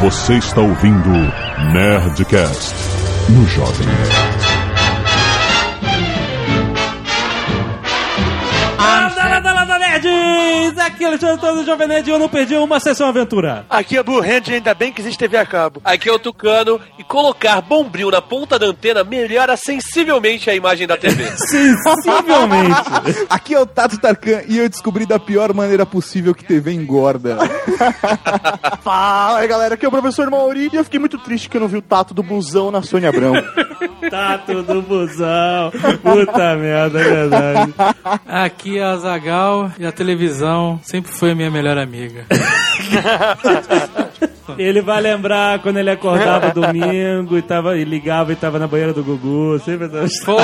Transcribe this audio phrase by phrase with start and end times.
[0.00, 1.10] Você está ouvindo
[1.72, 2.72] Nerdcast
[3.30, 3.88] no Jovem
[11.08, 13.64] Alexandre do Jovem Nerd e eu não perdi uma sessão aventura.
[13.70, 15.80] Aqui é Blue Hand, ainda bem que existe TV a cabo.
[15.82, 20.86] Aqui é o Tucano e colocar bombril na ponta da antena melhora sensivelmente a imagem
[20.86, 21.24] da TV.
[21.36, 22.76] Sensivelmente.
[23.30, 27.38] Aqui é o Tato Tarkan e eu descobri da pior maneira possível que TV engorda.
[28.82, 31.60] Fala aí, galera, aqui é o professor Mauri e eu fiquei muito triste que eu
[31.60, 33.32] não vi o tato do busão na Sônia Abrão.
[34.10, 35.70] tá tudo busão.
[36.02, 37.74] Puta merda, é verdade.
[38.26, 42.26] Aqui é a Zagal e a televisão sempre foi a minha melhor amiga.
[44.58, 48.94] Ele vai lembrar quando ele acordava domingo e, tava, e ligava e tava na banheira
[48.94, 49.58] do Gugu.
[49.60, 50.36] Sempre essa Pô,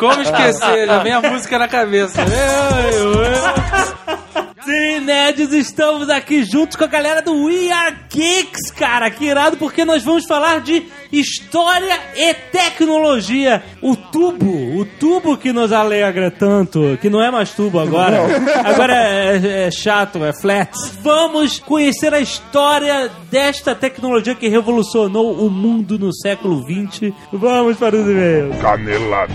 [0.00, 0.86] como esquecer?
[0.86, 2.22] Já vem a música na cabeça.
[2.22, 4.46] Ei, oi.
[4.64, 9.10] Sim, nerds, estamos aqui juntos com a galera do We Are Geeks, cara.
[9.10, 13.62] Que irado, porque nós vamos falar de história e tecnologia.
[13.80, 18.18] O tubo, o tubo que nos alegra tanto, que não é mais tubo agora.
[18.64, 20.70] Agora é, é- é chato, é flat.
[21.02, 27.12] Vamos conhecer a história desta tecnologia que revolucionou o mundo no século XX.
[27.32, 28.56] Vamos para os e-mails.
[28.60, 29.32] Canelada.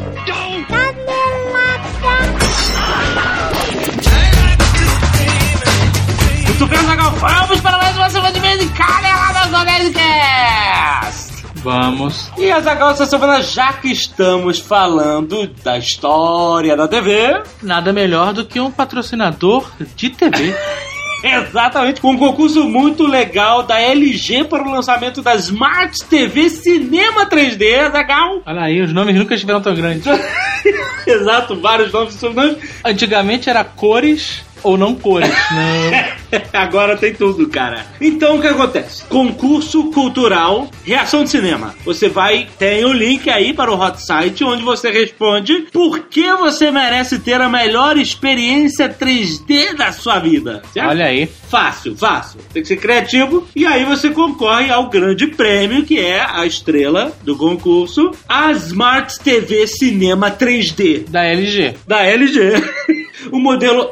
[6.58, 11.44] Tucano Zagal, vamos para mais uma semana de vez em Caneladas do Nerdcast!
[11.56, 12.32] Vamos.
[12.38, 18.32] E a Zagal, essa semana, já que estamos falando da história da TV, Nada melhor
[18.32, 20.56] do que um patrocinador de TV.
[21.22, 27.26] exatamente, com um concurso muito legal da LG para o lançamento da Smart TV Cinema
[27.26, 28.42] 3D, Zagal.
[28.46, 30.06] Olha aí, os nomes nunca estiveram tão grandes.
[31.06, 32.58] Exato, vários nomes e sobrenomes.
[32.86, 35.30] Antigamente era cores ou não cores.
[35.52, 36.40] Não.
[36.52, 37.86] Agora tem tudo, cara.
[38.02, 39.06] Então o que acontece?
[39.06, 41.76] Concurso cultural, reação de cinema.
[41.86, 46.34] Você vai, tem o link aí para o hot site onde você responde por que
[46.34, 50.64] você merece ter a melhor experiência 3D da sua vida.
[50.74, 50.90] Certo?
[50.90, 51.30] Olha aí.
[51.48, 52.40] Fácil, fácil.
[52.52, 53.48] Tem que ser criativo.
[53.56, 59.20] E aí você concorre ao grande prêmio, que é a estrela do concurso, a Smart
[59.20, 61.76] TV Cinema 3D Da LG.
[61.88, 62.54] da LG.
[63.32, 63.92] O modelo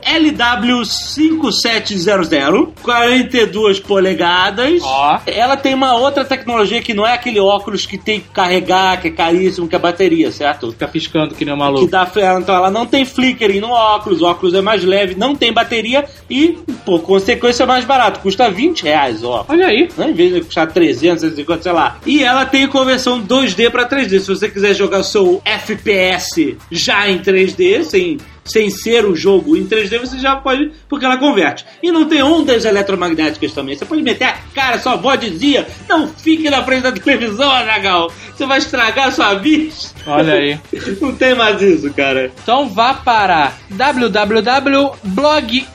[0.64, 4.82] LW5700, 42 polegadas.
[4.84, 5.20] Ó.
[5.26, 9.08] Ela tem uma outra tecnologia que não é aquele óculos que tem que carregar, que
[9.08, 10.72] é caríssimo, que é bateria, certo?
[10.72, 11.88] Fica piscando que nem um Que maluco.
[11.88, 12.10] dá,
[12.42, 16.06] então ela não tem flickering no óculos, o óculos é mais leve, não tem bateria
[16.30, 18.20] e, por consequência, é mais barato.
[18.20, 19.46] Custa 20 reais óculos.
[19.50, 19.90] Olha aí.
[19.98, 20.10] Né?
[20.10, 21.98] Em vez de custar 300, 150, sei lá.
[22.06, 24.20] E ela tem conversão 2D para 3D.
[24.20, 29.56] Se você quiser jogar o seu FPS já em 3D, sem, sem ser o jogo
[29.56, 31.66] em 3D, você já pode, porque ela converte.
[31.82, 33.76] E não tem ondas eletromagnéticas também.
[33.76, 38.12] Você pode meter a cara, sua avó dizia, não fique na frente da televisão, Anagal.
[38.36, 39.94] Você vai estragar a sua vista.
[40.08, 40.60] Olha aí.
[41.00, 42.32] Não tem mais isso, cara.
[42.42, 45.68] Então vá para www.bloglge,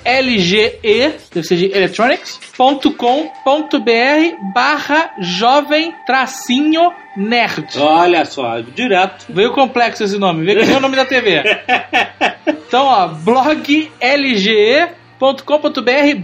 [1.32, 7.78] deve ser de electronics.com.br barra jovem tracinho nerd.
[7.78, 9.26] Olha só, direto.
[9.28, 11.42] Veio complexo esse nome, veio que nem o nome da TV.
[12.68, 13.88] Então, ó, bloglge.com.br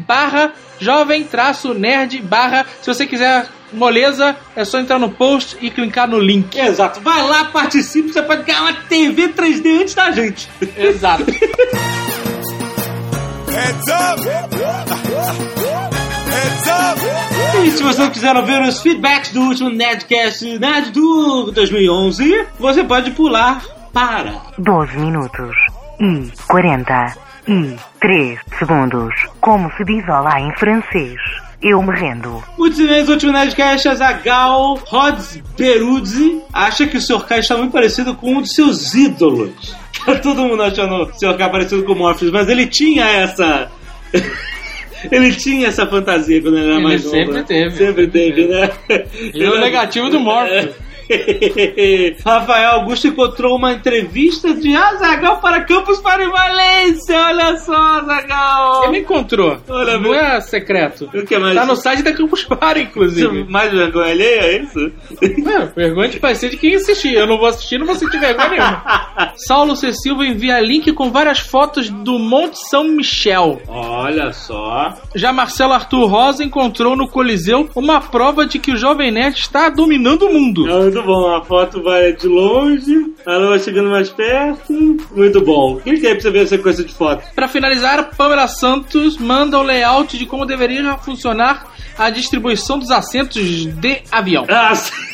[0.06, 5.70] barra jovem traço nerd barra, se você quiser moleza, é só entrar no post e
[5.70, 6.58] clicar no link.
[6.58, 7.00] Exato.
[7.00, 10.48] Vai lá, participe, você pode ganhar uma TV 3D antes da gente.
[10.76, 11.24] Exato.
[17.64, 22.84] E se você não quiser ouvir os feedbacks do último Nerdcast Nerd do 2011, você
[22.84, 23.62] pode pular
[23.92, 25.54] para 12 minutos
[26.00, 29.14] e 43 segundos.
[29.40, 31.18] Como se diz olá em francês?
[31.62, 32.42] Eu me rendo.
[32.58, 37.24] Muitos e-mails do último Nerdcast, a Zagal Rods Beruzzi acha que o Sr.
[37.24, 39.74] K está muito parecido com um dos seus ídolos.
[40.22, 41.36] Todo mundo achando o Sr.
[41.38, 43.70] K parecido com o Morpheus, mas ele tinha essa...
[45.10, 47.16] ele tinha essa fantasia quando ele era Ele mais novo.
[47.16, 47.44] sempre né?
[47.46, 48.70] teve, Sempre sempre teve, né?
[49.32, 50.74] Ele é o negativo do Morpheus.
[52.24, 57.16] Rafael Augusto encontrou uma entrevista de Azagal para Campus Party Valência.
[57.18, 58.84] Olha só, Azagal.
[58.84, 59.58] Ele me encontrou.
[59.68, 61.10] Olha, não é secreto.
[61.14, 61.54] O que mais?
[61.54, 63.44] Tá no site da Campus Party, inclusive.
[63.44, 64.92] Mais vergonha alheia, é isso?
[65.22, 67.14] É, vergonha de ser de quem assistir.
[67.14, 69.32] Eu não vou assistir, não vou sentir vergonha nenhuma.
[69.36, 69.92] Saulo C.
[69.92, 73.60] Silva envia link com várias fotos do Monte São Michel.
[73.68, 74.94] Olha só.
[75.14, 79.68] Já Marcelo Arthur Rosa encontrou no Coliseu uma prova de que o Jovem Nerd está
[79.68, 80.64] dominando o mundo.
[80.94, 84.72] Muito bom, a foto vai de longe, a lua chegando mais perto.
[85.10, 85.80] Muito bom.
[85.80, 87.28] Clica aí pra você ver a sequência de fotos.
[87.34, 93.42] Pra finalizar, Pamela Santos manda o layout de como deveria funcionar a distribuição dos assentos
[93.66, 94.46] de avião.
[94.48, 95.13] Ah, sim.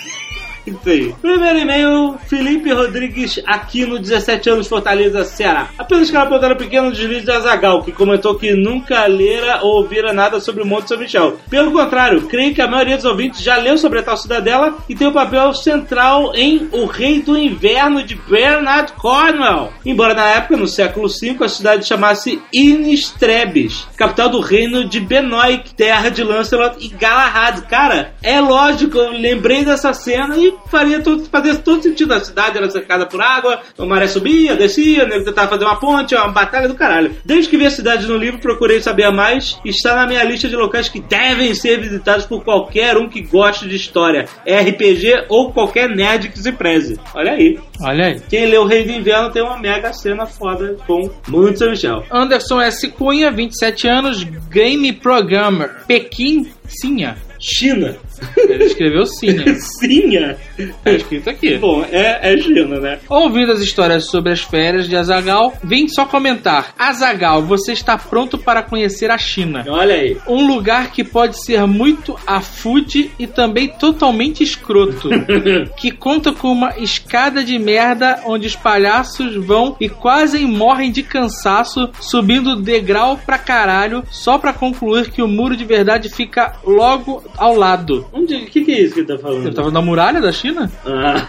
[0.87, 1.15] Aí.
[1.21, 5.69] Primeiro e-mail, Felipe Rodrigues Aquino, 17 anos, Fortaleza, Ceará.
[5.79, 10.13] Apenas quero apontar um pequeno deslize de Azagal, que comentou que nunca lera ou ouvira
[10.13, 11.39] nada sobre o Monte São Michel.
[11.49, 14.95] Pelo contrário, creio que a maioria dos ouvintes já leu sobre a tal cidadela e
[14.95, 19.73] tem um papel central em O Rei do Inverno de Bernard Cornwell.
[19.85, 25.75] Embora na época, no século V, a cidade chamasse Inistrebes, capital do reino de Benoit,
[25.75, 27.63] terra de Lancelot e Galahad.
[27.63, 32.13] Cara, é lógico, eu lembrei dessa cena e faria todo, fazia todo sentido.
[32.15, 35.79] A cidade era cercada por água, a maré subia, descia, o nego tentava fazer uma
[35.79, 37.15] ponte, uma batalha do caralho.
[37.25, 39.59] Desde que vi a cidade no livro, procurei saber mais.
[39.65, 43.69] Está na minha lista de locais que devem ser visitados por qualquer um que goste
[43.69, 46.99] de história, RPG ou qualquer nerd que se preze.
[47.15, 47.59] Olha aí.
[47.83, 48.21] Olha aí.
[48.29, 52.05] Quem leu o Rei do Inverno tem uma mega cena foda com muito São Michel.
[52.11, 52.89] Anderson S.
[52.89, 55.71] Cunha, 27 anos, Game Programmer.
[55.87, 57.17] Pequim, Sinha.
[57.41, 57.97] China.
[58.37, 59.55] Ele escreveu Sinha.
[59.79, 60.37] Sinha.
[60.83, 61.57] Tá escrito aqui.
[61.59, 62.99] Bom, é, é China, né?
[63.09, 66.75] Ouvindo as histórias sobre as férias de Azagal, vem só comentar.
[66.79, 69.65] Azagal, você está pronto para conhecer a China.
[69.69, 70.17] Olha aí.
[70.27, 75.09] Um lugar que pode ser muito afude e também totalmente escroto.
[75.77, 81.03] que conta com uma escada de merda onde os palhaços vão e quase morrem de
[81.03, 87.23] cansaço subindo degrau pra caralho só pra concluir que o muro de verdade fica logo
[87.37, 88.07] ao lado.
[88.13, 88.35] Onde?
[88.37, 89.47] O que, que é isso que ele tá falando?
[89.47, 90.71] Ele tava na muralha da China?
[90.85, 91.27] Ah.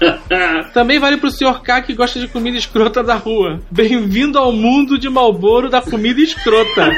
[0.74, 1.60] Também vale pro Sr.
[1.62, 3.60] K que gosta de comida escrota da rua.
[3.70, 6.92] Bem-vindo ao mundo de Malboro da comida escrota.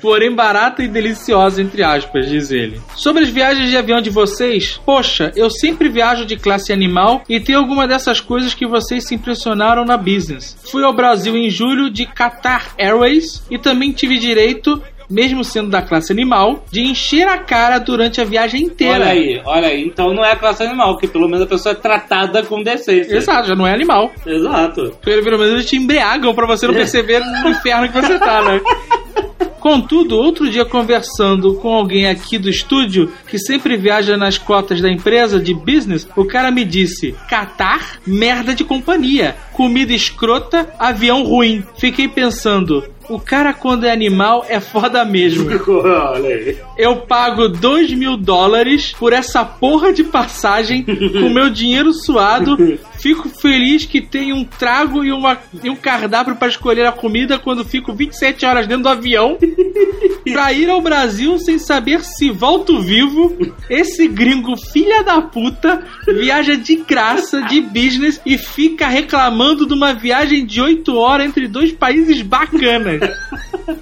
[0.00, 2.80] Porém barata e deliciosa, entre aspas, diz ele.
[2.96, 7.38] Sobre as viagens de avião de vocês, poxa, eu sempre viajo de classe animal e
[7.38, 10.58] tem alguma dessas coisas que vocês se impressionaram na business.
[10.70, 14.82] Fui ao Brasil em julho de Qatar Airways e também tive direito
[15.12, 18.94] mesmo sendo da classe animal, de encher a cara durante a viagem inteira.
[18.94, 19.84] Olha aí, olha aí.
[19.84, 23.14] Então não é a classe animal, que pelo menos a pessoa é tratada com decência.
[23.14, 24.10] Exato, já não é animal.
[24.26, 24.96] Exato.
[25.02, 28.42] Pelo pelo menos eles te embriagam pra você não perceber no inferno que você tá,
[28.42, 28.60] né?
[29.62, 34.90] Contudo, outro dia conversando com alguém aqui do estúdio que sempre viaja nas cotas da
[34.90, 41.62] empresa de business, o cara me disse: Catar, merda de companhia, comida escrota, avião ruim.
[41.78, 42.82] Fiquei pensando.
[43.08, 45.48] O cara, quando é animal, é foda mesmo.
[46.76, 52.56] Eu pago 2 mil dólares por essa porra de passagem com meu dinheiro suado.
[53.02, 57.36] Fico feliz que tem um trago e, uma, e um cardápio para escolher a comida
[57.36, 59.36] quando fico 27 horas dentro do avião
[60.32, 63.36] pra ir ao Brasil sem saber se volto vivo.
[63.68, 69.92] Esse gringo filha da puta viaja de graça, de business e fica reclamando de uma
[69.92, 73.00] viagem de 8 horas entre dois países bacanas.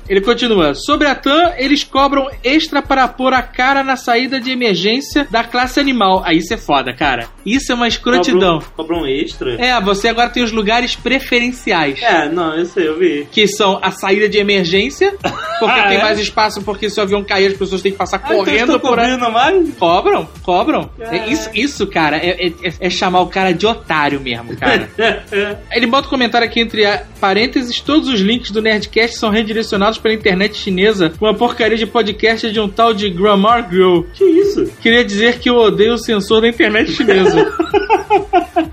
[0.08, 0.74] Ele continua.
[0.74, 5.42] Sobre a TAM, eles cobram extra para pôr a cara na saída de emergência da
[5.44, 6.22] classe animal.
[6.24, 7.28] Aí isso é foda, cara.
[7.44, 8.58] Isso é uma escrotidão.
[8.58, 9.54] Cobra um, cobra um extra?
[9.54, 12.00] É, você agora tem os lugares preferenciais.
[12.02, 13.26] É, não, eu sei, eu vi.
[13.30, 15.12] Que são a saída de emergência,
[15.58, 16.02] porque Ah, tem é?
[16.02, 18.80] mais espaço, porque se o avião cair, as pessoas têm que passar Ah, então correndo
[18.80, 19.16] por aí.
[19.30, 19.74] mais?
[19.76, 20.90] Cobram, cobram.
[21.00, 24.88] É isso, isso, cara, é, é- é chamar o cara de otário mesmo, cara.
[25.72, 26.82] Ele bota um comentário aqui entre
[27.20, 29.69] parênteses: todos os links do Nerdcast são redirecionados
[30.00, 34.02] pela internet chinesa, uma porcaria de podcast de um tal de Grammar Girl.
[34.12, 34.70] que isso?
[34.80, 37.52] Queria dizer que eu odeio o censor da internet chinesa.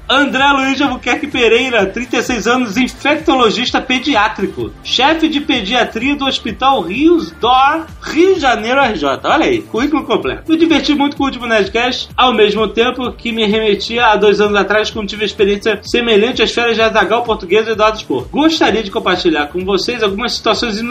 [0.09, 7.31] André Luiz de Albuquerque Pereira, 36 anos, infectologista pediátrico, chefe de pediatria do Hospital Rios
[7.31, 9.03] Dor, Rio de Janeiro, RJ.
[9.25, 10.49] Olha aí, currículo completo.
[10.49, 14.39] Me diverti muito com o último Nerdcast, ao mesmo tempo que me remetia a dois
[14.39, 18.27] anos atrás quando tive experiência semelhante às férias de Azagal português e Eduardo Spor.
[18.29, 20.86] Gostaria de compartilhar com vocês algumas situações inusitadas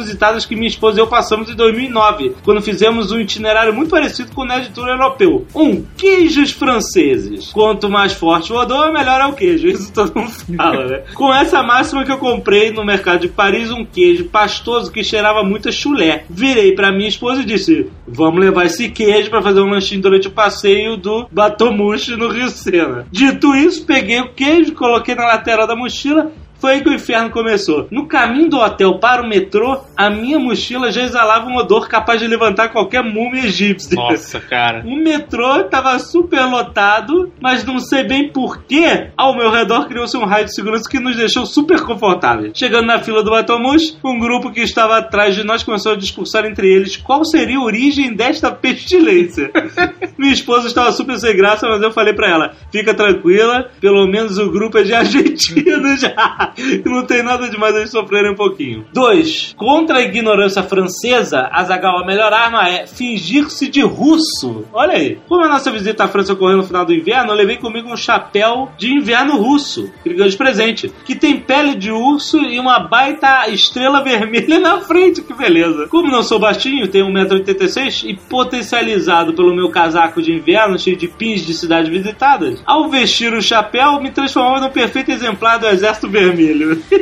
[0.47, 4.43] que minha esposa e eu passamos em 2009, quando fizemos um itinerário muito parecido com
[4.43, 5.47] o Nerd Tour europeu.
[5.55, 7.51] Um, queijos franceses.
[7.53, 9.69] Quanto mais forte o odor, melhor é o queijo.
[9.77, 11.03] Isso todo mundo fala, né?
[11.15, 15.43] Com essa máxima que eu comprei no mercado de Paris um queijo pastoso que cheirava
[15.43, 16.25] muito a chulé.
[16.29, 20.29] Virei pra minha esposa e disse: Vamos levar esse queijo pra fazer um lanchinho durante
[20.29, 23.07] o passeio do Batomushi no Rio Sena.
[23.11, 27.31] Dito isso, peguei o queijo, coloquei na lateral da mochila Foi aí que o inferno
[27.31, 27.87] começou.
[27.91, 32.21] No caminho do hotel para o metrô, a minha mochila já exalava um odor capaz
[32.21, 33.97] de levantar qualquer múmia egípcia.
[33.97, 34.83] Nossa, cara.
[34.85, 39.09] O metrô estava super lotado, mas não sei bem porquê.
[39.17, 42.53] Ao meu redor criou-se um raio de segurança que nos deixou super confortáveis.
[42.55, 46.45] Chegando na fila do Batomus, um grupo que estava atrás de nós começou a discursar
[46.47, 49.51] entre eles qual seria a origem desta pestilência.
[50.19, 54.39] Minha esposa estava super sem graça, mas eu falei pra ela: fica tranquila, pelo menos
[54.39, 56.46] o grupo é de argentinos já.
[56.85, 58.85] Não tem nada demais eles sofrerem um pouquinho.
[58.93, 59.55] 2.
[59.57, 64.65] Contra a ignorância francesa, a Zagal, a melhor arma é fingir-se de russo.
[64.73, 65.19] Olha aí.
[65.29, 67.97] Como a nossa visita à França ocorreu no final do inverno, eu levei comigo um
[67.97, 72.59] chapéu de inverno russo, que ele ganhou de presente, que tem pele de urso e
[72.59, 75.23] uma baita estrela vermelha na frente.
[75.23, 75.87] Que beleza.
[75.89, 81.09] Como não sou baixinho, tenho 1,86m e potencializado pelo meu casaco de inverno cheio de
[81.09, 86.09] pins de cidades visitadas, ao vestir o chapéu, me transformava num perfeito exemplar do Exército
[86.09, 86.36] Vermelho.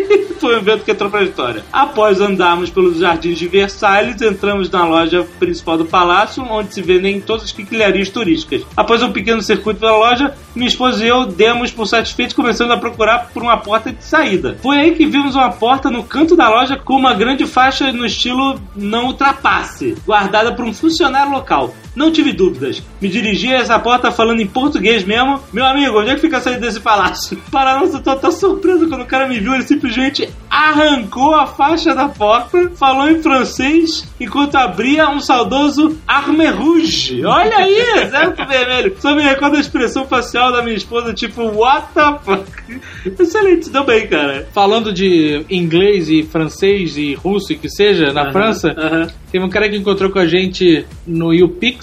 [0.39, 1.65] Foi um evento que entrou pra história.
[1.73, 7.21] Após andarmos pelos jardins de Versalhes, entramos na loja principal do palácio, onde se vendem
[7.21, 8.63] todas as quinquilharias turísticas.
[8.77, 12.79] Após um pequeno circuito pela loja, minha esposa e eu demos por satisfeitos começamos a
[12.79, 14.59] procurar por uma porta de saída.
[14.63, 18.05] Foi aí que vimos uma porta no canto da loja com uma grande faixa no
[18.05, 21.75] estilo não ultrapasse, guardada por um funcionário local.
[21.95, 22.83] Não tive dúvidas.
[23.01, 25.41] Me dirigi a essa porta falando em português mesmo.
[25.53, 27.39] Meu amigo, onde é que fica a saída desse palácio?
[27.51, 32.09] Para nossa total surpresa, quando o cara me viu, ele simplesmente arrancou a faixa da
[32.09, 37.25] porta, falou em francês, enquanto abria um saudoso Arme Rouge.
[37.25, 38.97] Olha aí, exército vermelho.
[38.99, 42.81] Só me recorda a expressão facial da minha esposa, tipo, what the fuck?
[43.21, 44.49] Excelente, deu bem, cara.
[44.53, 49.07] Falando de inglês e francês e russo e que seja, na Aham, França, aham.
[49.31, 51.33] teve um cara que encontrou com a gente no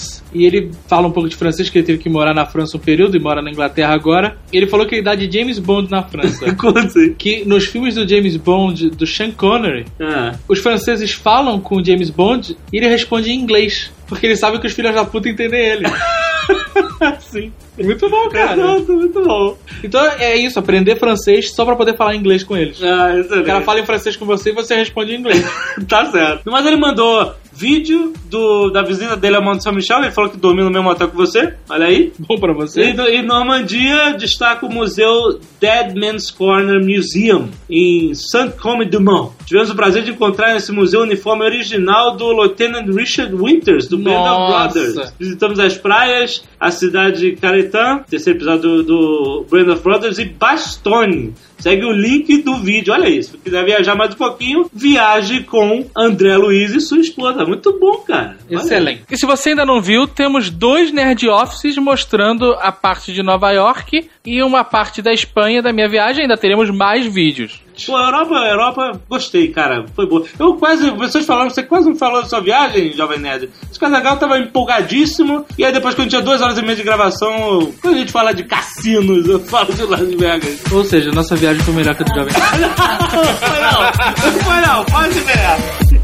[0.02, 2.78] UPix e ele fala um pouco de francês, que ele teve que morar na França
[2.78, 4.38] um período e mora na Inglaterra agora.
[4.52, 6.46] Ele falou que ele dá de James Bond na França.
[6.78, 7.14] Assim?
[7.14, 10.36] que nos filmes do James Bond, do Sean Connery, Ah.
[10.48, 13.92] os franceses falam com o James Bond e ele responde em inglês.
[14.08, 15.86] Porque ele sabe que os filhos da puta entendem ele.
[17.22, 17.52] Sim.
[17.80, 18.54] Muito bom, cara.
[18.54, 19.58] Exato, muito bom.
[19.84, 22.82] Então é isso, aprender francês só pra poder falar inglês com eles.
[22.84, 23.44] Ah, excelente.
[23.44, 25.44] O cara fala em francês com você e você responde em inglês.
[25.88, 26.52] tá certo.
[26.52, 30.00] Mas ele mandou vídeo do, da visita dele Monte São Michel.
[30.00, 31.54] Ele falou que dormiu no mesmo hotel que você.
[31.70, 32.14] Olha aí.
[32.20, 32.82] Bom pra você.
[32.82, 39.34] E, e Normandia destaca o museu Dead Man's Corner Museum em Saint-Côme-du-Mont.
[39.46, 43.98] Tivemos o prazer de encontrar nesse museu o uniforme original do Lieutenant Richard Winters, do
[43.98, 44.52] Band of.
[44.52, 45.14] Brothers.
[45.20, 50.26] Visitamos as praias, a cidade de Caretã, terceiro episódio do, do Band of Brothers, e
[50.26, 51.34] Bastogne.
[51.62, 53.32] Segue o link do vídeo, olha isso.
[53.32, 57.46] Se quiser viajar mais um pouquinho, viaje com André Luiz e sua esposa.
[57.46, 58.38] Muito bom, cara.
[58.50, 58.66] Olha aí.
[58.66, 59.04] Excelente.
[59.10, 63.52] E se você ainda não viu, temos dois Nerd Offices mostrando a parte de Nova
[63.52, 66.24] York e uma parte da Espanha da minha viagem.
[66.24, 67.62] Ainda teremos mais vídeos.
[67.86, 69.86] Pô, Europa, Europa, gostei, cara.
[69.96, 70.26] Foi boa.
[70.40, 73.50] Eu quase, vocês falaram, você quase não falou da sua viagem, Jovem Nerd.
[73.70, 75.46] Esse Casagal tava empolgadíssimo.
[75.58, 78.34] E aí depois, quando tinha duas horas e meia de gravação, quando a gente fala
[78.34, 80.72] de cassinos, eu falo de Las Vegas.
[80.72, 82.62] Ou seja, nossa viagem foi melhor que a do Jovem Nerd.
[82.62, 86.02] não foi não, não foi não, pode ver.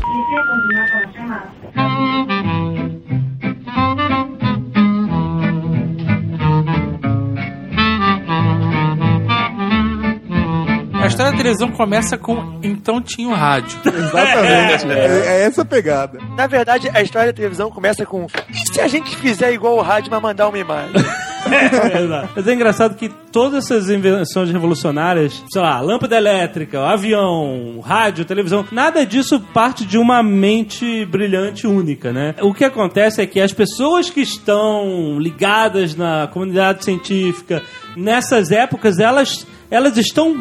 [11.07, 13.79] A história da televisão começa com Então tinha o rádio.
[13.87, 14.91] Exatamente.
[14.91, 16.19] é, é essa a pegada.
[16.35, 19.81] Na verdade, a história da televisão começa com "E se a gente fizer igual o
[19.81, 20.91] rádio, mas mandar uma imagem?
[20.95, 22.29] Exato.
[22.35, 28.65] Mas é engraçado que todas essas invenções revolucionárias, sei lá, lâmpada elétrica, avião, rádio, televisão,
[28.69, 32.35] nada disso parte de uma mente brilhante única, né?
[32.41, 37.63] O que acontece é que as pessoas que estão ligadas na comunidade científica
[37.95, 40.35] nessas épocas, elas, elas estão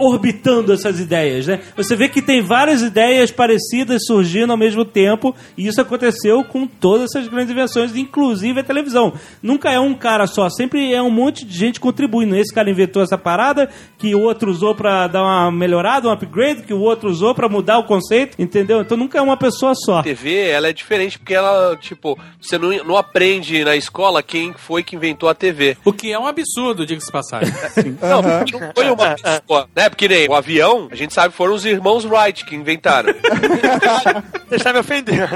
[0.00, 1.60] orbitando essas ideias, né?
[1.76, 6.66] Você vê que tem várias ideias parecidas surgindo ao mesmo tempo, e isso aconteceu com
[6.66, 9.12] todas essas grandes invenções, inclusive a televisão.
[9.42, 12.36] Nunca é um cara só, sempre é um monte de gente contribuindo.
[12.36, 16.62] Esse cara inventou essa parada, que o outro usou pra dar uma melhorada, um upgrade,
[16.62, 18.80] que o outro usou pra mudar o conceito, entendeu?
[18.80, 19.98] Então nunca é uma pessoa só.
[19.98, 24.52] A TV, ela é diferente porque ela, tipo, você não, não aprende na escola quem
[24.52, 25.76] foi que inventou a TV.
[25.84, 27.52] O que é um absurdo, diga-se passagem.
[28.00, 29.89] Não, não foi uma pessoa, né?
[29.90, 33.12] Porque nem o avião, a gente sabe que foram os irmãos Wright que inventaram.
[34.48, 35.28] Você está me ofendendo.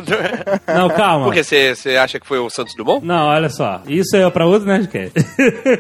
[0.67, 1.27] Não, calma.
[1.27, 3.05] Porque você você acha que foi o Santos Dumont?
[3.05, 3.81] Não, olha só.
[3.87, 5.13] Isso é pra outro Nerdcast.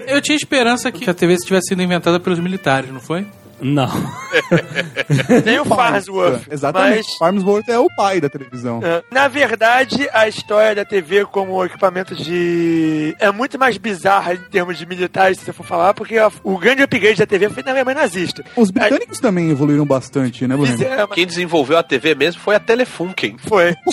[0.06, 3.26] Eu tinha esperança que a TV tivesse sido inventada pelos militares, não foi?
[3.60, 3.88] Não.
[5.44, 6.42] Nem o Farnsworth.
[6.50, 6.96] Exatamente.
[6.96, 8.80] Mas, Farnsworth é o pai da televisão.
[8.82, 13.14] é, na verdade, a história da TV como equipamento de.
[13.18, 16.58] é muito mais bizarra em termos de militares, se você for falar, porque a- o
[16.58, 18.44] grande upgrade da TV foi na Alemanha nazista.
[18.56, 20.72] Os britânicos também evoluíram bastante, né, Bruno?
[20.72, 23.36] Fizeram- Quem desenvolveu a TV mesmo foi a Telefunken.
[23.38, 23.74] Foi.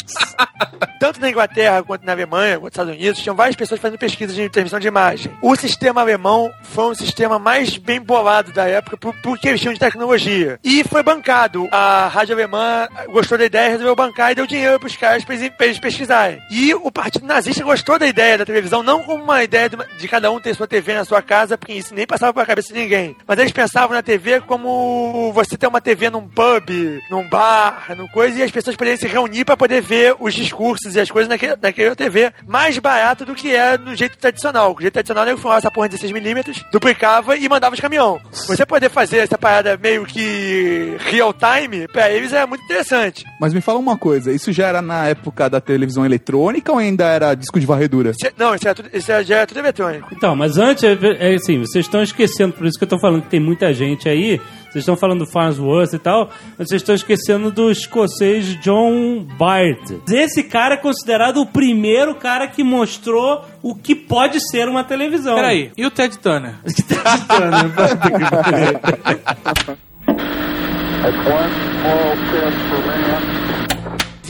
[1.00, 4.36] Tanto na Inglaterra quanto na Alemanha, quanto nos Estados Unidos, tinham várias pessoas fazendo pesquisas
[4.36, 5.32] de transmissão de imagem.
[5.42, 9.74] O sistema alemão foi um sistema mais bem bolado da época por, porque eles tinham
[9.74, 10.60] de tecnologia.
[10.64, 11.68] E foi bancado.
[11.72, 15.80] A rádio alemã gostou da ideia, resolveu bancar e deu dinheiro pros caras pra eles,
[15.80, 16.42] pesquisarem.
[16.50, 20.32] E o partido nazista gostou da ideia da televisão, não como uma ideia de, cada
[20.32, 23.16] um ter sua TV na sua casa, porque isso nem passava pela cabeça de ninguém.
[23.28, 26.70] Mas eles pensavam na TV como você ter uma TV num pub,
[27.10, 30.96] num bar, num coisa, e as pessoas poderem se reunir pra poder ver os discursos
[30.96, 34.76] e as coisas naquele, naquela TV mais barato do que é no jeito tradicional.
[34.76, 38.22] O jeito tradicional é filmava essa porra de 16mm, duplicava e mandava de caminhão.
[38.48, 43.26] Você poder fazer essa parada meio que real time, pra eles é muito interessante.
[43.40, 47.06] Mas me fala uma coisa, isso já era na época da televisão eletrônica ou ainda
[47.06, 48.12] era disco de varredura?
[48.12, 50.08] Isso é- Não, isso, é tudo, isso é- já é tudo eletrônico.
[50.14, 50.98] Então, mas antes, é,
[51.32, 54.08] é assim, vocês estão esquecendo, por isso que eu tô falando que tem muita gente
[54.08, 54.40] aí,
[54.72, 59.92] vocês estão falando do Farnsworth e tal, mas vocês estão esquecendo do escocês John Bart.
[60.10, 65.36] Esse cara é considerado o primeiro cara que mostrou o que pode ser uma televisão.
[65.36, 66.56] Peraí, e o Ted Turner?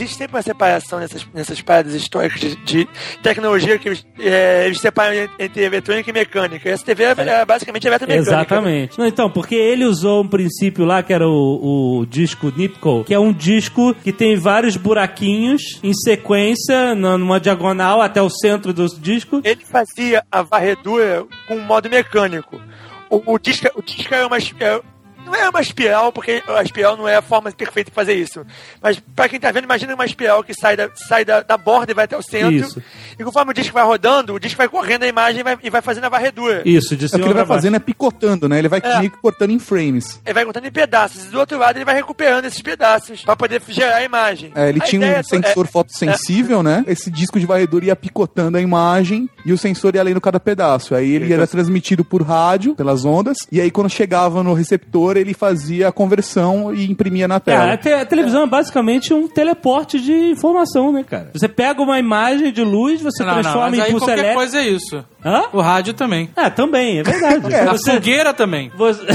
[0.02, 2.88] Existe sempre uma separação nessas, nessas paradas históricas de, de
[3.22, 6.68] tecnologia que eles, é, eles separam entre eletrônica e mecânica.
[6.68, 8.30] Essa TV é, é basicamente eletromecânica.
[8.30, 8.98] Exatamente.
[8.98, 13.14] Não, então, porque ele usou um princípio lá que era o, o disco Nipco, que
[13.14, 18.86] é um disco que tem vários buraquinhos em sequência, numa diagonal até o centro do
[18.98, 19.40] disco.
[19.44, 22.60] Ele fazia a varredura com modo mecânico.
[23.08, 24.80] O, o disco, o disco era uma, é,
[25.32, 28.44] não é uma espiral, porque a espiral não é a forma perfeita de fazer isso.
[28.80, 31.90] Mas pra quem tá vendo, imagina uma espiral que sai da, sai da, da borda
[31.92, 32.52] e vai até o centro.
[32.54, 32.82] Isso.
[33.18, 35.70] E conforme o disco vai rodando, o disco vai correndo a imagem e vai, e
[35.70, 36.62] vai fazendo a varredura.
[36.64, 37.58] Isso, de É o cima que ele vai pra baixo.
[37.62, 38.58] fazendo é picotando, né?
[38.58, 38.98] Ele vai É.
[38.98, 40.20] meio que cortando em frames.
[40.24, 41.24] Ele vai cortando em pedaços.
[41.24, 44.52] E do outro lado, ele vai recuperando esses pedaços pra poder gerar a imagem.
[44.54, 46.84] É, ele A tinha um é- sensor fotossensível, né?
[46.86, 50.94] Esse disco de varredura ia picotando a imagem e o sensor ia lendo cada pedaço.
[50.94, 55.34] Aí ele era transmitido por rádio, pelas ondas, e aí quando chegava no receptor, ele
[55.34, 57.72] fazia a conversão e imprimia na Cara, tela.
[57.72, 61.30] a, te- a televisão é basicamente um teleporte de informação, né, cara?
[61.32, 64.38] Você pega uma imagem de luz, você Não, não, transforma mas em pulso qualquer elétrico.
[64.38, 65.04] coisa é isso.
[65.24, 65.44] Hã?
[65.52, 66.30] O rádio também.
[66.36, 67.54] Ah, também, é verdade.
[67.54, 68.70] A Você, fogueira também.
[68.76, 69.02] você-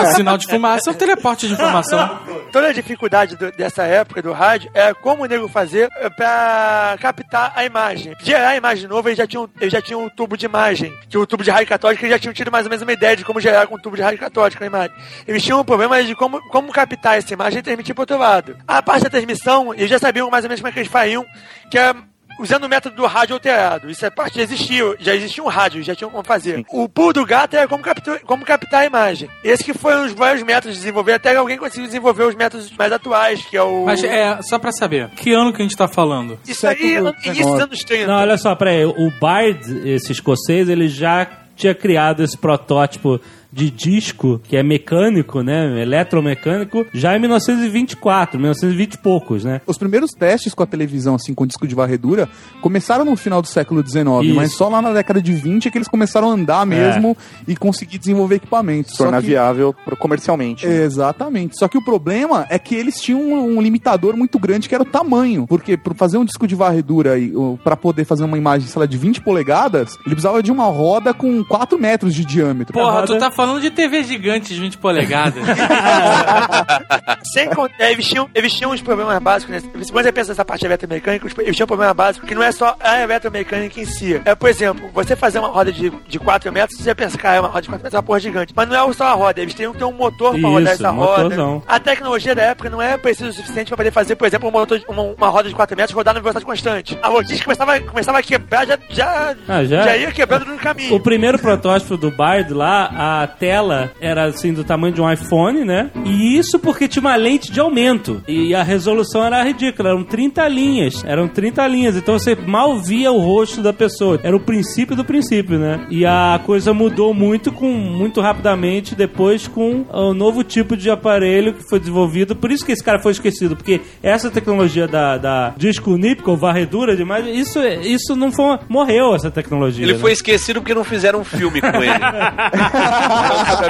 [0.00, 2.18] O sinal de fumaça é um teleporte de informação.
[2.52, 6.96] Toda a dificuldade do- dessa época do rádio é como o nego fazer eh, pra
[7.00, 8.14] captar a imagem.
[8.22, 10.92] Gerar a imagem de novo, eles já tinham, eles já tinham um tubo de imagem,
[11.08, 13.16] que o tubo de raio catódico, eles já tinham tido mais ou menos uma ideia
[13.16, 14.94] de como gerar com um tubo de raio catódico a imagem.
[15.26, 18.56] Eles tinham um problema de como, como captar essa imagem e transmitir pro outro lado.
[18.66, 21.24] A parte da transmissão, eles já sabiam mais ou menos como é que eles fariam,
[21.70, 21.94] que é
[22.40, 23.90] usando o método do rádio alterado.
[23.90, 26.64] Isso é parte já existia, já existia um rádio, já tinham como fazer.
[26.70, 29.28] O pulo do gato era como, captu- como captar a imagem.
[29.44, 32.34] Esse que foi um dos vários métodos de desenvolver, até que alguém conseguiu desenvolver os
[32.34, 33.84] métodos mais atuais, que é o...
[33.84, 36.38] Mas é, só pra saber, que ano que a gente tá falando?
[36.46, 38.06] Isso aí, início dos anos 30.
[38.06, 38.84] Não, olha só, peraí.
[38.84, 41.26] O Bard, esse escocês, ele já
[41.56, 43.20] tinha criado esse protótipo
[43.52, 45.82] de disco, que é mecânico, né?
[45.82, 49.60] Eletromecânico, já em 1924, 1920 e poucos, né?
[49.66, 52.28] Os primeiros testes com a televisão, assim, com disco de varredura,
[52.60, 54.34] começaram no final do século XIX, Isso.
[54.34, 57.56] mas só lá na década de 20 é que eles começaram a andar mesmo e
[57.56, 58.96] conseguir desenvolver equipamentos.
[58.96, 60.66] Tornar que- viável comercialmente.
[60.66, 61.58] Exatamente.
[61.58, 64.82] Só que o problema é que eles tinham um, um limitador muito grande que era
[64.82, 65.46] o tamanho.
[65.46, 67.32] Porque para fazer um disco de varredura e
[67.64, 71.12] para poder fazer uma imagem, sei lá, de 20 polegadas, ele precisava de uma roda
[71.12, 72.72] com 4 metros de diâmetro.
[72.72, 75.42] Porra, roda- tu tá falando de TV gigante de 20 polegadas.
[77.32, 79.54] Sem con- é, eles, tinham, eles tinham uns problemas básicos.
[79.62, 79.70] Né?
[79.72, 82.76] Quando você pensa nessa parte eletromecânica, eles tinham um problema básico que não é só
[82.80, 84.20] a eletromecânica em si.
[84.24, 87.36] É, por exemplo, você fazer uma roda de, de 4 metros, você já pensa, cara,
[87.36, 88.52] é uma roda de 4 metros, é uma porra gigante.
[88.54, 90.72] Mas não é só a roda, eles têm que ter um motor pra Isso, rodar
[90.72, 91.22] essa roda.
[91.22, 91.62] motorzão.
[91.66, 94.52] A tecnologia da época não é precisa o suficiente pra poder fazer, por exemplo, um
[94.52, 96.98] motor de- uma, uma roda de 4 metros rodar na velocidade constante.
[97.02, 99.96] A logística começava, começava a quebrar, já, já, Ah, já?
[99.96, 100.94] ia quebrando no caminho.
[100.94, 102.90] O primeiro protótipo do Bard lá,
[103.22, 105.90] a tela era assim do tamanho de um iPhone, né?
[106.04, 108.22] E isso porque tinha uma lente de aumento.
[108.28, 111.04] E a resolução era ridícula, eram 30 linhas.
[111.04, 114.20] Eram 30 linhas, então você mal via o rosto da pessoa.
[114.22, 115.86] Era o princípio do princípio, né?
[115.90, 121.54] E a coisa mudou muito com muito rapidamente depois com o novo tipo de aparelho
[121.54, 122.34] que foi desenvolvido.
[122.36, 126.96] Por isso que esse cara foi esquecido, porque essa tecnologia da, da disco Nipco, varredura
[126.96, 128.58] de imagem, isso, isso não foi.
[128.68, 129.84] Morreu essa tecnologia.
[129.84, 129.98] Ele né?
[129.98, 131.90] foi esquecido porque não fizeram um filme com ele.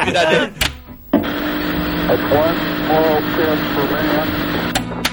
[0.05, 0.53] Vida dele.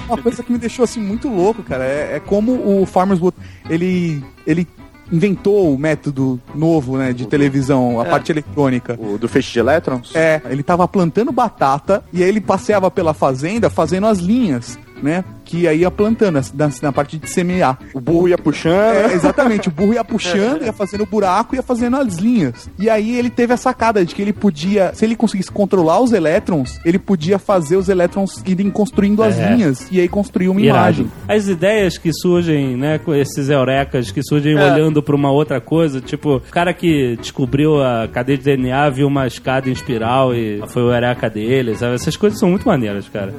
[0.08, 3.36] Uma coisa que me deixou assim muito louco, cara, é, é como o Farmers Wood,
[3.68, 4.66] ele ele
[5.10, 8.98] inventou o método novo, né, de televisão, a parte eletrônica.
[8.98, 10.14] O do feixe de elétrons?
[10.14, 15.24] É, ele tava plantando batata e aí ele passeava pela fazenda fazendo as linhas, né?
[15.48, 17.78] Que aí ia plantando na, na parte de semear.
[17.94, 18.74] O burro ia puxando.
[18.74, 22.68] É, exatamente, o burro ia puxando, ia fazendo buraco, ia fazendo as linhas.
[22.78, 26.12] E aí ele teve a sacada de que ele podia, se ele conseguisse controlar os
[26.12, 29.50] elétrons, ele podia fazer os elétrons irem construindo as É.
[29.54, 30.78] linhas e aí construir uma Irado.
[30.78, 31.10] imagem.
[31.26, 34.72] As ideias que surgem, né, com esses eurecas que surgem É.
[34.72, 39.06] olhando pra uma outra coisa, tipo, o cara que descobriu a cadeia de DNA viu
[39.06, 41.94] uma escada em espiral e foi o eureka dele, sabe?
[41.94, 43.34] Essas coisas são muito maneiras, cara.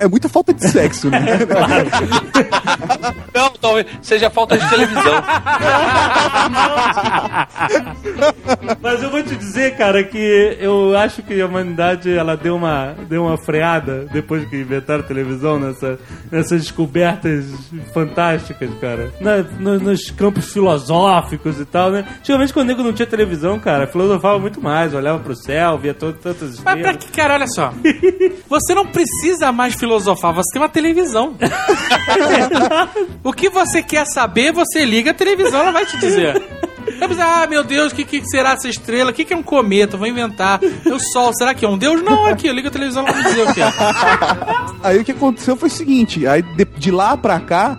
[0.00, 1.26] É muita falta de sexo, né?
[3.34, 5.02] Não, talvez seja falta de televisão.
[8.80, 12.94] Mas eu vou te dizer, cara, que eu acho que a humanidade ela deu uma,
[13.08, 15.98] deu uma freada depois que inventaram a televisão nessa,
[16.30, 17.44] nessas descobertas
[17.92, 19.12] fantásticas, cara.
[19.20, 22.04] Na- no- nos campos filosóficos e tal, né?
[22.18, 25.94] Antigamente, quando o nego não tinha televisão, cara, filosofava muito mais, olhava pro céu, via
[25.94, 27.04] todo, tantas Mas pra estrelas.
[27.04, 27.34] que, cara?
[27.34, 27.72] Olha só.
[28.48, 31.17] Você não precisa mais filosofar, você tem uma televisão.
[33.24, 36.42] o que você quer saber, você liga a televisão, ela vai te dizer.
[36.98, 39.10] Vai pensar, ah, meu Deus, o que, que será essa estrela?
[39.10, 39.96] O que, que é um cometa?
[39.96, 40.60] Vou inventar.
[40.86, 42.02] O Sol, será que é um Deus?
[42.02, 43.72] Não, aqui, eu ligo a televisão, me dizer o que é.
[44.82, 47.78] Aí o que aconteceu foi o seguinte, aí de, de lá pra cá,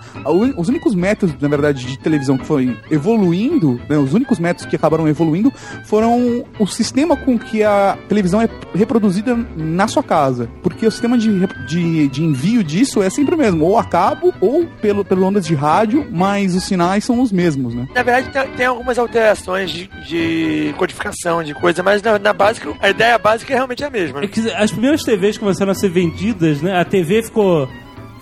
[0.57, 4.75] os únicos métodos, na verdade, de televisão que foi evoluindo, né, os únicos métodos que
[4.75, 5.51] acabaram evoluindo
[5.85, 10.49] foram o sistema com que a televisão é reproduzida na sua casa.
[10.61, 14.33] Porque o sistema de, de, de envio disso é sempre o mesmo, ou a cabo,
[14.41, 17.87] ou pelo, pelo ondas de rádio, mas os sinais são os mesmos, né?
[17.95, 22.73] Na verdade, tem, tem algumas alterações de, de codificação, de coisa, mas na, na básica,
[22.79, 24.23] a ideia básica é realmente a mesma.
[24.23, 26.79] É que as primeiras TVs começaram a ser vendidas, né?
[26.79, 27.67] A TV ficou,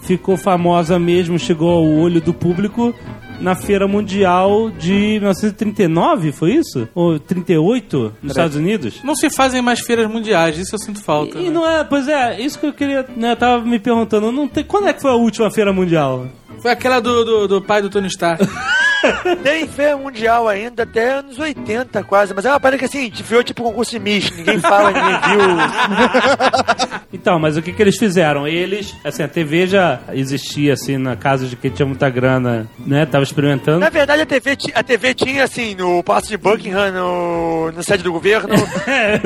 [0.04, 2.94] ficou famosa mesmo, chegou ao olho do público
[3.40, 6.88] na Feira Mundial de 1939, foi isso?
[6.96, 9.04] Ou 38, nos Estados Unidos?
[9.04, 11.38] Não se fazem mais feiras mundiais, isso eu sinto falta.
[11.38, 11.50] E né?
[11.50, 14.63] não é, pois é, isso que eu queria, né, eu tava me perguntando, não tem,
[14.63, 16.28] quando é que foi a última Feira Mundial?
[16.60, 18.44] Foi aquela do, do, do pai do Tony Stark.
[19.44, 23.44] Tem feira mundial ainda até anos 80 quase, mas é uma parada que assim, virou
[23.44, 26.98] tipo concurso de Miss, ninguém fala, ninguém viu.
[27.14, 28.46] Então, mas o que que eles fizeram?
[28.48, 33.06] Eles, assim, a TV já existia, assim, na casa de quem tinha muita grana, né,
[33.06, 33.80] tava experimentando.
[33.80, 38.04] Na verdade, a TV, a TV tinha assim, no Palácio de Buckingham, no, no sede
[38.04, 38.50] do governo,
[38.88, 39.20] É,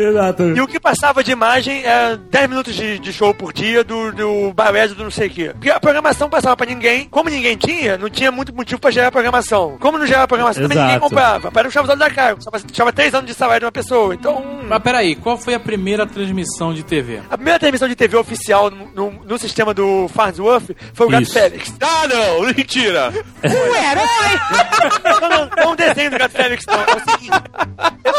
[0.00, 0.42] exato.
[0.56, 4.12] e o que passava de imagem era 10 minutos de, de show por dia do,
[4.12, 5.50] do balé do não sei o quê.
[5.52, 9.05] Porque a programação passava pra ninguém, como ninguém tinha, não tinha muito motivo pra gerar
[9.10, 9.76] programação.
[9.80, 11.08] Como não gerava programação, também ninguém Exato.
[11.08, 11.50] comprava.
[11.52, 13.72] Para um chave os olhos da cara, só tinha 3 anos de salário de uma
[13.72, 14.14] pessoa.
[14.14, 17.20] Então, Mas peraí, qual foi a primeira transmissão de TV?
[17.30, 21.22] A primeira transmissão de TV oficial no, no- no sistema do Farnsworth foi o Gato
[21.24, 21.32] Isso.
[21.32, 21.74] Félix.
[21.80, 23.12] Ah, não, mentira.
[25.04, 26.74] Não, não, não é um desenho do Gato Félix, não.
[26.74, 27.30] É o seguinte: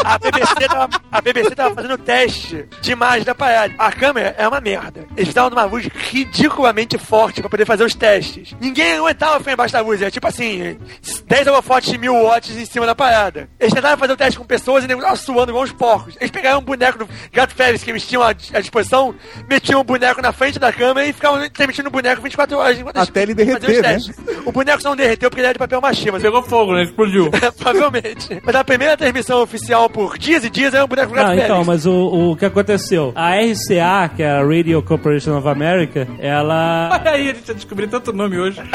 [0.04, 3.74] a BBC, tava, a BBC tava fazendo teste de imagem da parada.
[3.78, 5.06] A câmera é uma merda.
[5.16, 8.54] Eles estavam numa luz ridiculamente forte pra poder fazer os testes.
[8.60, 10.00] Ninguém aguentava ficar embaixo da luz.
[10.00, 10.77] Era tipo assim:
[11.26, 13.48] 10 holofotes de mil watts em cima da parada.
[13.58, 16.16] Eles tentaram fazer o teste com pessoas e o nego tava suando igual uns porcos.
[16.20, 19.14] Eles pegaram um boneco do Gato Félix que eles tinham à, à disposição,
[19.48, 22.78] metiam o boneco na frente da câmera e ficavam transmitindo o boneco 24 horas.
[22.78, 23.98] enquanto Até ele derreter, né?
[24.44, 26.82] O boneco só não derreteu porque ele era de papel machê, mas Pegou fogo, né?
[26.84, 27.30] Explodiu.
[27.58, 28.40] Provavelmente.
[28.44, 31.34] Mas a primeira transmissão oficial por dias e dias era um boneco do Gato Ah,
[31.36, 31.66] então, Félix.
[31.66, 33.12] mas o, o que aconteceu?
[33.14, 36.90] A RCA, que é a Radio Corporation of America, ela.
[36.92, 38.60] Olha aí, a gente já descobriu tanto nome hoje.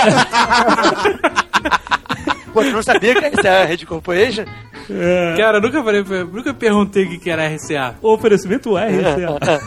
[2.54, 4.46] Pô, tu não sabia que era a Rede Corporation?
[5.36, 7.96] Cara, eu nunca, falei, nunca perguntei o que que era RCA.
[8.02, 9.62] O oferecimento é RCA.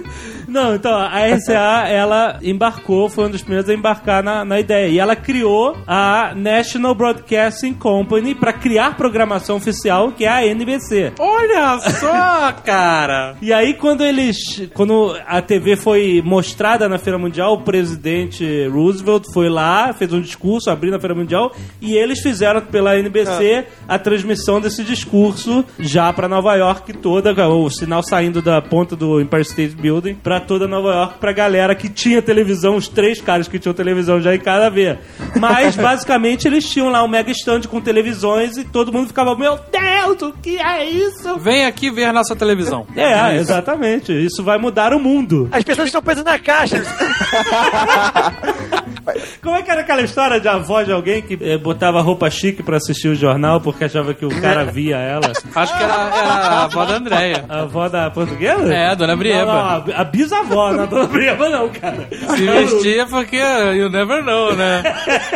[0.46, 4.88] Não, então, a RCA, ela embarcou, foi um dos primeiros a embarcar na, na ideia.
[4.88, 11.12] E ela criou a National Broadcasting Company para criar programação oficial, que é a NBC.
[11.18, 13.36] Olha só, cara.
[13.40, 14.68] E aí, quando eles.
[14.74, 20.20] Quando a TV foi mostrada na Feira Mundial, o presidente Roosevelt foi lá, fez um
[20.20, 26.12] discurso abrindo a Feira Mundial, e eles fizeram pela NBC a transmissão desse discurso já
[26.12, 30.68] pra Nova York toda, o sinal saindo da ponta do Empire State Building pra toda
[30.68, 34.38] Nova York, pra galera que tinha televisão, os três caras que tinham televisão já em
[34.38, 35.00] cada ver.
[35.34, 39.58] Mas, basicamente, eles tinham lá um mega stand com televisões e todo mundo ficava, meu
[39.72, 41.36] Deus, o que é isso?
[41.40, 42.86] Vem aqui ver nossa televisão.
[42.94, 44.12] É, exatamente.
[44.12, 45.48] Isso vai mudar o mundo.
[45.50, 46.80] As pessoas estão presas na caixa.
[49.42, 52.62] Como é que era aquela história de avó de alguém que eh, botava roupa chique
[52.62, 55.32] pra assistir o jornal porque achava que o cara via ela?
[55.54, 57.44] Acho que era, era a avó da Andréia.
[57.48, 58.72] A avó da portuguesa?
[58.72, 59.46] É, a dona Brieba.
[59.46, 62.08] Não, não, a, a bisavó, não a dona Brieba não, cara.
[62.10, 64.82] Se vestia porque you never know, né?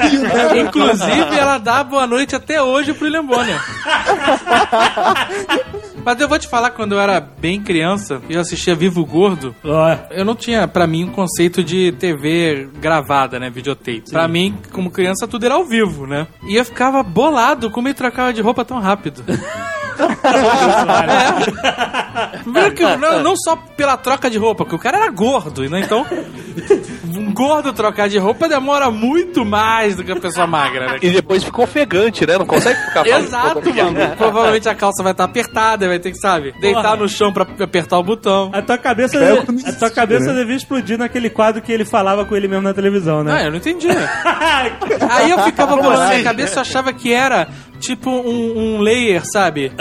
[0.61, 3.61] Inclusive, ela dá boa noite até hoje pro William Bonner.
[6.05, 9.97] Mas eu vou te falar, quando eu era bem criança, eu assistia Vivo Gordo, Ó,
[10.11, 13.49] eu não tinha, pra mim, um conceito de TV gravada, né?
[13.51, 14.11] Videotape.
[14.11, 16.27] Pra mim, como criança, tudo era ao vivo, né?
[16.47, 19.25] E eu ficava bolado como ele trocava de roupa tão rápido.
[22.85, 22.97] É.
[22.97, 25.81] Não, não só pela troca de roupa, porque o cara era gordo, né?
[25.81, 26.05] Então,
[27.35, 30.99] gordo trocar de roupa demora muito mais do que a pessoa magra, né?
[31.03, 32.39] E depois fica ofegante, né?
[32.39, 33.07] Não consegue ficar.
[33.07, 34.17] Exato, mano.
[34.17, 36.97] Provavelmente a calça vai estar apertada, vai ter que, sabe, deitar Porra.
[36.97, 38.51] no chão pra apertar o botão.
[38.53, 40.41] a tua cabeça, É, a tua cabeça né?
[40.41, 43.47] devia explodir naquele quadro que ele falava com ele mesmo na televisão, Ah, né?
[43.47, 43.89] eu não entendi.
[45.11, 47.49] Aí eu ficava bolando na cabeça e achava que era
[47.81, 49.73] tipo um, um layer, sabe?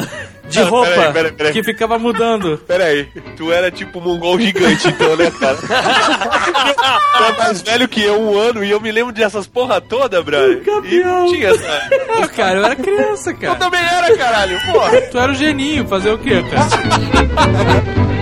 [0.50, 1.54] De roupa peraí, peraí, peraí.
[1.54, 2.58] que ficava mudando.
[2.68, 3.06] Pera aí,
[3.38, 5.56] tu era tipo um mongol gigante, então, né, cara?
[7.18, 10.22] tu é mais velho que eu um ano e eu me lembro dessas porra toda,
[10.22, 10.60] Brian.
[10.84, 11.90] E não tinha essa.
[12.22, 13.56] Ah, cara, eu era criança, Eu cara.
[13.56, 15.02] também era, caralho, porra.
[15.02, 18.04] Tu era o geninho, fazer o quê, cara?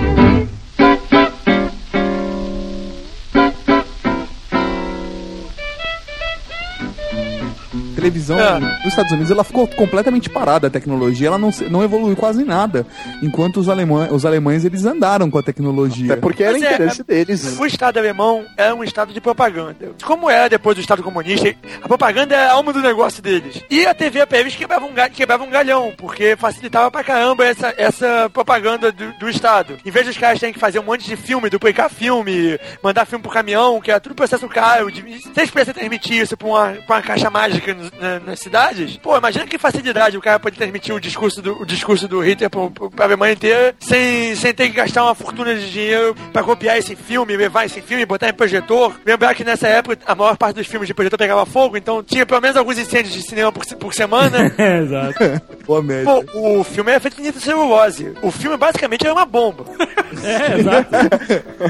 [8.02, 8.60] televisão Ah.
[8.60, 12.86] nos Estados Unidos ela ficou completamente parada a tecnologia, ela não, não evoluiu quase nada.
[13.22, 16.14] Enquanto os alemães, os alemães eles andaram com a tecnologia.
[16.14, 17.60] É porque era Pois é, interesse deles.
[17.60, 19.92] O Estado alemão é um Estado de propaganda.
[20.04, 23.62] Como era depois do Estado comunista, a propaganda é a alma do negócio deles.
[23.70, 27.74] E a TV para eles quebrava um, quebrava um galhão, porque facilitava pra caramba essa,
[27.78, 29.78] essa propaganda do, do Estado.
[29.86, 33.22] Em vez dos caras terem que fazer um monte de filme, duplicar filme, mandar filme
[33.22, 36.70] pro caminhão, que era tudo processo caro, de, se eles pudessem transmitir isso pra uma,
[36.88, 40.56] pra uma caixa mágica nos- na- nas cidades, pô, imagina que facilidade o cara pode
[40.58, 44.70] transmitir o discurso do, o discurso do Hitler pro, pra Alemanha inteira sem, sem ter
[44.70, 48.34] que gastar uma fortuna de dinheiro pra copiar esse filme, levar esse filme, botar em
[48.34, 48.94] projetor.
[49.06, 52.26] Lembrar que nessa época a maior parte dos filmes de projetor pegava fogo, então tinha
[52.26, 54.52] pelo menos alguns incêndios de cinema por, por semana.
[54.62, 55.42] É, exato.
[55.66, 56.04] Boa média.
[56.06, 58.14] Pô, o filme é feito de nitrocelulose.
[58.22, 59.66] O filme basicamente é uma bomba.
[60.24, 60.90] É, exato.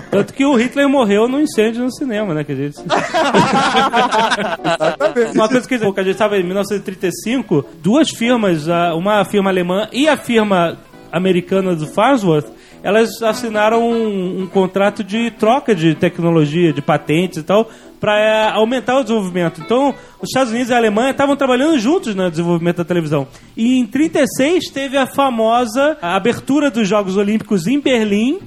[0.10, 2.44] Tanto que o Hitler morreu num incêndio no cinema, né?
[2.44, 2.80] Que a gente...
[5.36, 10.08] Uma coisa que que a gente estava em 1935, duas firmas, uma firma alemã e
[10.08, 10.78] a firma
[11.12, 12.48] americana do Farnsworth,
[12.84, 17.70] elas assinaram um, um contrato de troca de tecnologia, de patentes e tal,
[18.00, 19.62] para aumentar o desenvolvimento.
[19.62, 23.28] Então, os Estados Unidos e a Alemanha estavam trabalhando juntos no desenvolvimento da televisão.
[23.56, 28.40] E em 36 teve a famosa abertura dos Jogos Olímpicos em Berlim,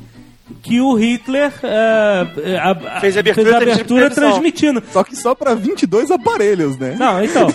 [0.62, 4.82] que o Hitler eh, a- a- Fez a abertura fez a da abertura transmitindo.
[4.92, 6.96] Só que só pra 22 aparelhos, né?
[6.98, 7.48] Não, então.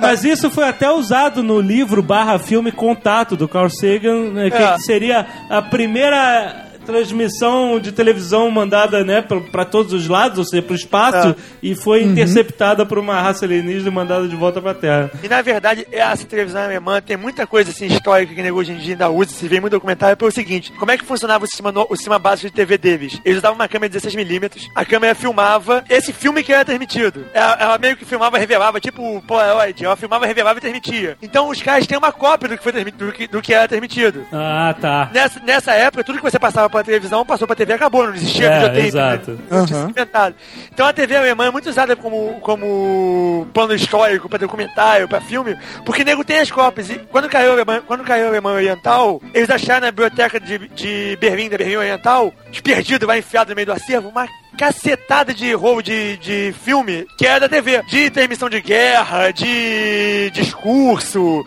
[0.00, 4.56] Mas isso foi até usado no livro barra filme Contato, do Carl Sagan, né, que
[4.56, 4.78] É.
[4.78, 10.72] seria a primeira transmissão de televisão mandada né, para todos os lados, ou seja, para
[10.72, 11.34] o espaço, É.
[11.62, 15.10] e foi interceptada por uma raça alienígena e mandada de volta para a Terra.
[15.22, 18.78] E na verdade, essa televisão alemã tem muita coisa assim histórica que nego hoje em
[18.78, 21.72] dia ainda usa, se vê muito documentário, pelo seguinte: como é que funcionava o sistema,
[21.72, 23.20] no- o sistema básico de TV deles?
[23.24, 27.24] Eles usavam uma câmera de 16mm, a câmera filmava esse filme que era transmitido.
[27.32, 31.16] Ela, ela meio que filmava, revelava, tipo o Polaroid, ela filmava, revelava e transmitia.
[31.22, 33.68] Então os caras têm uma cópia do que foi transmitido, do que, do que era
[33.68, 34.24] transmitido.
[34.32, 35.10] Ah, tá.
[35.12, 38.14] Nessa, nessa época, tudo que você passava pela televisão passou pra TV e acabou, não
[38.14, 38.86] existia É, videotape.
[38.88, 39.30] exato.
[39.32, 39.38] Né?
[39.50, 39.86] Não tinha Aham.
[39.86, 40.34] sido inventado.
[40.72, 45.56] Então a TV alemã é muito usada como, como plano histórico, pra documentário, pra filme,
[45.86, 46.90] porque nego tem as cópias.
[46.90, 50.58] E quando caiu a Alemanha, quando caiu a Alemanha Oriental, eles acharam na biblioteca de,
[50.68, 52.32] de Berlim, da Berlim Oriental,
[52.64, 54.26] perdido, vai enfiado no meio do acervo, uma
[54.58, 57.82] cacetada de roubo de, de filme que era da TV.
[57.88, 61.44] De transmissão de guerra, de discurso,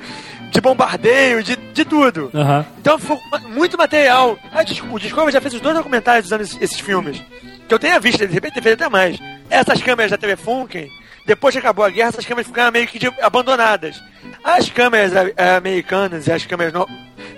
[0.56, 2.32] de bombardeio, de, de tudo.
[2.34, 2.66] Aham.
[2.80, 4.38] Então ficou ma- muito material.
[4.54, 7.22] Ah, o Discovery já fez os dois documentários usando esses, esses filmes.
[7.68, 9.18] Que eu tenha visto, de repente fez até mais.
[9.50, 10.88] Essas câmeras da TV Funken,
[11.26, 14.02] depois que acabou a guerra, essas câmeras ficaram meio que de- abandonadas.
[14.44, 15.12] As câmeras
[15.58, 16.88] americanas e as câmeras no-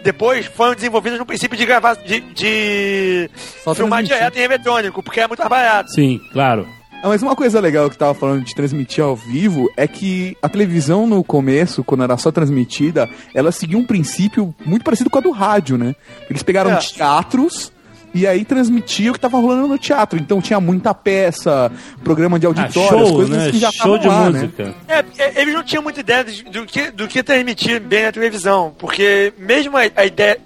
[0.04, 3.30] depois foram desenvolvidas no princípio de gravar, de, de
[3.76, 5.92] filmar direto em eletrônico, porque é muito mais barato.
[5.92, 6.68] Sim, claro.
[7.04, 10.50] Ah, mas uma coisa legal que tava falando de transmitir ao vivo é que a
[10.50, 15.22] televisão no começo, quando era só transmitida, ela seguia um princípio muito parecido com a
[15.22, 15.96] do rádio, né?
[16.30, 16.78] Eles pegaram É.
[16.78, 17.72] teatros
[18.14, 20.18] e aí transmitiam o que tava rolando no teatro.
[20.20, 21.72] Então tinha muita peça,
[22.04, 23.52] programa de Ah, auditório, as show, coisas né?
[23.52, 24.40] que já Show de lá, né?
[24.42, 24.74] música.
[24.88, 28.12] É, é, eles não tinham muita ideia de- do que, do que transmitir bem na
[28.12, 30.38] televisão, porque mesmo a, a ideia,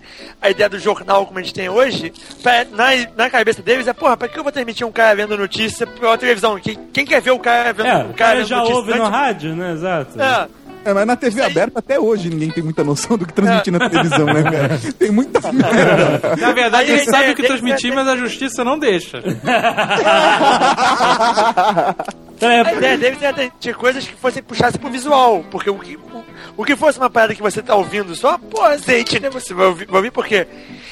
[0.42, 2.12] a ideia do jornal como a gente tem hoje,
[2.44, 5.38] pra- na, na cabeça deles é, porra, pra que eu vou transmitir um cara vendo
[5.38, 6.60] notícia pela televisão?
[6.60, 9.10] Quem, quem quer ver o cara vendo, É, o cara já notícia ouve no antes?
[9.12, 9.72] rádio, né?
[9.74, 10.22] Exato.
[10.22, 10.48] É.
[10.84, 13.90] É, mas na TV aberta até hoje ninguém tem muita noção do que transmitir na
[13.90, 14.80] televisão, né, cara?
[14.98, 16.36] Tem muita merda.
[16.40, 18.80] Na verdade, Aí, ele sabe é, o que é, transmitir, é, mas a justiça não
[18.80, 19.22] deixa.
[22.42, 25.96] É, A ideia deles era ter coisas que fossem puxassem pro visual, porque o que,
[25.96, 26.24] o,
[26.58, 29.30] o que fosse uma parada que você tá ouvindo só, pô, azeite, né?
[29.30, 30.48] Você vai ouvir, vai ouvir por quê?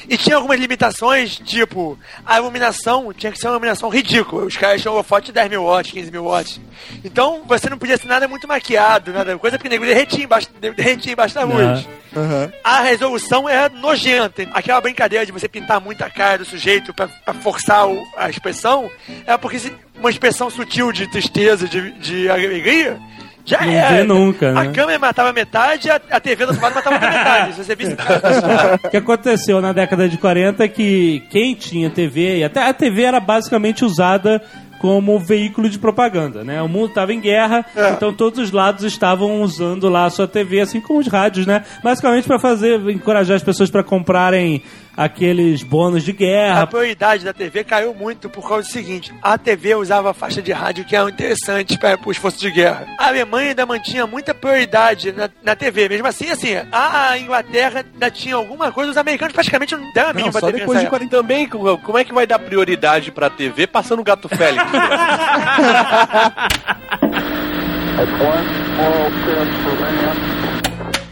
[0.08, 4.44] E tinha algumas limitações, tipo, a iluminação tinha que ser uma iluminação ridícula.
[4.44, 6.60] Os caras tinham holofote de 10 mil watts, 15 mil watts.
[7.04, 10.48] Então você não podia ser nada muito maquiado, nada, coisa porque o nego derretia embaixo,
[10.60, 11.86] derretia embaixo da luz.
[12.16, 12.52] Aham.
[12.64, 14.42] A resolução é nojenta.
[14.52, 18.28] Aquela brincadeira de você pintar muito a cara do sujeito pra, pra forçar o- a
[18.28, 18.90] expressão
[19.26, 22.98] é porque se- uma expressão sutil de tristeza, de, de alegria,
[23.44, 23.96] já Não era.
[23.96, 24.72] vê nunca, A né?
[24.72, 27.54] câmera matava metade, a, a TV do lado matava metade.
[27.54, 27.96] Se você visse.
[28.84, 32.72] O que aconteceu na década de 40 é que quem tinha TV, e até a
[32.72, 34.42] TV era basicamente usada
[34.78, 36.62] como veículo de propaganda, né?
[36.62, 40.60] O mundo estava em guerra, então todos os lados estavam usando lá a sua TV,
[40.60, 41.64] assim como os rádios, né?
[41.84, 44.62] Basicamente para fazer, encorajar as pessoas para comprarem
[45.04, 46.66] aqueles bônus de A guerra.
[46.66, 50.84] prioridade da TV caiu muito por causa do seguinte: a TV usava faixa de rádio
[50.84, 52.86] que eram interessantes para os esforço de guerra.
[52.98, 55.88] A Alemanha ainda mantinha muita prioridade na, na TV.
[55.88, 60.12] Mesmo assim, assim, a Inglaterra ainda tinha alguma coisa, os americanos praticamente não deram a
[60.12, 60.98] mínima pra só TV depois de época.
[60.98, 64.62] 40 Também, co- como é que vai dar prioridade pra TV passando o Gato Félix?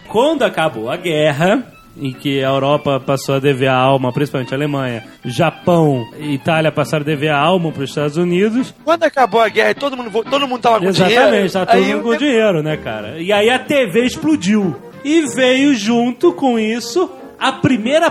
[0.09, 1.63] Quando acabou a guerra,
[2.01, 6.71] em que a Europa passou a dever a alma, principalmente a Alemanha, Japão e Itália
[6.71, 9.97] passaram a dever a alma para os Estados Unidos, Quando acabou a guerra e todo
[9.97, 11.13] mundo, todo mundo tava com dinheiro.
[11.15, 13.21] Exatamente, tá todo aí mundo com nego- dinheiro, né, cara?
[13.21, 14.77] E aí a TV explodiu.
[15.05, 18.11] E veio junto com isso a primeira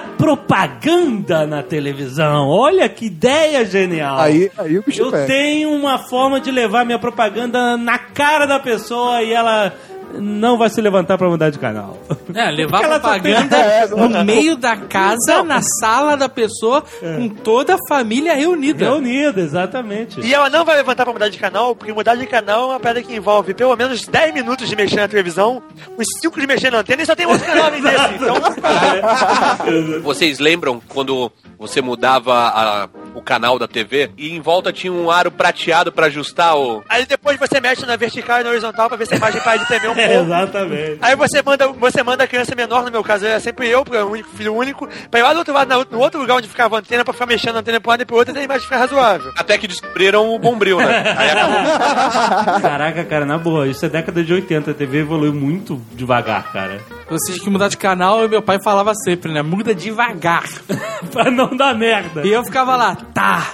[0.57, 2.47] propaganda na televisão.
[2.47, 4.17] Olha que ideia genial.
[4.19, 5.25] Aí, aí o bicho Eu pega.
[5.27, 9.73] tenho uma forma de levar minha propaganda na cara da pessoa e ela
[10.15, 11.97] não vai se levantar pra mudar de canal.
[12.33, 17.75] É, levar Porque propaganda É, no meio da casa, na sala da pessoa, com toda
[17.75, 18.85] a família reunida.
[18.85, 20.19] Reunida, exatamente.
[20.21, 22.79] E ela não vai levantar pra mudar de canal, porque mudar de canal é uma
[22.79, 25.61] pedra que envolve pelo menos 10 minutos de mexer na televisão,
[25.97, 27.97] uns 5 de mexer na antena e só tem outro canal além desse.
[28.17, 28.35] Então,
[30.03, 35.09] Vocês lembram quando você mudava a- o canal da TV e em volta tinha um
[35.09, 36.83] aro prateado pra ajustar o.
[36.87, 39.57] aí depois você mexe na vertical e na horizontal pra ver se a imagem para
[39.57, 40.11] de tremer um pouco.
[40.13, 40.97] Exatamente.
[41.01, 43.97] Aí você manda, você manda a criança menor, no meu caso é sempre eu, porque
[43.97, 46.35] é o único filho único, pra ir lá do outro lado, na- no outro lugar
[46.37, 48.35] onde ficava a antena, pra ficar mexendo a antena pra um lado e pro outro,
[48.35, 49.31] e a imagem ficar razoável.
[49.37, 51.03] Até que descobriram o bombril, né?
[51.17, 52.61] Aí acabou.
[52.61, 56.79] Caraca, cara, na boa, isso é década de 80, a TV evoluiu muito devagar, cara.
[57.09, 59.41] Você tinha que mudar de canal e meu pai falava sempre, né?
[59.41, 60.43] Muda devagar.
[61.11, 62.25] pra não dar merda.
[62.25, 63.53] E eu ficava lá, tá,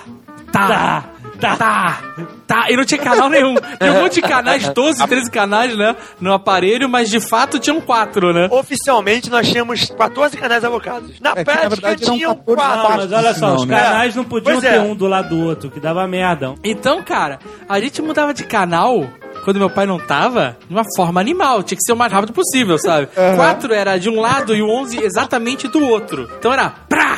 [0.51, 1.99] tá, Tá, tá,
[2.47, 2.65] tá.
[2.69, 3.55] E não tinha canal nenhum.
[3.79, 5.95] Tinha um monte de canais, 12, 13 canais, né?
[6.19, 8.47] No aparelho, mas de fato tinham quatro, né?
[8.51, 11.19] Oficialmente nós tínhamos 14 canais alocados.
[11.19, 12.77] Na É na prática verdade, eram tinham 14 4.
[12.83, 13.77] Não, mas olha só, Não, os né?
[13.79, 14.71] canais não podiam Pois é.
[14.73, 16.55] ter um do lado do outro, que dava merda.
[16.63, 19.05] Então, cara, a gente mudava de canal
[19.43, 21.63] quando meu pai não tava, de uma forma animal.
[21.63, 23.07] Tinha que ser o mais rápido possível, sabe?
[23.35, 26.29] Quatro era de um lado e o onze exatamente do outro.
[26.39, 27.17] Então era pra,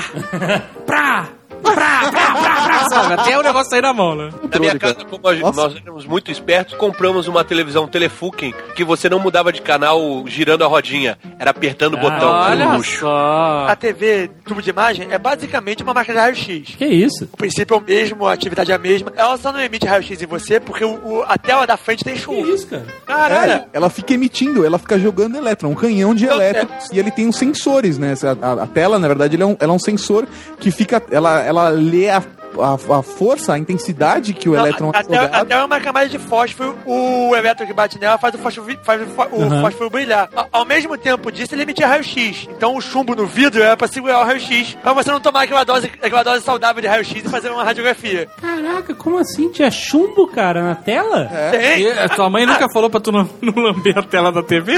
[0.85, 1.25] pra,
[1.61, 3.13] pra, pra, pra, pra, sabe?
[3.13, 4.29] Até o negócio sair na mão, né?
[4.51, 9.09] Na minha casa, como a nós éramos muito espertos, compramos uma televisão Telefuken que você
[9.09, 12.29] não mudava de canal girando a rodinha, era apertando o botão.
[12.29, 12.99] um Olha luxo.
[12.99, 13.65] só.
[13.69, 16.75] A TV tubo de imagem é basicamente uma máquina de raio-x.
[16.75, 17.27] Que isso?
[17.33, 19.11] O princípio é o mesmo, a atividade é a mesma.
[19.15, 22.15] Ela só não emite raio-x em você porque o, o- a tela da frente tem
[22.15, 22.47] Que chumbo.
[22.47, 22.85] isso, cara?
[23.05, 23.51] Caralho.
[23.53, 26.89] É, ela fica emitindo, ela fica jogando elétron, um canhão de Eu elétrons.
[26.91, 28.11] E ele tem uns sensores, né?
[28.11, 30.27] Essa- A, a tela, na verdade, ele é, um, ela é um sensor
[30.59, 31.01] que fica.
[31.11, 32.23] Ela, ela lê a,
[32.61, 35.47] a, a força, a intensidade que o Não, elétron é a, tela, a jogado.
[35.47, 39.01] tela é uma camada de fósforo, o elétron que bate nela faz o fósforo, faz
[39.01, 39.61] o, fó- o Uhum.
[39.61, 40.29] fósforo brilhar.
[40.35, 42.47] A- Ao mesmo tempo disso, ele emitia raio-x.
[42.49, 45.63] Então o chumbo no vidro era pra segurar o raio-x, pra você não tomar aquela
[45.63, 48.27] dose, aquela dose saudável de raio-x e fazer uma radiografia.
[48.41, 49.49] Caraca, como assim?
[49.49, 51.29] Tinha chumbo, cara, na tela?
[51.51, 51.81] Tem.
[51.81, 54.73] E a tua mãe nunca falou pra tu não, não lamber a tela da TV?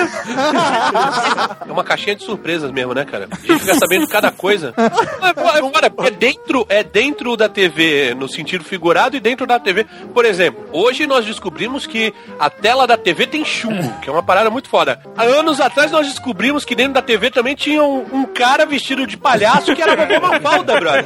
[1.68, 3.28] É uma caixinha de surpresas mesmo, né, cara?
[3.32, 4.74] A gente fica sabendo cada coisa.
[5.22, 9.46] Mas, pô, Cara, é dentro, é dentro da TV TV no sentido figurado e dentro
[9.46, 9.86] da TV.
[10.14, 14.24] Por exemplo, hoje nós descobrimos que a tela da TV tem chumbo, que é uma
[14.24, 15.00] parada muito foda.
[15.16, 19.06] Há anos atrás nós descobrimos que dentro da TV também tinha um, um cara vestido
[19.06, 21.06] de palhaço que era uma Mafalda, brother.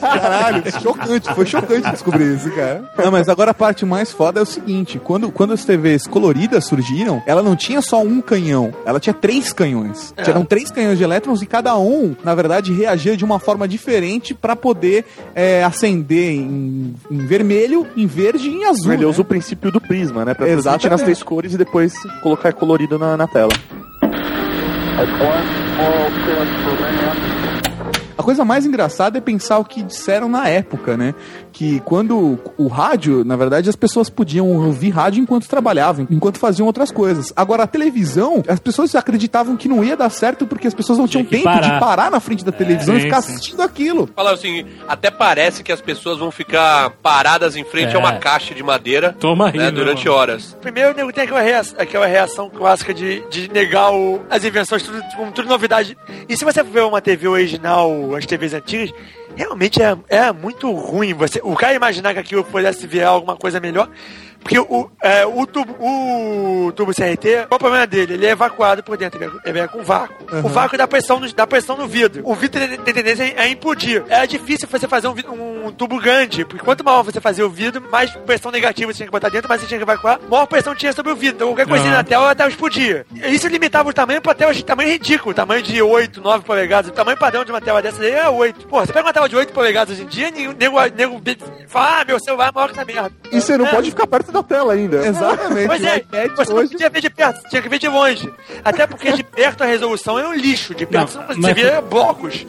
[0.00, 2.84] Caralho, chocante, foi chocante descobrir isso, cara.
[2.96, 6.64] Não, mas agora a parte mais foda é o seguinte: quando, quando as TVs coloridas
[6.64, 10.12] surgiram, ela não tinha só um canhão, ela tinha três canhões.
[10.16, 10.28] É.
[10.28, 14.34] Eram três canhões de elétrons e cada um, na verdade, reagia de uma forma diferente
[14.34, 18.92] pra poder é, acender em, em vermelho, em verde e em azul.
[18.92, 19.08] Ele né?
[19.08, 20.34] usa o princípio do prisma, né?
[20.34, 20.88] Pra Exatamente.
[20.90, 23.52] nas três cores e depois colocar colorido na, na tela.
[28.16, 31.14] A coisa mais engraçada é pensar o que disseram na época, né?
[31.58, 36.64] Que quando o rádio, na verdade, as pessoas podiam ouvir rádio enquanto trabalhavam, enquanto faziam
[36.68, 37.32] outras coisas.
[37.34, 41.08] Agora, a televisão, as pessoas acreditavam que não ia dar certo porque as pessoas não
[41.08, 41.74] tinham tempo parar.
[41.74, 43.32] de parar na frente da televisão e sim, ficar sim.
[43.32, 44.08] assistindo aquilo.
[44.14, 47.96] Falaram assim, até parece que as pessoas vão ficar paradas em frente É.
[47.96, 50.16] a uma caixa de madeira Toma aí, né, meu durante irmão.
[50.16, 50.56] horas.
[50.60, 54.84] Primeiro, o nego tem aquela reação, aquela reação clássica de, de negar o- as invenções,
[54.84, 55.02] tudo,
[55.34, 55.98] tudo novidade.
[56.28, 58.92] E se você ver uma TV original, as TVs antigas,
[59.38, 61.14] realmente é, é muito ruim.
[61.14, 63.88] Você, o cara imaginar que aquilo pudesse virar alguma coisa melhor.
[64.42, 68.14] Porque o, é, o, tubo, o tubo CRT, qual o problema dele?
[68.14, 70.16] Ele é evacuado por dentro, ele é, é com vácuo.
[70.44, 72.22] O vácuo dá pressão, no, dá pressão no vidro.
[72.24, 74.04] O vidro tem, tendência a implodir.
[74.08, 77.82] É difícil você fazer um, um tubo grande, porque quanto maior você fazia o vidro,
[77.90, 80.74] mais pressão negativa você tinha que botar dentro, mais você tinha que evacuar, maior pressão
[80.74, 81.36] tinha sobre o vidro.
[81.36, 83.04] Então qualquer coisinha na tela, a tela explodia.
[83.14, 86.90] Isso limitava o tamanho pra telas de tamanho ridículo, tamanho de 8, 9 polegadas.
[86.90, 88.66] O tamanho padrão de uma tela dessa é 8.
[88.66, 92.00] Pô, você pega uma tela de 8 polegadas hoje em dia, nego, nego, nego fala,
[92.00, 93.12] ah, meu celular é maior que essa merda.
[93.30, 93.70] E você não É.
[93.70, 95.06] pode ficar perto da tela ainda.
[95.06, 95.66] Exatamente.
[95.66, 97.88] Pois o é, você não hoje- podia ver de perto, você tinha que ver de
[97.88, 98.30] longe.
[98.64, 101.36] Até porque de perto a resolução é um lixo, de perto Não, você, não- mas-
[101.46, 102.46] você via blocos.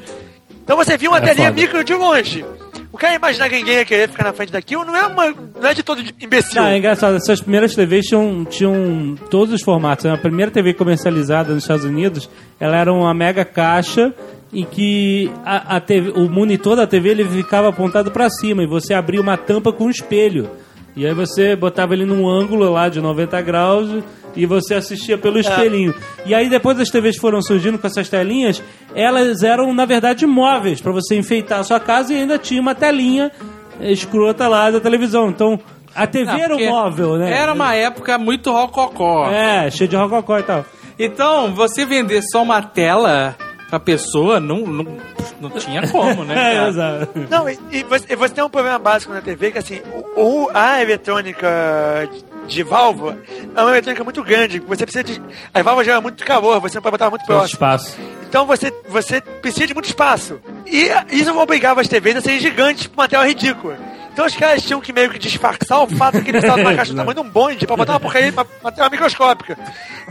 [0.63, 1.61] Então você via uma É telinha foda.
[1.61, 2.45] micro de longe.
[2.91, 5.27] O cara imaginar que ninguém ia querer ficar na frente daquilo não é, uma,
[5.61, 6.59] não é de todo imbecil.
[6.61, 10.05] Não, é engraçado, essas primeiras TVs tinham, tinham todos os formatos.
[10.07, 12.27] A primeira TV comercializada nos Estados Unidos,
[12.59, 14.11] ela era uma mega caixa
[14.51, 18.67] em que a, a TV, o monitor da TV ele ficava apontado para cima e
[18.67, 20.49] você abria uma tampa com um espelho.
[20.96, 24.04] E aí você botava ele num ângulo lá de 90 graus
[24.36, 25.94] e você assistia pelo espelhinho.
[26.26, 28.62] E aí depois as TVs foram surgindo com essas telinhas,
[28.94, 32.76] elas eram na verdade móveis para você enfeitar a sua casa e ainda tinha uma
[32.76, 33.32] telinha
[33.80, 35.30] escrota lá da televisão.
[35.30, 35.60] Então
[35.96, 37.32] a TV Ah, era um móvel, né?
[37.32, 39.30] Era uma época muito rococó.
[39.30, 40.66] É, cheio de rococó e tal.
[40.98, 43.36] Então, você vender só uma tela
[43.70, 44.97] pra pessoa, não, não,
[45.39, 46.36] não tinha como, né?
[46.55, 47.28] É, exato.
[47.30, 49.82] Não, e, e você, e você tem um problema básico na TV que assim,
[50.15, 52.09] o, o- a eletrônica
[52.47, 53.17] de válvula
[53.55, 54.59] é uma eletrônica muito grande.
[54.59, 55.22] Você precisa de.
[55.53, 57.53] As válvulas geram muito calor, você não pode botar muito Muito próximo.
[57.55, 57.97] espaço.
[58.28, 60.39] Então você, você precisa de muito espaço.
[60.65, 63.78] E isso obrigava as TVs a serem gigantes pra uma tela ridícula.
[64.20, 66.91] Então os caras tinham que meio que disfarçar o fato que eles estavam numa caixa
[66.91, 68.45] do tamanho de um bonde pra botar uma porcaria, uma,
[68.78, 69.57] uma microscópica.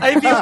[0.01, 0.33] Aí vinha.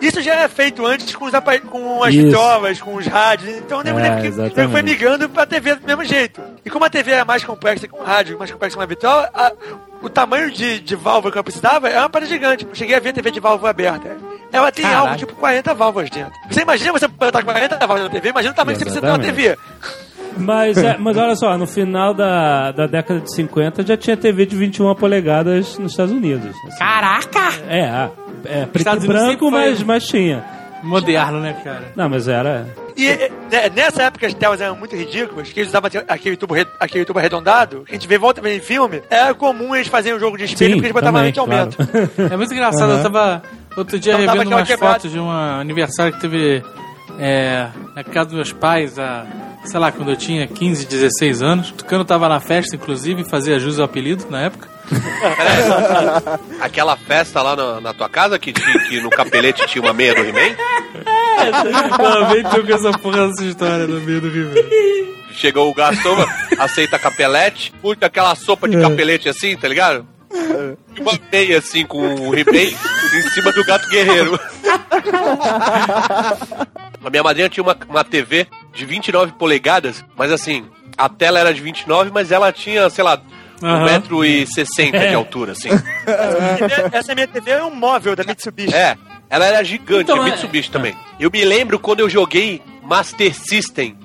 [0.00, 3.58] Isso já era feito antes com, os apa- com as vitrolas, com os rádios.
[3.58, 4.58] Então eu É, lembro que exatamente.
[4.58, 6.40] ele foi migrando pra TV do mesmo jeito.
[6.64, 9.28] E como a TV era mais complexa que um rádio, mais complexa que uma vitrola,
[9.34, 9.52] a-
[10.00, 12.64] o tamanho de, de válvula que eu precisava era uma parada gigante.
[12.66, 14.16] Eu cheguei a ver TV de válvula aberta.
[14.50, 15.02] Ela tem Caralho.
[15.08, 16.32] algo tipo 40 válvulas dentro.
[16.50, 18.30] Você imagina você botar 40 válvulas na TV?
[18.30, 19.58] Imagina o tamanho que você precisa de uma TV.
[20.36, 24.46] Mas, é, mas olha só, no final da, da década de 50 já tinha TV
[24.46, 26.54] de 21 polegadas nos Estados Unidos.
[26.66, 26.78] assim.
[26.78, 27.48] Caraca!
[27.68, 28.10] É, ah,
[28.44, 30.44] é preto Estados e branco, foi- mas, mas tinha.
[30.82, 31.92] Moderno, né, cara?
[31.94, 32.66] Não, mas era.
[32.96, 36.54] E é, né, nessa época as telas eram muito ridículas, que eles usavam aquele tubo,
[36.54, 40.16] re- aquele tubo arredondado, que a gente vê volta em filme, era comum eles fazerem
[40.16, 41.76] um jogo de espelho Sim, porque eles botavam também, aumento.
[41.76, 42.10] claro.
[42.34, 43.42] É muito engraçado, eu tava
[43.76, 44.94] outro dia Então revendo umas quebrada.
[44.94, 46.62] fotos de um aniversário que teve
[47.20, 49.24] é, na casa dos meus pais, a,
[49.64, 51.70] sei lá, quando eu tinha 15, 16 anos.
[51.70, 54.68] O Tucano tava na festa, inclusive, fazia jus ao apelido na época.
[56.60, 60.14] Aquela festa lá na, na tua casa que, tinha- que no capelete tinha uma meia
[60.14, 60.56] do He-Man?
[62.02, 64.50] Não, vem tu com essa porra dessa história no meio do Rio.
[65.32, 66.14] Chegou o garçom,
[66.58, 70.06] aceita capelete, puxa aquela sopa de capelete assim, tá ligado?
[70.96, 72.70] E uma meia assim com o He-Man
[73.14, 74.38] em cima do gato guerreiro.
[77.04, 80.64] A minha madrinha tinha uma, uma TV de 29 polegadas, mas assim,
[80.96, 83.20] a tela era de 29, mas ela tinha, sei lá,
[83.62, 84.00] Aham.
[84.00, 85.68] 1,60m de altura, assim.
[86.92, 88.74] Essa minha TV é um móvel da Mitsubishi.
[88.74, 88.96] É,
[89.28, 90.96] ela era gigante, Então, é é- Mitsubishi também.
[91.18, 93.96] Eu me lembro quando eu joguei Master System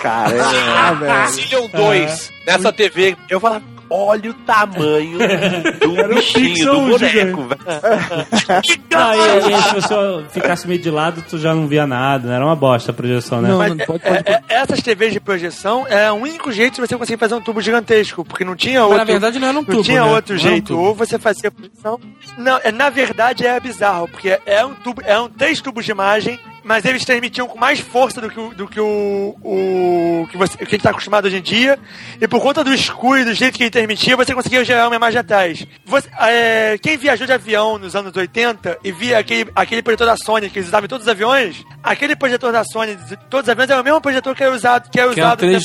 [0.00, 1.28] Caramba, velho.
[1.30, 3.16] Zillion 2 nessa TV.
[3.28, 5.18] Eu falava, olha o tamanho
[5.80, 7.60] do bichinho, pixel do boneco, velho.
[9.00, 12.34] Ah, e, e se você ficasse meio de lado, tu já não via nada, né?
[12.36, 13.48] Era uma bosta a projeção, né?
[13.50, 16.50] Não, Mas não, é- pode, pode, é- é- essas TVs de projeção é o único
[16.50, 18.98] jeito de você conseguir fazer um tubo gigantesco, porque não tinha outro.
[18.98, 20.10] na verdade não era um tubo, tinha né?
[20.10, 20.66] outro Não era um jeito.
[20.68, 20.82] tubo.
[20.82, 22.00] Ou você fazia projeção.
[22.36, 25.90] Não, é, na verdade é bizarro, porque é um tubo, é um três tubos de
[25.92, 26.40] imagem.
[26.64, 30.56] Mas eles transmitiam com mais força do que o, do que o, o que, você,
[30.58, 31.78] que a gente tá acostumado hoje em dia.
[32.20, 34.96] E por conta do escuro e do jeito que ele transmitia, você conseguia gerar uma
[34.96, 35.66] imagem atrás.
[35.84, 40.16] Você- é, quem viajou de avião nos anos 80 e via aquele, aquele projetor da
[40.16, 43.48] Sony que eles usavam em todos os aviões, aquele projetor da Sony de todos os
[43.48, 45.64] aviões era o mesmo projetor que era usado, que era Que eram usado três,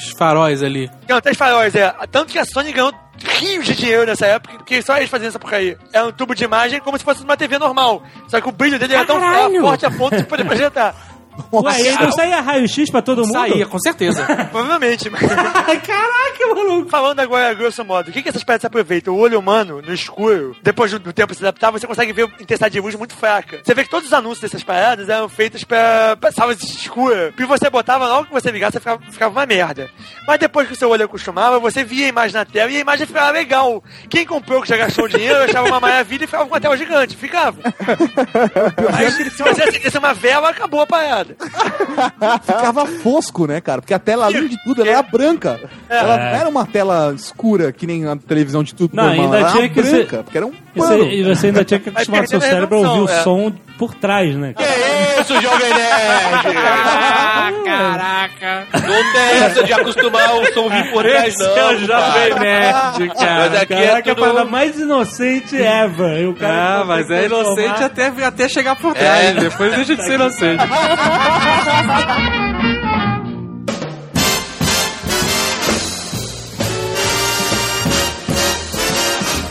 [0.00, 0.90] três faróis ali.
[1.08, 1.94] Não, três faróis, é.
[2.10, 5.38] Tanto que a Sony ganhou rios de dinheiro nessa época, porque só eles faziam essa
[5.38, 5.78] porcaria.
[5.92, 8.02] É um tubo de imagem como se fosse uma TV normal.
[8.28, 9.60] Só que o brilho dele era tão Caralho!
[9.60, 10.94] forte a ponto de poder projetar.
[11.52, 13.32] Ué, e não saía raio-x pra todo mundo?
[13.32, 14.24] Saía, com certeza.
[14.50, 15.08] Provavelmente.
[15.10, 16.88] mas- Caraca, maluco.
[16.90, 19.14] Falando agora, grosso modo, o que, que essas pedras aproveitam?
[19.14, 22.72] O olho humano, no escuro, depois do, do tempo se adaptar, você consegue ver intensidade
[22.72, 23.60] de luz muito fraca.
[23.64, 27.32] Você vê que todos os anúncios dessas paradas eram feitos pra, pra salas escuras.
[27.38, 29.90] E você botava, logo que você ligasse, você ficava, ficava uma merda.
[30.26, 32.80] Mas depois que o seu olho acostumava, você via a imagem na tela e a
[32.80, 33.82] imagem ficava legal.
[34.08, 37.16] Quem comprou que já gastou dinheiro, achava uma maravilha e ficava com a tela gigante.
[37.16, 37.58] Ficava.
[38.92, 41.23] Mas se você acendesse uma vela, acabou a parada.
[42.44, 43.80] ficava fosco, né, cara?
[43.80, 45.60] Porque a tela, além de tudo, ela era branca.
[45.88, 49.24] Ela não era uma tela escura, que nem a televisão de tudo Não, normal.
[49.24, 50.98] ainda ela tinha era que ser- branca, porque era um E pano.
[51.04, 53.22] você, e você ainda tinha que acostumar Mas seu cérebro a ouvir o é.
[53.22, 54.52] som por trás, né?
[54.54, 54.68] cara?
[54.68, 56.56] Que isso, Jovem Nerd?
[56.56, 58.66] Ah, caraca.
[58.86, 61.46] Não tem essa de acostumar o som vir por trás, não.
[61.56, 62.34] é o Jovem.
[62.38, 63.60] Nerd, Mas cara.
[63.62, 64.50] aqui é Caraca, a parada tudo...
[64.50, 66.20] mais inocente ever.
[66.22, 69.36] E o cara Ah, mas é inocente até, até chegar por trás.
[69.36, 69.40] É.
[69.40, 70.62] Depois deixa de ser inocente.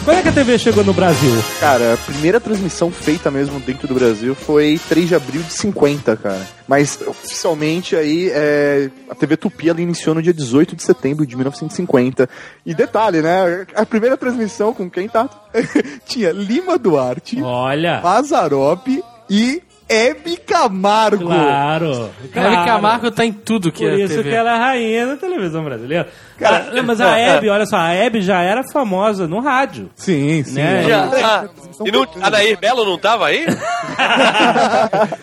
[0.03, 1.31] Quando é que a TV chegou no Brasil?
[1.61, 6.17] Cara, a primeira transmissão feita mesmo dentro do Brasil foi 3 de abril de 50,
[6.17, 6.45] cara.
[6.67, 11.37] Mas oficialmente aí é, a TV Tupi ela iniciou no dia 18 de setembro de
[11.37, 12.29] 1950.
[12.65, 13.65] E detalhe, né?
[13.73, 15.29] A primeira transmissão com quem tá?
[16.05, 18.01] Tinha Lima Duarte, Olha.
[18.01, 21.25] Mazarop e Hebe Camargo.
[21.25, 22.09] Claro.
[22.33, 24.29] Hebe Camargo tá em tudo que Por é isso TV.
[24.29, 26.07] que ela é a rainha da televisão brasileira.
[26.41, 29.89] Ah, não, mas a Hebe, olha só, a Hebe já era famosa no rádio.
[29.95, 30.55] Sim, sim.
[30.55, 30.83] Né?
[30.83, 31.45] Já, ah,
[31.85, 33.45] E não, a Nair Belo não tava aí?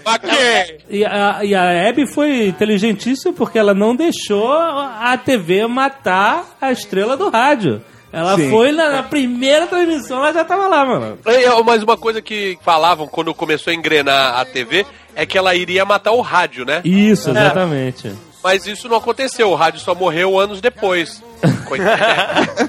[0.05, 0.79] Pra quê?
[0.89, 6.73] E a, e a Hebe foi inteligentíssima porque ela não deixou a TV matar a
[6.73, 7.83] estrela do rádio.
[8.13, 8.51] Ela Sim.
[8.51, 11.19] foi na, na primeira transmissão, ela já tava lá, mano.
[11.27, 14.85] É, Mas uma coisa que falavam quando começou a engrenar a TV
[15.15, 16.81] é que ela iria matar o rádio, né?
[16.85, 18.13] Isso, exatamente.
[18.43, 21.23] Mas isso não aconteceu, o rádio só morreu anos depois.
[21.67, 22.01] Coitado.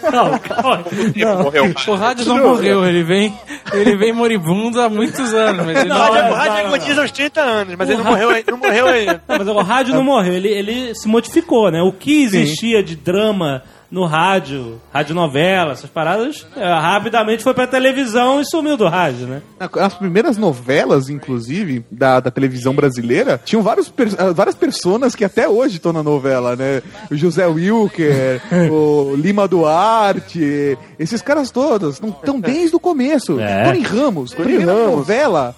[0.11, 0.83] Não, calma.
[1.13, 1.93] Tempo morreu o rádio.
[1.93, 3.33] O rádio não morreu, ele vem,
[3.73, 6.63] ele vem moribundo há muitos anos, mas ele o não, rádio, não, o rádio não,
[6.63, 6.75] não.
[6.75, 9.23] agoniza aos 30 anos, mas O ele não morreu, não morreu ainda.
[9.27, 11.81] Não, mas o rádio não morreu, ele, ele se modificou, né?
[11.81, 18.39] O que existia de drama no rádio, radionovela, essas paradas, é, rapidamente foi pra televisão
[18.39, 19.41] e sumiu do rádio, né?
[19.59, 25.47] As primeiras novelas, inclusive, da, da televisão brasileira, tinham vários ah, várias personas que até
[25.47, 26.81] hoje estão na novela, né?
[27.11, 33.39] O José Wilker, o Lima Duarte, esses caras todos estão desde o começo.
[33.39, 33.65] É.
[33.65, 34.97] Tony Ramos, primeira Ramos.
[34.97, 35.55] novela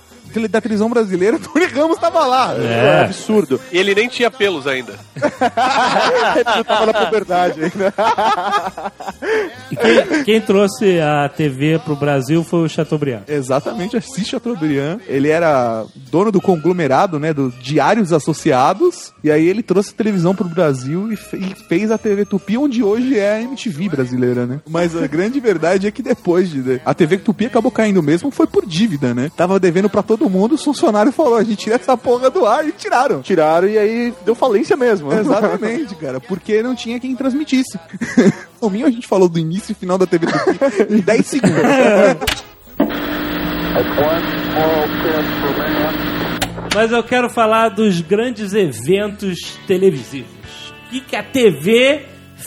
[0.48, 2.54] da televisão brasileira, Tony Ramos tava lá.
[2.58, 2.74] É.
[2.84, 3.60] É absurdo.
[3.72, 4.94] E ele nem tinha pelos ainda.
[6.36, 7.94] Ele tava na puberdade ainda.
[9.72, 13.22] E quem, quem trouxe a TV pro Brasil foi o Chateaubriand.
[13.28, 15.00] Exatamente, Assis Chateaubriand.
[15.08, 20.36] Ele era dono do conglomerado, né, do Diários Associados, e aí ele trouxe a televisão
[20.36, 24.46] pro Brasil e, fe- e fez a TV Tupi, onde hoje é a MTV brasileira,
[24.46, 24.60] né?
[24.70, 26.82] Mas a grande verdade é que depois de...
[26.86, 29.32] A TV Tupi acabou caindo mesmo, foi por dívida, né?
[29.36, 32.68] Tava devendo pra todo mundo, os funcionários falaram, a gente tira essa porra do ar
[32.68, 33.22] e tiraram.
[33.22, 35.12] Tiraram e aí deu falência mesmo.
[35.14, 37.80] Exatamente, cara, porque não tinha quem transmitisse.
[38.64, 41.62] O minho a gente falou do início e final da TV Tupi em 10 segundos.
[46.74, 50.32] Mas eu quero falar dos grandes eventos televisivos.
[50.88, 52.06] O que, que a TV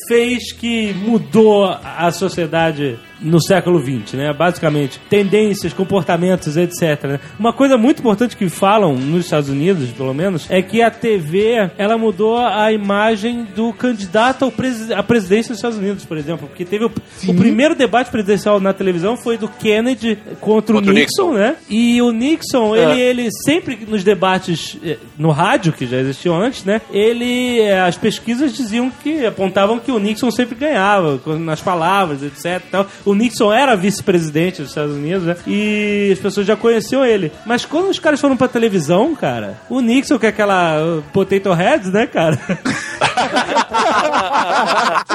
[0.09, 4.33] fez que mudou a sociedade no século XX, né?
[4.33, 7.05] Basicamente, tendências, comportamentos, etc.
[7.05, 7.21] né?
[7.39, 11.71] Uma coisa muito importante que falam nos Estados Unidos, pelo menos, é que a TV
[11.79, 16.47] ela mudou a imagem do candidato ao presi à presidência dos Estados Unidos, por exemplo,
[16.49, 16.93] porque teve o,
[17.29, 21.33] o primeiro debate presidencial na televisão foi do Kennedy contra, Contra o o Nixon, Nixon.
[21.35, 21.57] né?
[21.69, 26.65] E o Nixon, ele, ele sempre nos debates eh, no rádio que já existiam antes,
[26.65, 26.81] né?
[26.93, 32.63] Ele eh, as pesquisas diziam que apontavam que o Nixon sempre ganhava nas palavras, etc.
[32.71, 32.87] tal.
[33.07, 35.37] O Nixon era vice-presidente dos Estados Unidos, né?
[35.47, 37.33] E as pessoas já conheciam ele.
[37.47, 41.53] Mas quando os caras foram pra televisão, cara, o Nixon, que é aquela uh, potato
[41.53, 42.39] heads, né, cara?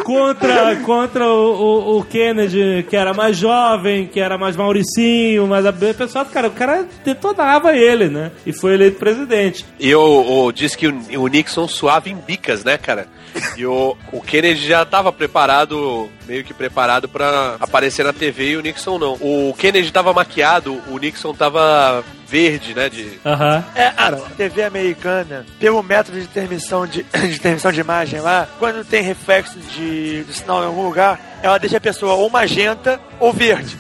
[0.04, 5.66] contra contra o, o- o Kennedy, que era mais jovem, que era mais mauricinho, mas
[5.66, 8.32] a pessoal, cara, o cara detonava ele, né?
[8.46, 9.66] E foi eleito presidente.
[9.80, 13.08] E o, diz que o, o Nixon suava em bicas, né, cara?
[13.58, 18.58] E o, o Kennedy já estava preparado, meio que preparado pra aparecer na TV e
[18.58, 19.14] o Nixon não.
[19.14, 22.88] O Kennedy estava maquiado, o Nixon tava verde, né?
[22.90, 23.20] De...
[23.26, 23.64] Aham.
[23.76, 28.86] É, a TV americana, pelo método de transmissão de, de transmissão de imagem lá, quando
[28.86, 33.34] tem reflexo de, de sinal em algum lugar, ela deixa a pessoa ou magenta ou
[33.34, 33.76] verde.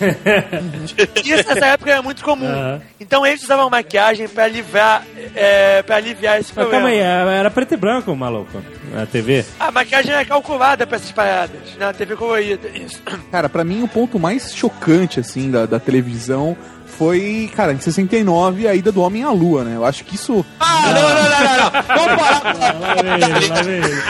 [1.23, 2.47] Isso nessa época era muito comum.
[2.47, 2.81] Aham.
[2.99, 6.87] Então eles usavam maquiagem pra aliviar, é, pra aliviar esse Mas problema.
[6.89, 8.61] calma aí, era era preto e branco, maluco,
[8.91, 9.45] na TV.
[9.59, 12.67] A maquiagem é calculada pra essas paradas, na TV colorida.
[12.69, 13.01] Isso.
[13.31, 18.67] Cara, pra mim o ponto mais chocante, assim, da, da televisão foi, cara, em 69,
[18.67, 19.75] a ida do homem à lua, né?
[19.75, 22.05] Eu acho que isso, Ah, não, não, não, não, não.
[22.05, 22.79] Vamos parar.
[22.79, 24.03] Lá vem ele, lá vem ele.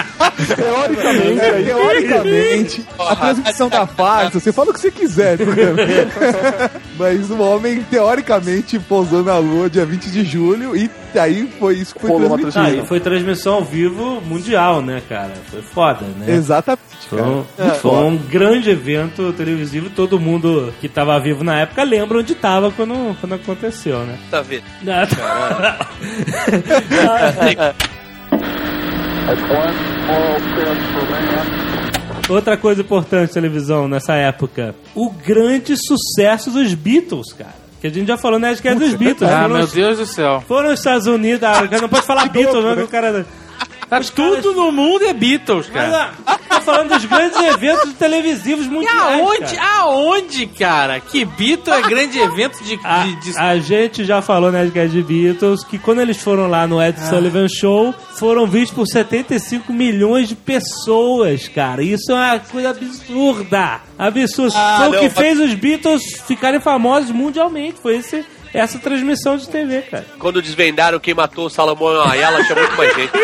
[0.47, 5.75] Teoricamente, teoricamente, a transmissão da farsa, você fala o que você quiser, entendeu?
[6.97, 11.93] Mas o homem, teoricamente, pousou na lua dia 20 de julho e aí foi isso
[11.95, 12.83] que foi Rolou uma Ah, transmitido.
[12.83, 15.31] e foi transmissão ao vivo mundial, né, cara?
[15.49, 16.33] Foi foda, né?
[16.33, 19.89] Exatamente, Foi um, Muito foi um grande evento televisivo.
[19.89, 24.17] Todo mundo que tava vivo na época lembra onde tava quando, quando aconteceu, né?
[24.29, 24.63] Tá vendo?
[32.29, 37.61] Outra coisa importante televisão nessa época: o grande sucesso dos Beatles, cara.
[37.81, 38.51] Que a gente já falou, né?
[38.51, 39.29] Acho que é dos Beatles.
[39.29, 40.43] Ah, foram, meu os, Deus do céu.
[40.47, 41.43] foram os Estados Unidos.
[41.43, 43.25] Ah, não pode falar Beatles, não, que o cara.
[43.91, 46.11] Tá tudo no mundo é Beatles, Mas, cara.
[46.25, 49.19] ah, tô falando dos grandes eventos televisivos E mundiais.
[49.19, 49.79] aonde, cara.
[49.81, 50.99] aonde, cara?
[51.01, 52.79] Que Beatle é grande evento de...
[52.85, 56.47] A, de- de- a gente já falou na né, de Beatles que quando eles foram
[56.47, 61.83] lá no Ed Sullivan Show, foram vistos por 75 milhões de pessoas, cara.
[61.83, 63.81] Isso é uma coisa absurda.
[63.99, 64.53] Absurda.
[64.57, 67.81] Ah, foi o que mas- fez os Beatles ficarem famosos mundialmente.
[67.81, 70.05] Foi esse, essa transmissão de TV, cara.
[70.19, 73.11] Quando desvendaram quem matou o Salomão Ayala, tinha muito mais gente.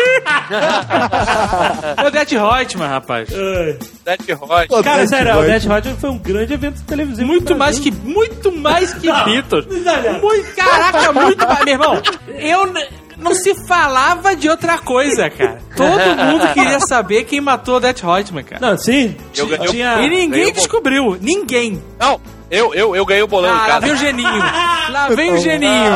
[1.96, 3.28] É o Death Reutemann, rapaz.
[3.28, 4.68] Dead Hot.
[4.68, 5.42] Pô, Cara, sério, o.
[5.42, 7.26] Death Roger foi um grande evento televisivo.
[7.26, 9.66] Muito mais que, muito mais que Beatles.
[9.70, 10.18] exagera.
[10.18, 11.64] Muito, caraca, muito mais.
[11.64, 12.02] Meu irmão,
[12.38, 12.72] eu...
[13.18, 15.58] Não se falava de outra coisa, cara.
[15.76, 18.64] Todo mundo queria saber quem matou o Death Reutemann, cara.
[18.70, 19.16] Não, sim.
[19.36, 20.00] Eu ganhei- tinha...
[20.02, 21.18] E ninguém descobriu.
[21.20, 21.82] Ninguém.
[21.98, 22.20] Não,
[22.50, 23.80] eu, eu, eu ganhei o bolão em Ah, lá casa.
[23.80, 24.28] vem o geninho.
[24.88, 25.90] Lá vem o geninho.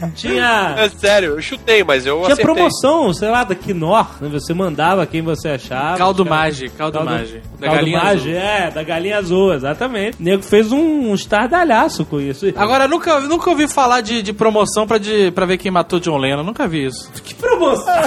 [0.00, 0.74] Não, tinha...
[0.78, 2.44] É sério, eu chutei, mas eu Tinha acertei.
[2.46, 4.28] promoção, sei lá, da Quinor, né?
[4.32, 5.98] Você mandava quem você achava.
[5.98, 7.42] Caldo Mage, caldo Mage.
[7.58, 8.40] Da Caldo galinha Mage, azul.
[8.42, 10.16] é, da galinha azul, exatamente.
[10.18, 12.46] O nego fez um, um estardalhaço com isso.
[12.56, 16.16] Agora, nunca, nunca ouvi falar de, de promoção pra, de, pra ver quem matou John
[16.16, 16.42] Lennon.
[16.42, 17.12] Nunca vi isso.
[17.22, 17.84] que promoção!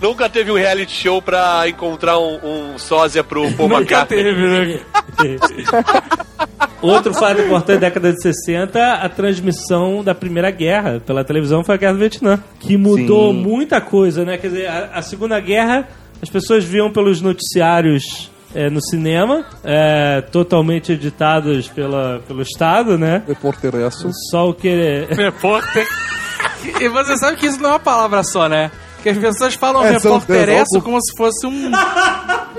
[0.00, 2.38] Nunca teve um reality show pra encontrar um,
[2.74, 3.68] um sósia pro Paul
[4.00, 4.80] Nunca teve, né?
[6.82, 11.74] Outro fato importante da década de 60, a transmissão da Primeira Guerra pela televisão foi
[11.74, 13.40] a Guerra do Vietnã, que mudou Sim.
[13.40, 14.36] muita coisa, né?
[14.36, 15.88] Quer dizer, a, a Segunda Guerra,
[16.22, 23.22] as pessoas viam pelos noticiários é, no cinema, é, totalmente editados pela, pelo Estado, né?
[23.26, 24.10] Repórter Esso.
[24.30, 25.06] Só o que...
[25.10, 25.86] Repórter.
[26.80, 28.72] E você sabe que isso não é uma palavra só, né?
[29.06, 31.70] Que as pessoas falam É, são repórter três, esso algum- como se fosse um.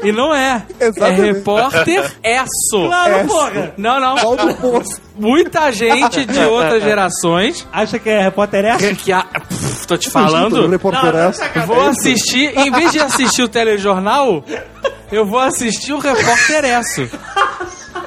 [0.02, 0.64] E não é.
[0.80, 1.22] Exatamente.
[1.22, 2.86] É repórter esso.
[2.88, 3.74] Claro, porra!
[3.78, 4.16] Não, não.
[4.16, 5.02] Pau do poço.
[5.18, 7.68] Muita gente de outras gerações.
[7.74, 8.93] Acha que é repórter essa?
[8.95, 9.24] Que a...
[9.24, 10.68] Pff, tô te falando.
[10.70, 11.41] Repórter Esso.
[11.66, 14.41] Vou assistir, em vez de assistir o telejornal,
[15.12, 17.10] eu vou assistir o repórter esso.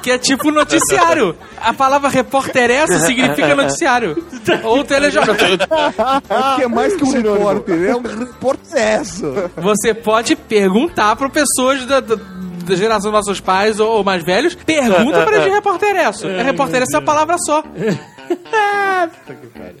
[0.01, 1.35] Que é tipo noticiário.
[1.59, 4.23] A palavra repórter esso significa noticiário.
[4.63, 5.35] Ou telejornal.
[5.35, 9.33] É que é mais que um repórter, é um repórter Esso.
[9.57, 14.23] Você pode perguntar para pessoas da, da, da geração dos nossos pais ou, ou mais
[14.23, 14.55] velhos.
[14.55, 16.27] Pergunta para de repórter esso.
[16.27, 17.63] É repórter esso é uma palavra só.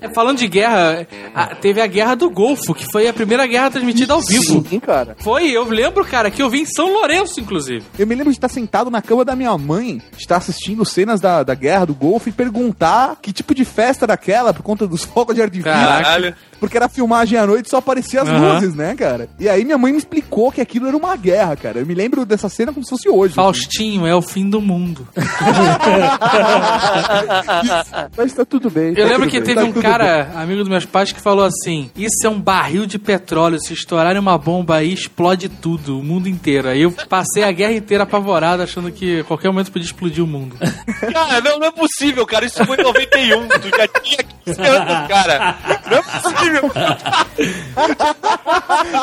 [0.01, 3.69] É, falando de guerra, a- teve a Guerra do Golfo, que foi a primeira guerra
[3.71, 4.65] transmitida ao vivo.
[4.67, 5.15] Sim, cara.
[5.19, 7.83] Foi, eu lembro, cara, que eu vi em São Lourenço, inclusive.
[7.97, 11.19] Eu me lembro de estar sentado na cama da minha mãe, de estar assistindo cenas
[11.21, 14.87] da, da guerra do Golfo e perguntar que tipo de festa era aquela por conta
[14.87, 15.71] dos fogos de artifício.
[15.71, 16.35] Caralho.
[16.59, 18.53] Porque era filmagem à noite e só aparecia as Aham.
[18.53, 19.27] luzes, né, cara?
[19.39, 21.79] E aí minha mãe me explicou que aquilo era uma guerra, cara.
[21.79, 23.33] Eu me lembro dessa cena como se fosse hoje.
[23.33, 25.07] Faustinho é o fim do mundo.
[28.15, 28.89] Mas tá tudo bem.
[28.89, 29.55] Eu tá lembro tudo que bem.
[29.55, 32.85] teve tá um cara, amigo dos meus pais, que falou assim: Isso é um barril
[32.85, 33.59] de petróleo.
[33.59, 36.67] Se estourarem uma bomba aí, explode tudo, o mundo inteiro.
[36.67, 40.27] Aí eu passei a guerra inteira apavorado, achando que a qualquer momento podia explodir o
[40.27, 40.55] mundo.
[41.13, 42.45] Cara, não, não é possível, cara.
[42.45, 43.47] Isso foi em 91.
[43.47, 45.57] Tu já tinha 15 anos, cara.
[45.89, 46.71] Não é possível.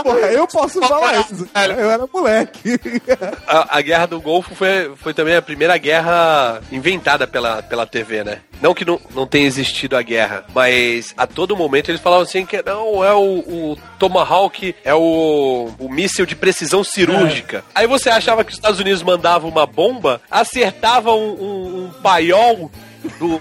[0.02, 1.46] Porra, eu posso falar isso.
[1.52, 1.74] Cara.
[1.74, 2.80] Eu era moleque.
[3.46, 8.24] A, a Guerra do Golfo foi, foi também a primeira guerra inventada pela, pela TV,
[8.24, 8.40] né?
[8.60, 12.44] Não que não, não tenha existido a guerra, mas a todo momento eles falavam assim
[12.44, 17.64] que não, é o, o Tomahawk, é o, o míssil de precisão cirúrgica.
[17.74, 22.70] Aí você achava que os Estados Unidos mandavam uma bomba, acertava um, um, um paiol
[23.18, 23.40] do,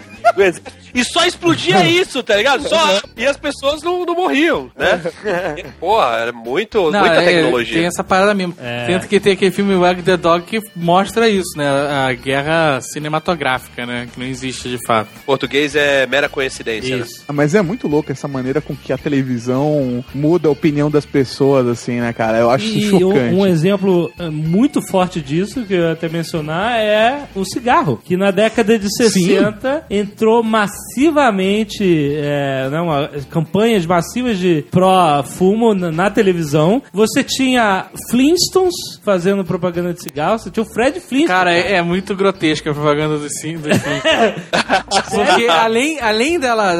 [0.93, 2.67] e só explodia isso, tá ligado?
[2.67, 5.01] Só, e as pessoas não, não morriam, né?
[5.79, 7.73] Porra, era muito, muita é, tecnologia.
[7.77, 8.55] tem essa parada mesmo.
[8.61, 8.87] É.
[8.87, 11.67] Tanto que tem aquele filme Wag the Dog que mostra isso, né?
[11.69, 14.07] A guerra cinematográfica, né?
[14.13, 15.09] Que não existe de fato.
[15.25, 16.97] Português é mera coincidência.
[16.97, 17.03] né?
[17.03, 17.23] Isso.
[17.27, 21.05] Ah, Mas é muito louco essa maneira com que a televisão muda a opinião das
[21.05, 22.39] pessoas, assim, né, cara?
[22.39, 23.35] Eu acho E isso chocante.
[23.35, 28.01] um, um exemplo eh, muito forte disso, que eu ia até mencionar, é o cigarro.
[28.03, 31.83] Que na década de 60 entrou massivamente,
[32.17, 36.81] é, né, uma- campanhas massivas de pró-fumo na, na televisão.
[36.93, 41.27] Você tinha Flintstones fazendo propaganda de cigarro, você tinha o Fred Flintstone.
[41.27, 44.01] Cara, é, é muito grotesca a propaganda do sim, do sim.
[45.11, 46.73] Porque além, além dela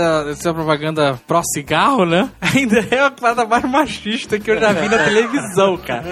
[0.45, 2.29] uma propaganda pró-cigarro, né?
[2.55, 6.03] Ainda é a parada mais machista que eu já vi na televisão, cara.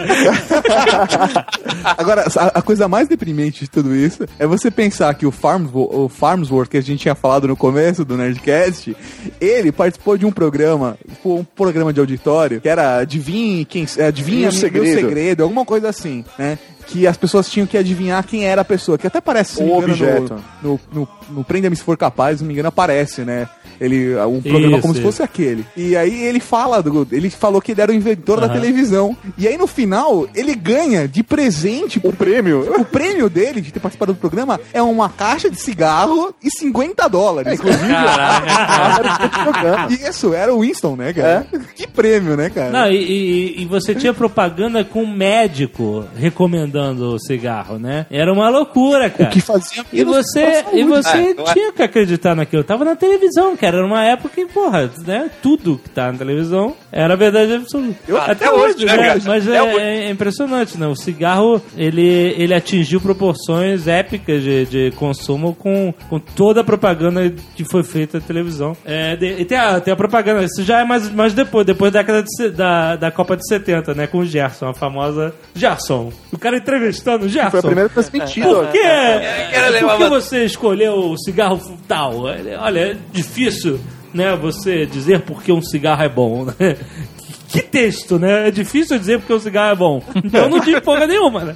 [1.98, 5.90] Agora, a, a coisa mais deprimente de tudo isso é você pensar que o, Farmswo-
[5.92, 8.96] o Farmsworth, que a gente tinha falado no começo do Nerdcast,
[9.40, 13.88] ele participou de um programa, foi um programa de auditório, que era Adivinhe quem.
[14.06, 15.00] Adivinha Meu meu segredo.
[15.00, 16.60] segredo, alguma coisa assim, né?
[16.88, 19.94] Que as pessoas tinham que adivinhar quem era a pessoa, que até parece O engano,
[19.94, 20.36] objeto.
[20.62, 23.48] No, no, no, no Prenda-me se for capaz, se não me engano, aparece, né?
[23.80, 25.10] Ele, um programa Isso, como se isso.
[25.10, 25.66] fosse aquele.
[25.76, 28.54] E aí ele fala, do, ele falou que ele era o inventor da Aham.
[28.56, 29.18] televisão.
[29.38, 32.62] E aí no final, ele ganha de presente O prêmio.
[32.80, 37.08] o prêmio dele de ter participado do programa é uma caixa de cigarro e 50
[37.10, 37.54] dólares.
[37.54, 37.86] Inclusive,
[40.10, 41.46] isso, era o Winston, né, cara?
[41.76, 42.70] Que prêmio, né, cara?
[42.72, 48.06] Não, e, e- e você tinha propaganda com um médico recomendando o cigarro, né?
[48.10, 49.30] Era uma loucura, cara.
[49.30, 52.64] O que fazia E você, e você É, é- tinha que acreditar naquilo.
[52.64, 53.78] Tava na televisão, cara.
[53.78, 55.30] Era uma época que, porra, né?
[55.42, 57.96] Tudo que tá na televisão era verdade absoluta.
[58.32, 59.20] Até hoje, né, cara?
[59.26, 59.80] Mas Até é, hoje.
[59.80, 60.88] é impressionante, né?
[60.88, 62.06] O cigarro, ele,
[62.38, 68.20] ele atingiu proporções épicas de, de consumo com, com toda a propaganda que foi feita
[68.20, 68.76] na televisão.
[68.86, 71.92] É, de- e tem a, tem a propaganda, isso já é mais, mais depois, depois
[71.92, 74.08] da década de da, da Copa de 70, né?
[74.08, 76.12] Com o Gerson, a famosa Gerson.
[76.32, 77.52] O cara entrevistando o Gerson.
[77.52, 78.48] Foi a primeira transmitida.
[78.48, 78.80] Por quê?
[79.82, 82.24] Por que você escolheu o cigarro tal?
[82.24, 83.80] Olha, é difícil,
[84.14, 86.54] né, você dizer porque um cigarro é bom, né?
[87.48, 88.50] Que texto, né?
[88.50, 90.04] É difícil dizer porque um cigarro é bom.
[90.16, 91.56] Então eu não digo porra nenhuma, né?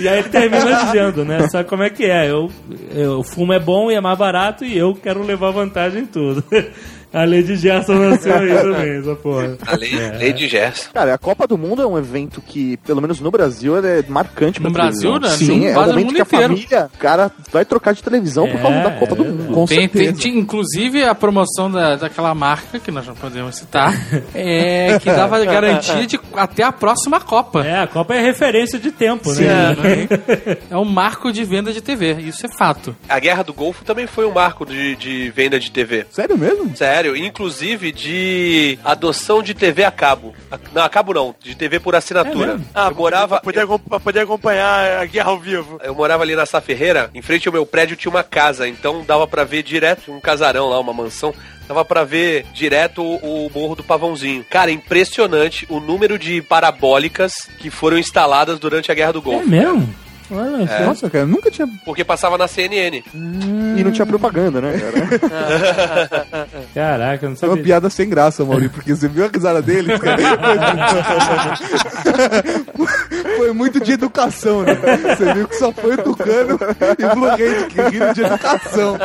[0.00, 1.46] E aí ele termina dizendo, né?
[1.48, 2.28] Sabe como é que é?
[2.28, 2.50] Eu,
[2.92, 6.42] eu, fumo é bom e é mais barato e eu quero levar vantagem em tudo.
[7.12, 9.56] A Lady Gerson nasceu aí também, essa porra.
[9.66, 10.90] A lei, lei de Gerson.
[10.92, 14.60] Cara, a Copa do Mundo é um evento que, pelo menos no Brasil, é marcante
[14.60, 14.74] pra No.
[14.74, 15.28] Brasil, né?
[15.30, 16.48] Sim, Sim, é no momento mundo que a inteiro.
[16.56, 19.28] família, o cara vai trocar de televisão por causa É, da Copa do é.
[19.28, 19.54] Mundo.
[19.54, 20.20] Com Tem, tem, certeza.
[20.20, 23.94] tinha, inclusive a promoção da, daquela marca, que nós não podemos citar,
[24.34, 27.64] é, que dava garantia de até a próxima Copa.
[27.64, 29.76] É, a Copa é referência de tempo, Sim, né?
[29.76, 30.56] né?
[30.70, 32.94] É um marco de venda de TV, isso é fato.
[33.08, 36.06] A Guerra do Golfo também foi um marco de, de venda de TV.
[36.10, 36.76] Sério mesmo?
[36.76, 40.34] Sério, inclusive de adoção de TV a cabo.
[40.50, 42.54] A- Não, a cabo não, de TV por É assinatura.
[42.54, 42.66] mesmo?
[42.74, 43.40] Ah, eu morava.
[43.88, 45.80] Pra poder, acompanhar a guerra ao vivo.
[45.82, 49.04] Eu morava ali na Sá Ferreira, em frente ao meu prédio tinha uma casa, então
[49.06, 51.34] dava pra ver direto, um casarão lá, uma mansão,
[51.66, 54.44] dava pra ver direto o, o Morro do Pavãozinho.
[54.48, 59.48] Cara, impressionante o número de parabólicas que foram instaladas durante a Guerra do É Golfo.
[59.48, 59.94] mesmo?
[60.30, 60.84] Olha só.
[60.84, 61.66] Nossa, cara, eu nunca tinha.
[61.84, 63.02] Porque passava na CNN.
[63.14, 66.46] E não tinha propaganda, né, cara?
[66.74, 67.62] Caraca, eu não É uma sabia.
[67.64, 69.98] piada sem graça, Mauri, porque você viu a risada dele?
[69.98, 70.18] cara?
[73.38, 74.74] Foi muito de educação, né?
[75.16, 76.58] Você viu que só foi o Tucano
[76.98, 78.96] e o Blue Hand que riram de educação.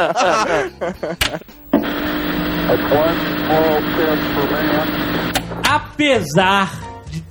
[5.69, 6.71] Apesar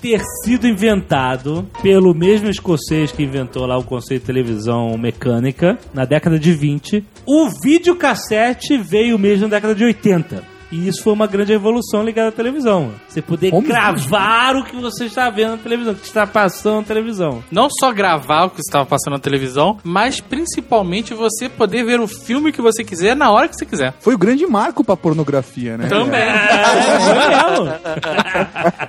[0.03, 6.05] ter sido inventado pelo mesmo escocês que inventou lá o conceito de televisão mecânica na
[6.05, 10.52] década de 20, o videocassete veio mesmo na década de 80.
[10.73, 12.93] E isso foi uma grande evolução ligada à televisão.
[13.07, 13.61] Você poder Como?
[13.67, 17.45] gravar o que você está vendo na televisão, o que está passando na televisão.
[17.51, 22.09] Não só gravar o que estava passando na televisão, mas principalmente você poder ver o
[22.09, 23.93] filme que você quiser na hora que você quiser.
[24.01, 25.89] Foi o grande marco pra pornografia, né?
[25.89, 26.21] Também.
[26.23, 26.63] É.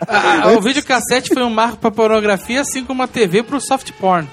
[0.07, 4.25] Ah, o videocassete foi um marco pra pornografia, assim como a TV pro soft porn.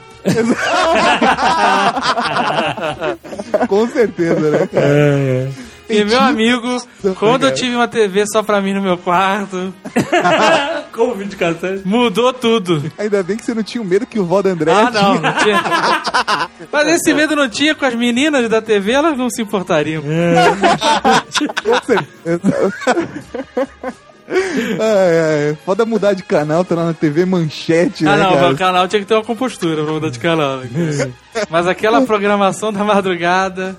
[3.69, 4.69] Com certeza, né?
[4.73, 5.70] cara?
[5.91, 6.83] E meu amigo,
[7.19, 9.75] quando eu tive uma TV só pra mim no meu quarto,
[10.93, 11.83] Com o videocassete.
[11.87, 12.83] mudou tudo.
[12.99, 15.19] Ainda bem que você não tinha o medo que o vó da André Ah, não,
[15.19, 15.21] tinha.
[15.21, 15.63] não tinha.
[16.73, 20.03] Mas esse medo não tinha com as meninas da TV, elas não se importariam.
[20.03, 20.11] Com
[24.31, 28.51] Ai, ai, foda mudar de canal, tá lá na TV manchete, Ah, né, não, cara?
[28.53, 30.59] o canal tinha que ter uma compostura pra mudar de canal.
[30.59, 31.11] né?
[31.51, 33.77] Mas aquela programação da madrugada.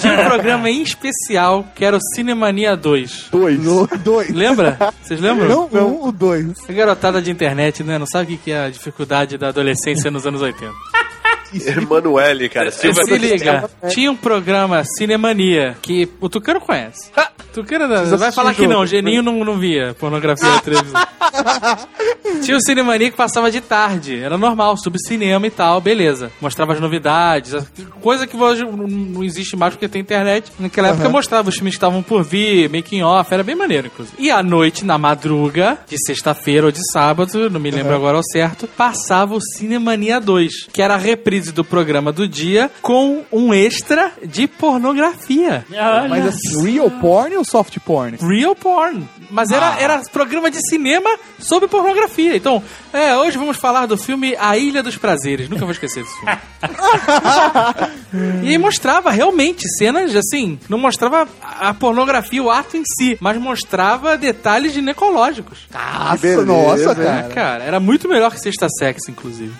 [0.00, 3.26] Tinha um programa em especial que era o Cinemania 2.
[3.30, 3.62] Dois.
[3.62, 4.30] No- dois.
[4.30, 4.76] Lembra?
[5.02, 5.68] Vocês lembram?
[5.70, 6.48] Não, um, o dois.
[6.68, 7.98] A garotada de internet, né?
[7.98, 10.72] Não sabe o que é a dificuldade da adolescência nos anos 80.
[11.76, 12.70] Emanuele, cara.
[12.70, 17.10] Silva Se liga, tinha um programa Cinemania que o Tucano conhece.
[17.52, 21.00] Tucano não- vai falar que não, o Geninho não, não via pornografia na televisão.
[22.42, 26.30] Tinha o Cinemania que passava de tarde, era normal, sobre cinema e tal, beleza.
[26.40, 27.54] Mostrava as novidades,
[28.00, 30.50] coisa que hoje não- existe mais porque tem internet.
[30.58, 34.16] Naquela época mostrava os filmes que estavam por vir, making off, era bem maneiro, inclusive.
[34.18, 38.22] E à noite, na madruga, de sexta-feira ou de sábado, não me lembro agora ao
[38.24, 43.52] certo, passava o Cinemania 2, que era a reprise do programa do dia com um
[43.52, 45.64] extra de pornografia.
[46.08, 48.16] Mas assim, real porn ou soft porn?
[48.20, 49.08] Real porn.
[49.30, 52.36] Mas era, era programa de cinema sobre pornografia.
[52.36, 52.62] Então,
[52.92, 55.48] é, hoje vamos falar do filme A Ilha dos Prazeres.
[55.48, 56.38] Nunca vou esquecer desse filme.
[58.42, 60.58] e aí mostrava realmente cenas assim.
[60.68, 65.66] Não mostrava a pornografia, o ato em si, mas mostrava detalhes ginecológicos.
[65.72, 67.28] Nossa, beleza, nossa, cara.
[67.28, 69.52] Cara, era muito melhor que Sexta Sex, inclusive.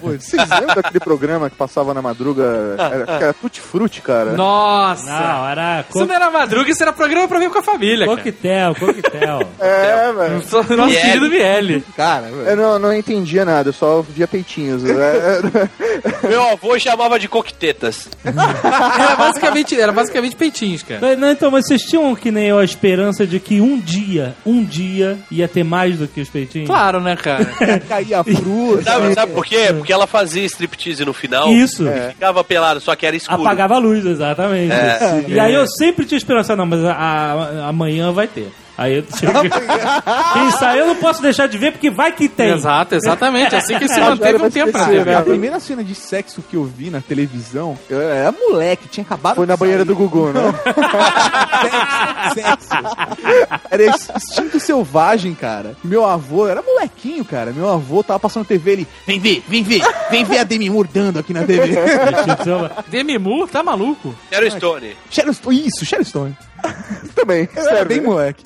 [0.00, 2.76] Pô, Vocês lembram daquele programa que passava na madruga?
[2.78, 4.32] Era, era Tutti Frutti, cara.
[4.32, 5.06] Nossa!
[5.06, 8.16] Não, era Isso não era madruga, isso era programa pra ver com a família, cara.
[8.18, 9.40] coquetel, coquetel.
[9.58, 10.36] É, velho.
[10.76, 11.84] Nosso querido Miele.
[11.96, 14.84] Cara, Eu não, não entendia nada, eu só via peitinhos.
[14.84, 15.40] É,
[16.24, 18.08] é, Meu avô chamava de coquetetas.
[18.24, 21.16] Era basicamente, era basicamente peitinhos, cara.
[21.16, 24.64] Não, então, mas vocês tinham que nem eu a esperança de que um dia, um
[24.64, 26.68] dia, ia ter mais do que os peitinhos?
[26.68, 27.44] Claro, né, cara?
[27.88, 28.82] caía fruta.
[28.82, 29.72] Sabe, sabe por quê?
[29.76, 31.48] Porque ela fazia striptease no final.
[31.52, 31.86] Isso.
[31.86, 33.40] E ficava pelado, só que era escuro.
[33.42, 34.72] Apagava a luz, exatamente.
[35.28, 38.48] E aí eu sempre tinha esperança, não, mas a- a- amanhã vai ter.
[38.78, 39.26] Aí que...
[39.26, 42.52] Isso aí eu não posso deixar de ver porque vai que tem.
[42.52, 43.54] Exato, exatamente.
[43.54, 45.14] Assim que se manteve um tempo na TV.
[45.14, 49.36] A primeira cena de sexo que eu vi na televisão, eu era moleque, tinha acabado
[49.36, 49.88] Foi na banheira sair.
[49.88, 50.40] do Gugu, né?
[52.34, 52.68] sexo.
[53.70, 55.74] Era esse instinto selvagem, cara.
[55.82, 57.52] Meu avô, era molequinho, cara.
[57.52, 60.88] Meu avô tava passando TV, ele, vem ver, vem ver, vem ver a Demi Moore
[60.92, 61.74] dando aqui na TV.
[62.88, 64.14] Demi Moore, tá maluco?
[64.30, 64.96] Era o Stone.
[65.10, 66.36] Sharon Stone, isso, Sharon Stone.
[67.14, 67.48] Também.
[67.54, 68.42] Eu era bem moleque.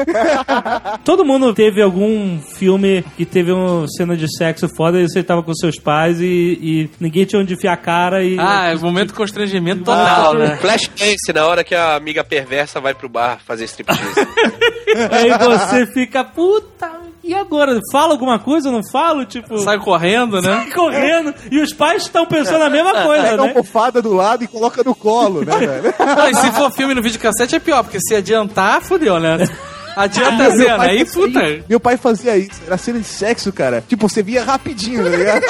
[1.04, 5.42] Todo mundo teve algum filme que teve uma cena de sexo foda e você tava
[5.42, 8.36] com seus pais e, e ninguém tinha onde enfiar a cara e.
[8.38, 10.56] Ah, é um momento de constrangimento total, né?
[10.56, 14.00] Flashdance, na hora que a amiga perversa vai pro bar fazer striptease.
[15.10, 16.90] Aí você fica, puta,
[17.22, 17.78] e agora?
[17.92, 19.24] Fala alguma coisa ou não falo?
[19.24, 19.58] Tipo.
[19.58, 20.54] Sai correndo, né?
[20.54, 23.52] sai correndo e os pais estão pensando a mesma coisa, Pega uma né?
[23.52, 25.94] almofada do lado e coloca no colo, né, velho?
[25.98, 29.38] Não, e se for filme no videocassete é pior, porque se adiantar, fudeu, né?
[29.96, 31.42] Adianta a cena, pai aí puta.
[31.44, 31.64] isso.
[31.68, 32.60] Meu pai fazia isso.
[32.66, 33.82] Era cena de sexo, cara.
[33.86, 35.42] Tipo, você via rapidinho, tá ligado?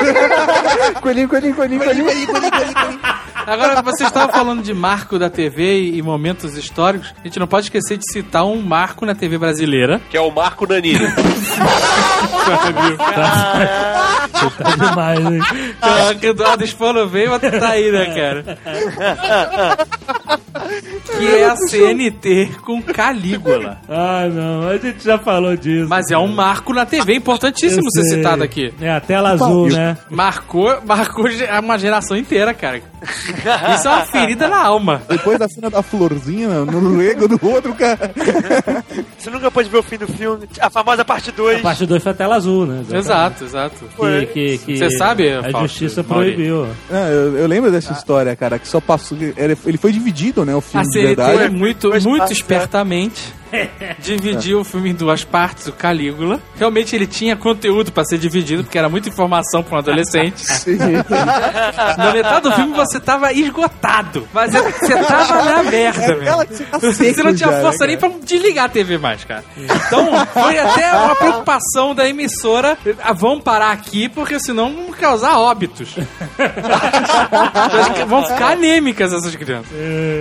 [1.01, 2.07] coelhinho, coelhinho, coelhinho, coelhinho.
[3.47, 7.13] Agora, você estava falando de marco da TV e momentos históricos.
[7.21, 10.01] A gente não pode esquecer de citar um marco na TV brasileira.
[10.11, 11.01] que é o Marco Nanini.
[14.31, 15.41] Tá demais, hein?
[15.83, 18.59] Ah, que o Eduardo Spano veio, mas tá aí, né, cara?
[21.19, 23.79] Que é a CNT com Calígula.
[23.89, 25.89] Ah, não, a gente já falou disso.
[25.89, 28.73] Mas é um marco na TV, importantíssimo ser citado aqui.
[28.81, 29.97] É a tela azul, né?
[30.09, 31.27] Marcou, marcou
[31.63, 32.81] uma geração inteira, cara.
[33.75, 35.03] Isso é uma ferida na alma.
[35.09, 38.13] Depois da cena da florzinha no lego do outro, cara.
[39.19, 40.47] Você nunca pôde ver o fim do filme.
[40.61, 41.59] A famosa parte 2.
[41.59, 42.85] A parte 2 foi a tela azul, né?
[42.93, 43.85] Exato, exato.
[43.97, 46.67] Que, que, que Você sabe, a Fausto, justiça proibiu.
[46.91, 49.17] Ah, eu, eu lembro dessa história, cara, que só passou.
[49.21, 50.55] Ele foi dividido, né?
[50.55, 51.55] o filme A de CNT verdade.
[51.55, 53.40] muito, Duas muito partes, espertamente
[53.99, 56.41] dividiu o filme em duas partes, o Calígula.
[56.57, 60.43] Realmente ele tinha conteúdo pra ser dividido, porque era muita informação pra um adolescente.
[61.99, 66.45] Na metade do filme você tava esgotado, mas é- você tava na merda, É aquela
[66.45, 66.67] velho.
[66.71, 69.45] tá Você não tinha já, força né, nem pra desligar a TV mais, cara.
[69.57, 72.77] Então, foi até uma preocupação da emissora.
[73.03, 75.95] Ah, vamos parar aqui, porque senão vamos causar óbitos.
[78.07, 79.71] vão ficar anêmicas essas crianças.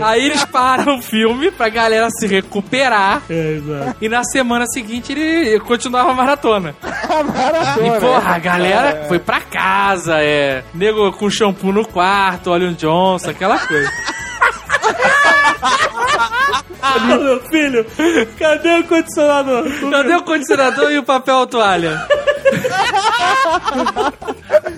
[0.04, 3.19] Aí eles param o filme pra galera se recuperar.
[3.30, 3.96] É, exato.
[4.02, 6.76] E na semana seguinte ele continuava a maratona.
[6.84, 7.88] Maratona.
[7.88, 10.64] E porra, a galera foi pra casa, é.
[10.74, 13.90] Nego com shampoo no quarto, Olha Johnson, aquela coisa.
[16.82, 17.86] Ah, meu filho,
[18.38, 19.66] cadê o condicionador?
[19.92, 22.00] Cadê o condicionador e o papel toalha?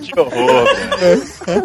[0.02, 0.66] Que horror.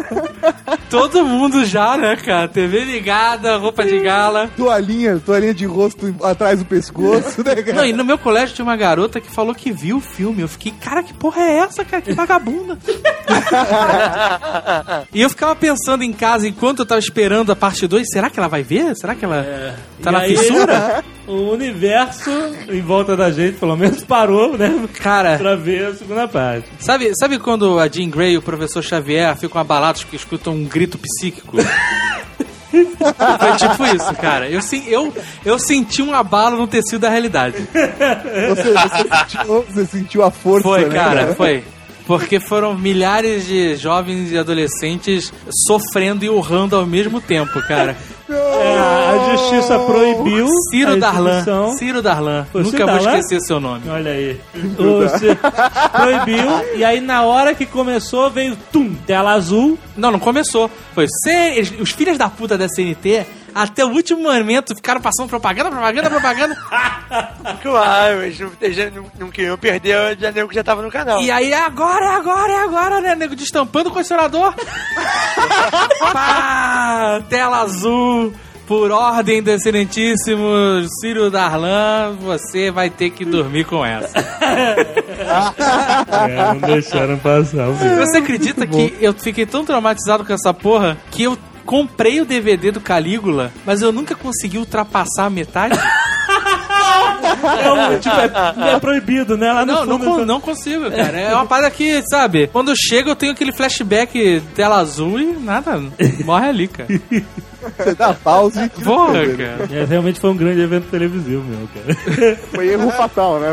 [0.90, 2.48] Todo mundo já, né, cara?
[2.48, 4.48] TV ligada, roupa de gala.
[4.56, 7.74] Toalhinha, toalhinha de rosto atrás do pescoço, né, cara?
[7.76, 10.42] Não, e no meu colégio tinha uma garota que falou que viu o filme.
[10.42, 12.02] Eu fiquei, cara, que porra é essa, cara?
[12.02, 12.78] Que vagabunda.
[15.12, 18.38] e eu ficava pensando em casa, enquanto eu tava esperando a parte 2, será que
[18.38, 18.94] ela vai ver?
[18.96, 21.04] Será que ela tá E na aí, fissura?
[21.28, 22.30] O universo
[22.70, 24.88] em volta da gente, pelo menos, parou, né?
[24.98, 26.64] Cara, Pra ver a segunda parte.
[26.80, 30.64] sabe, sabe quando a Jean Grey e o professor Xavier ficam abalados porque escutam um
[30.64, 31.56] grito psíquico?
[32.70, 34.48] Foi tipo isso, cara.
[34.48, 35.14] Eu, eu,
[35.44, 37.56] eu senti um abalo no tecido da realidade.
[38.48, 41.64] Você, você sentiu, você sentiu a força, Foi, né, cara, foi.
[42.06, 45.32] Porque foram milhares de jovens e adolescentes
[45.66, 47.96] sofrendo e urrando ao mesmo tempo, cara.
[48.30, 51.44] É, a justiça proibiu Ciro Darlan.
[51.78, 52.46] Ciro Darlan.
[52.52, 53.18] Foi Nunca Ciro vou Darlan?
[53.18, 53.88] esquecer seu nome.
[53.88, 54.40] Olha aí.
[54.54, 55.36] O Ciro
[55.92, 59.78] proibiu, e aí na hora que começou veio tum, tela azul.
[59.96, 60.70] Não, não começou.
[60.94, 61.76] Foi C...
[61.80, 63.26] os filhos da puta da CNT,
[63.58, 66.56] até o último momento, ficaram passando propaganda, propaganda, propaganda.
[67.60, 68.50] Claro, eles não,
[68.94, 71.20] não, não queriam perder o janeiro que já tava no canal.
[71.20, 73.14] E aí, é agora, é agora, é agora, né?
[73.16, 74.54] Nego destampando o condicionador.
[76.12, 77.20] Pá!
[77.28, 78.32] Tela azul.
[78.68, 80.46] Por ordem do excelentíssimo
[81.00, 84.12] Círio Darlan, você vai ter que dormir com essa.
[85.28, 87.96] É, não deixaram passar o vídeo.
[87.96, 91.36] Você acredita que eu fiquei tão traumatizado com essa porra que eu
[91.68, 95.78] comprei o DVD do Calígula, mas eu nunca consegui ultrapassar a metade?
[97.62, 99.52] É, um, tipo, é, é proibido, né?
[99.52, 101.18] Lá no Não, não, fundo, con- não consigo, cara.
[101.18, 105.26] É uma parada que, sabe, quando eu chego eu tenho aquele flashback tela azul e
[105.38, 105.80] nada,
[106.24, 106.88] morre ali, cara.
[107.78, 109.56] Você dá pausa e Porra, tudo, né?
[109.58, 109.80] cara.
[109.80, 112.36] É, realmente foi um grande evento televisivo, meu, cara.
[112.54, 113.48] Foi erro fatal, né?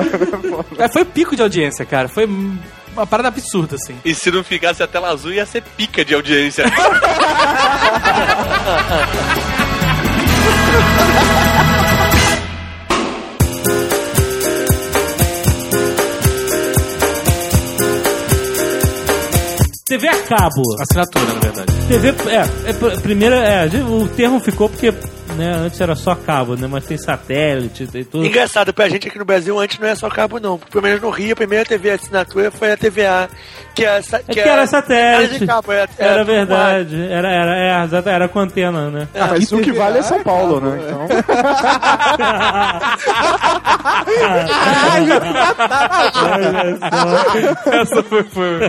[0.78, 2.08] É, foi pico de audiência, cara.
[2.08, 2.28] Foi
[2.96, 3.98] uma parada absurda, assim.
[4.04, 6.66] E se não ficasse a tela azul, ia ser pica de audiência.
[19.86, 20.64] TV a cabo.
[20.80, 21.74] Assinatura, na verdade.
[21.88, 24.92] TV, é, é pr- primeiro, é, o termo ficou porque,
[25.36, 28.26] né, antes era só cabo, né, mas tem satélite, tem tudo.
[28.26, 30.58] Engraçado, pra gente aqui no Brasil, antes não é só cabo, não.
[30.58, 33.30] Pelo menos no Rio, a primeira TV assinatura foi a TVA,
[33.74, 35.40] que é, sa- É que era era satélite.
[35.40, 39.08] de cabo, era, Era tudo verdade, era, era, é, exato, era com antena, né?
[39.14, 40.80] Ah, mas o que vale é São é Paulo, cabo, né?
[40.88, 41.96] é.
[46.86, 48.60] Então, Essa foi, foi.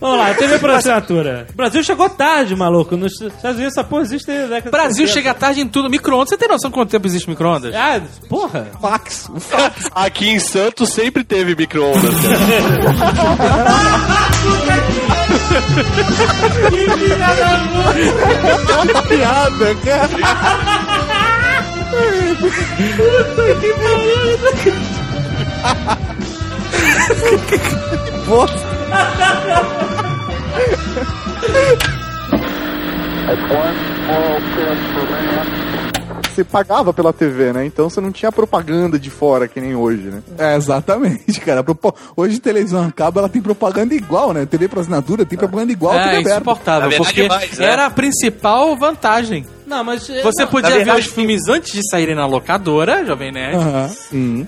[0.00, 1.46] Vamos lá, TV por assinatura.
[1.52, 2.96] O Brasil chegou tarde, maluco.
[2.96, 5.12] Nos Estados Unidos essa porra existe desde a década de Brasil 60.
[5.12, 5.88] chega tarde em tudo.
[5.88, 7.74] Micro-ondas, você tem noção quanto tempo existe micro-ondas?
[7.74, 8.68] Ah, porra.
[8.80, 9.30] Fax.
[9.94, 12.14] Aqui em Santos sempre teve micro-ondas.
[12.14, 12.38] cara.
[19.08, 20.08] Piada, cara.
[21.58, 21.74] That's
[28.12, 29.48] one small step for
[31.48, 31.97] man.
[36.38, 37.66] Você pagava pela TV, né?
[37.66, 40.22] Então você não tinha propaganda de fora que nem hoje, né?
[40.38, 41.64] É, exatamente, cara.
[42.16, 44.46] Hoje televisão a cabo, ela tem propaganda igual, né?
[44.46, 47.66] TV por assinatura tem propaganda igual É insuportável, porque mais, né?
[47.66, 49.44] era a principal vantagem.
[49.68, 50.08] Não, mas...
[50.10, 53.56] é, Você não, podia ver os filmes antes de saírem na locadora, Jovem Nerd,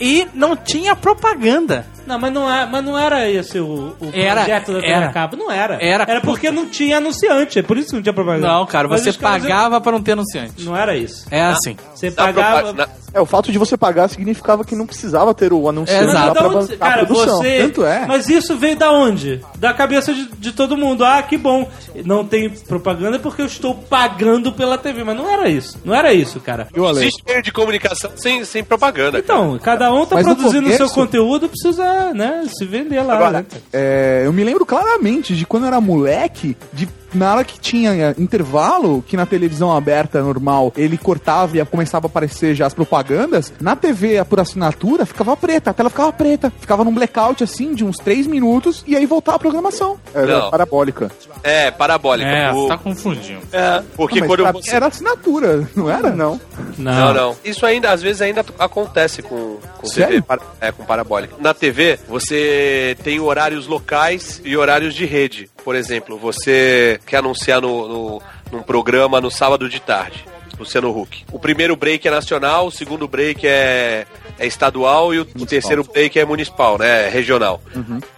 [0.00, 1.84] e não tinha propaganda.
[2.06, 5.06] Não, mas não, é, mas não era esse o, o Era, projeto da TV era.
[5.06, 5.36] a cabo.
[5.36, 5.78] Não era.
[5.80, 7.58] Era Era porque não tinha anunciante.
[7.60, 8.48] É por isso que não tinha propaganda.
[8.48, 10.64] Não, cara, Mas você pagava para não ter anunciante.
[10.64, 11.26] Não era isso.
[11.30, 11.76] É assim.
[11.94, 12.72] Você pagava...
[12.72, 16.32] na- É, o fato de você pagar significava que não precisava ter o anunciante Exato.
[16.32, 17.36] pra onde- cara, produção.
[17.38, 17.58] você.
[17.58, 18.06] Tanto é.
[18.06, 19.40] Mas isso veio da onde?
[19.58, 21.04] Da cabeça de, de todo mundo.
[21.04, 21.68] Ah, que bom.
[22.04, 25.04] Não tem propaganda porque eu estou pagando pela TV.
[25.10, 25.78] Mas não era isso.
[25.84, 26.68] Não era isso, cara.
[26.72, 29.18] Eu, Ale, Existe meio de comunicação sem, sem propaganda.
[29.18, 33.14] Então, cada um tá Mas produzindo o seu conteúdo, precisa, né, se vender lá.
[33.14, 33.46] Agora, né?
[33.72, 37.92] é, eu me lembro claramente de quando eu era moleque, de na hora que tinha
[37.94, 42.74] é, intervalo, que na televisão aberta normal ele cortava e começava a aparecer já as
[42.74, 47.74] propagandas, na TV por assinatura ficava preta, a tela ficava preta, ficava num blackout assim
[47.74, 49.98] de uns 3 minutos e aí voltava a programação.
[50.14, 50.50] Era Não.
[50.50, 51.10] parabólica.
[51.42, 52.28] É, parabólica.
[52.30, 53.40] É, O- você tá confundindo.
[53.52, 54.74] É, Porque Ah, mas quando pra você...
[54.74, 56.10] era assinatura, não era?
[56.10, 56.40] Não.
[56.78, 57.36] Não, não.
[57.44, 60.24] Isso ainda, às vezes, ainda acontece com, com TV, Sério?
[60.60, 61.34] é, com parabólica.
[61.38, 65.48] Na TV, você tem horários locais e horários de rede.
[65.64, 70.24] Por exemplo, você quer anunciar no, no, num programa no sábado de tarde.
[70.58, 71.24] Luciano Huck.
[71.32, 74.06] O primeiro break é nacional, o segundo break é,
[74.38, 77.06] é estadual e o, o terceiro break é municipal, né?
[77.06, 77.62] É regional.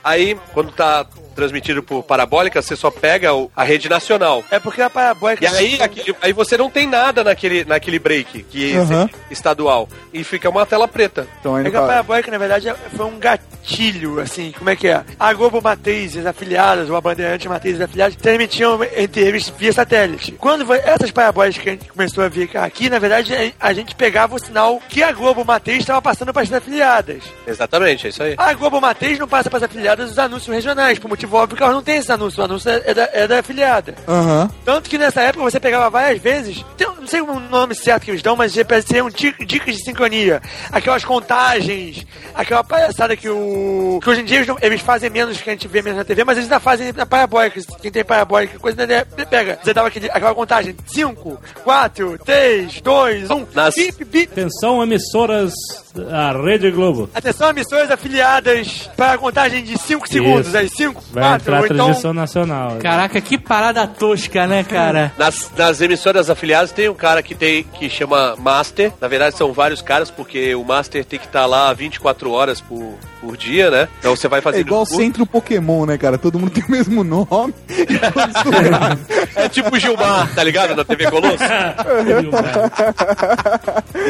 [0.02, 4.44] Aí, quando tá transmitido por parabólica, você só pega o- a rede nacional.
[4.50, 5.44] é porque a parabólica.
[5.44, 9.08] E aí, aqui- aí você não tem nada naquele, naquele break, que Aham.
[9.30, 9.88] estadual.
[10.12, 11.26] E fica uma tela preta.
[11.40, 14.76] Então É que a ca- parabólica, na verdade, é- foi um gatilho, assim, como é
[14.76, 15.02] que é?
[15.18, 19.72] A Globo Matriz, as afiliadas, ou a Bandeirante Matriz, as afiliadas, transmitiam entre eles via
[19.72, 20.32] satélite.
[20.32, 23.72] Quando foi- essas parabólicas que a gente começou a vir aqui, na verdade, a- a
[23.72, 27.22] gente pegava o sinal que a Globo Matriz estava passando para as afiliadas.
[27.46, 28.34] Exatamente, é isso aí.
[28.36, 31.62] A Globo Matriz não passa para as afiliadas os anúncios regionais, por motivo óbvio que
[31.62, 33.94] elas não tem esse anúncio, o anúncio é da, é da afiliada.
[34.08, 34.50] Aham.
[34.64, 38.10] Tanto que nessa época você pegava várias vezes, tem- não sei o nome certo que
[38.10, 40.40] eles dão, mas seriam di- dicas de sincronia.
[40.70, 43.98] Aquelas contagens, aquela palhaçada que o.
[44.02, 46.04] que hoje em dia eles, não- eles fazem menos que a gente vê menos na
[46.04, 47.60] TV, mas eles ainda fazem na parabólica.
[47.80, 49.58] Quem tem parabólica, coisa ainda é- pega.
[49.62, 53.46] Você dava aquele, aquela contagem: 5, 4, 3, 2, 1.
[53.54, 54.32] Nas- Bip, bip.
[54.32, 55.52] Atenção, emissoras
[55.94, 57.08] da Rede Globo.
[57.14, 60.54] Atenção, emissões afiliadas para a contagem de 5 segundos.
[60.54, 61.76] Aí, 5, Vai 4, entrar a ou então.
[61.76, 62.76] transmissão nacional.
[62.80, 65.12] Caraca, que parada tosca, né, cara?
[65.18, 68.92] Nas, nas emissoras afiliadas tem um cara que tem que chama Master.
[69.00, 72.98] Na verdade, são vários caras, porque o Master tem que estar lá 24 horas por,
[73.22, 73.88] por dia, né?
[74.00, 74.58] Então você vai É fazer.
[74.60, 76.18] igual centro Pokémon, né, cara?
[76.18, 77.54] Todo mundo tem o mesmo nome.
[79.34, 80.74] É tipo Gilmar, tá ligado?
[80.76, 81.38] Na TV Colosso.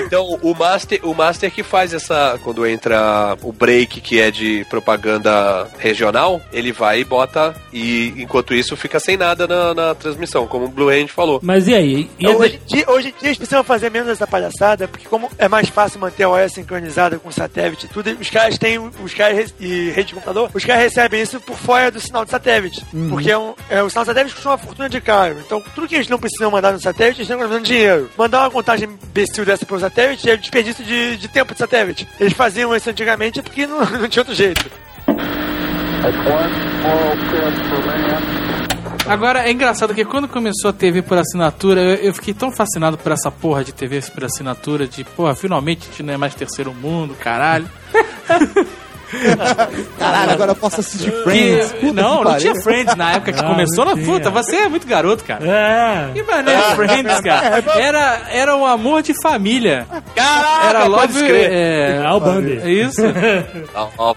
[0.07, 2.39] Então, o Master, o Master que faz essa.
[2.43, 7.55] Quando entra o break, que é de propaganda regional, ele vai e bota.
[7.73, 11.41] E enquanto isso, fica sem nada na, na transmissão, como o Blue Hand falou.
[11.43, 12.11] Mas e aí?
[12.19, 15.07] E Então, hoje, em dia, hoje em dia eles precisam fazer menos essa palhaçada, porque
[15.09, 18.59] como é mais fácil manter a OS sincronizada com o satélite e tudo, os caras
[18.59, 22.25] têm os caras e rede de computador, os caras recebem isso por fora do sinal
[22.25, 22.85] de satélite.
[23.09, 25.39] Porque é um, é, o sinal de satélite custa uma fortuna de caro.
[25.45, 28.11] Então, tudo que eles não precisam mandar no satélite, eles estão economizando dinheiro.
[28.17, 32.09] Mandar uma contagem imbecil dessa pro satélite é desperdício de, de tempo de satélite.
[32.19, 34.65] Eles faziam isso antigamente porque não, não tinha outro jeito.
[39.07, 42.97] Agora, é engraçado que quando começou a TV por assinatura, eu, eu fiquei tão fascinado
[42.97, 46.35] por essa porra de TV por assinatura, de, porra, finalmente a gente não é mais
[46.35, 47.69] terceiro mundo, caralho.
[49.99, 51.73] Caralho, agora eu posso assistir Friends.
[51.73, 53.85] Que- Puta não, que não tinha Friends na época que Ah, começou.
[53.85, 54.07] não tinha.
[54.07, 55.45] puta, você é muito garoto, cara.
[55.47, 56.11] É.
[56.15, 57.63] Que maneiro Friends, cara.
[57.79, 59.87] Era, era um amor de família.
[60.15, 61.15] Caraca, Era pode Love...
[61.17, 61.53] escrever.
[61.53, 62.61] É, Al Bundy.
[62.63, 63.03] é isso.
[63.99, 64.15] Ó.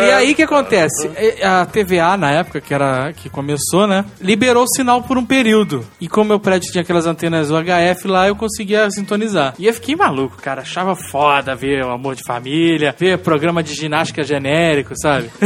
[0.00, 1.10] E aí o que acontece?
[1.42, 4.04] A TVA, na época que, era, que começou, né?
[4.20, 5.84] Liberou o sinal por um período.
[6.00, 9.54] E como meu prédio tinha aquelas antenas UHF lá, eu conseguia sintonizar.
[9.58, 10.62] E eu fiquei maluco, cara.
[10.62, 13.91] Achava foda ver o amor de família, ver programa de ginástica
[14.22, 15.30] genérico, sabe?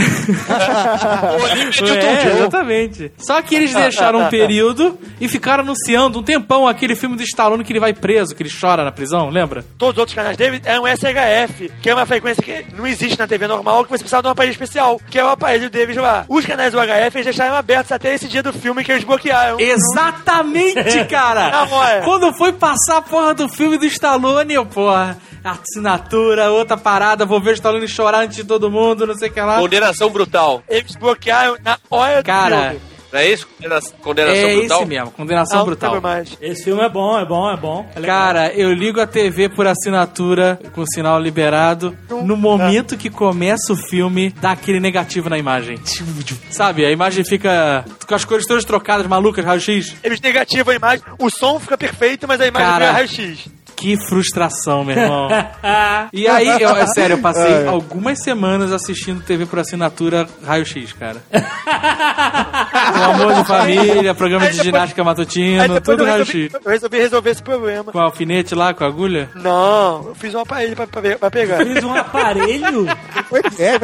[1.87, 3.13] É, exatamente.
[3.19, 7.65] Só que eles deixaram um período e ficaram anunciando um tempão aquele filme do Stallone
[7.65, 9.65] que ele vai preso, que ele chora na prisão, lembra?
[9.79, 13.27] Todos os outros canais dele eram SHF, que é uma frequência que não existe na
[13.27, 16.25] TV normal, que você precisava de um aparelho especial, que é o aparelho deles lá.
[16.29, 19.59] Os canais UHF eles deixaram abertos até esse dia do filme que eles bloquearam.
[19.61, 21.67] Exatamente, cara!
[22.05, 25.19] Quando foi passar a porra do filme do Stallone, eu, porra,
[25.53, 29.33] assinatura, outra parada, vou ver o Stallone chorar antes de todo mundo, não sei o
[29.33, 29.59] que lá.
[29.59, 30.63] Condenação brutal.
[30.69, 32.97] Eles bloquearam na hora Cara, do filme.
[33.13, 33.47] Não é isso?
[33.47, 34.79] Condena- Condenação é brutal?
[34.81, 35.95] esse mesmo, condenação Não, brutal.
[35.95, 36.37] não mais.
[36.41, 37.89] Esse filme é bom, é bom, é bom.
[37.95, 38.01] É.
[38.01, 41.97] Cara, eu ligo a TV por assinatura com o sinal liberado.
[42.11, 45.79] No momento que começa o filme, dá aquele negativo na imagem.
[46.51, 46.85] Sabe?
[46.85, 49.95] A imagem fica com as cores todas trocadas, malucas, raio-x.
[50.03, 52.79] Eles negativam a imagem, o som fica perfeito, mas a imagem Cara.
[52.87, 53.49] vira raio-x.
[53.77, 55.29] Que frustração, meu irmão.
[56.13, 61.23] E aí, eu, é sério, eu passei algumas semanas assistindo TV por assinatura Raio-X, cara.
[61.33, 66.55] o amor de família, programa de ginástica Aí matutino, depois tudo resolvi, Raio-X.
[66.65, 67.93] eu resolvi resolver esse problema.
[67.93, 69.29] Com alfinete lá, com agulha?
[69.35, 71.59] Não, eu fiz um aparelho pra, pra, pra pegar.
[71.59, 72.87] Fez um aparelho?
[73.29, 73.79] Foi que é.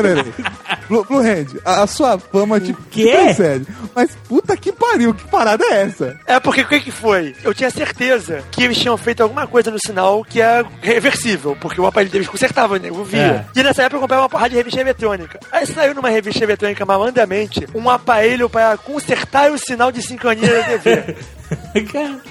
[0.89, 3.05] Blue, Blue Hand, a, a sua fama te, quê?
[3.05, 3.67] te precede.
[3.95, 6.19] Mas puta que pariu, que parada é essa?
[6.27, 7.35] É porque o que, que foi?
[7.43, 11.81] Eu tinha certeza que eles tinham feito alguma coisa no sinal que é reversível, porque
[11.81, 12.89] o aparelho deles consertava, né?
[12.89, 13.47] Eu via.
[13.55, 15.41] E nessa época eu comprei uma porrada de revista eletrônica.
[15.51, 20.63] Aí saiu numa revista eletrônica malandramente um aparelho para consertar o sinal de sincronia da
[20.65, 21.17] TV.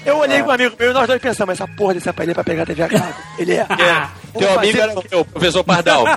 [0.04, 2.34] Eu olhei com um amigo meu e nós dois pensamos, essa porra desse aparelho é
[2.34, 3.14] pra pegar a TV a cabo.
[3.38, 3.66] Ele é.
[4.38, 5.16] Teu amigo era o quê?
[5.16, 6.04] O professor Pardal.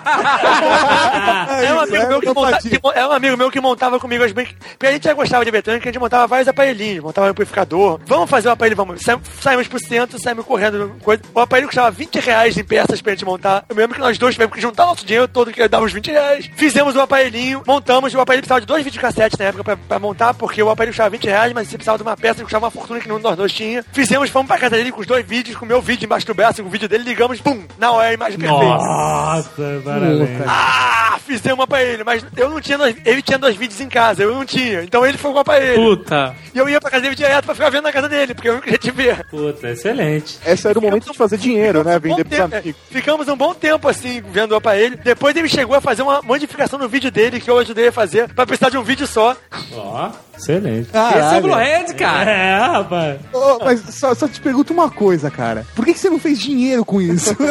[1.66, 2.60] É um, amigo meu que monta-
[2.96, 4.60] é um amigo meu que montava comigo as brinquedas.
[4.72, 8.00] Porque a gente já gostava de eletrônica, a gente montava vários aparelhinhos, montava um amplificador.
[8.06, 9.02] Vamos fazer o aparelho, vamos.
[9.02, 10.96] Sa- Saímos pro centro, saímos correndo.
[11.04, 11.22] coisa.
[11.34, 13.64] O aparelho custava 20 reais em peças pra gente montar.
[13.70, 15.94] Eu me lembro que nós dois tivemos que juntar nosso dinheiro todo, que dava uns
[15.94, 16.50] 20 reais.
[16.56, 18.14] Fizemos o aparelhinho, montamos.
[18.14, 21.10] O aparelho precisava de dois videocassetes na época pra, pra montar, porque o aparelho custava
[21.10, 23.24] 20 reais, mas você precisava de uma peça que custava uma fortuna que nenhum de
[23.24, 23.84] nós dois tinha.
[23.94, 26.34] Fizemos, fomos pra casa dele com os dois vídeos, com o meu vídeo embaixo do
[26.34, 28.64] braço, com o vídeo dele, ligamos, pum, na hora a imagem perfeita.
[28.64, 30.30] Nossa, parabéns.
[30.48, 33.88] Ah, fizemos uma pra ele, mas eu não tinha dois, ele tinha dois vídeos em
[33.90, 34.84] casa, eu não tinha.
[34.84, 35.76] Então ele foi com pra ele.
[35.76, 36.36] Puta.
[36.54, 38.54] E eu ia pra casa dele direto pra ficar vendo na casa dele, porque eu
[38.54, 39.26] não queria te ver.
[39.28, 40.38] Puta, excelente.
[40.46, 41.98] Esse era o momento de fazer dinheiro, né?
[41.98, 42.70] Um Vender pros amigos.
[42.70, 44.98] é, Ficamos um bom tempo assim, vendo o aparelho.
[45.04, 48.34] Depois ele chegou a fazer uma modificação no vídeo dele que eu ajudei a fazer,
[48.34, 49.36] pra precisar de um vídeo só.
[49.74, 50.88] Ó, excelente.
[50.90, 51.42] Esse é o Caralho.
[51.42, 52.32] Blue Hand, cara.
[52.32, 53.20] É, rapaz.
[53.34, 55.66] Ô, mas só, só te pergunto uma coisa, cara.
[55.76, 57.36] Por que, que você não fez dinheiro com isso?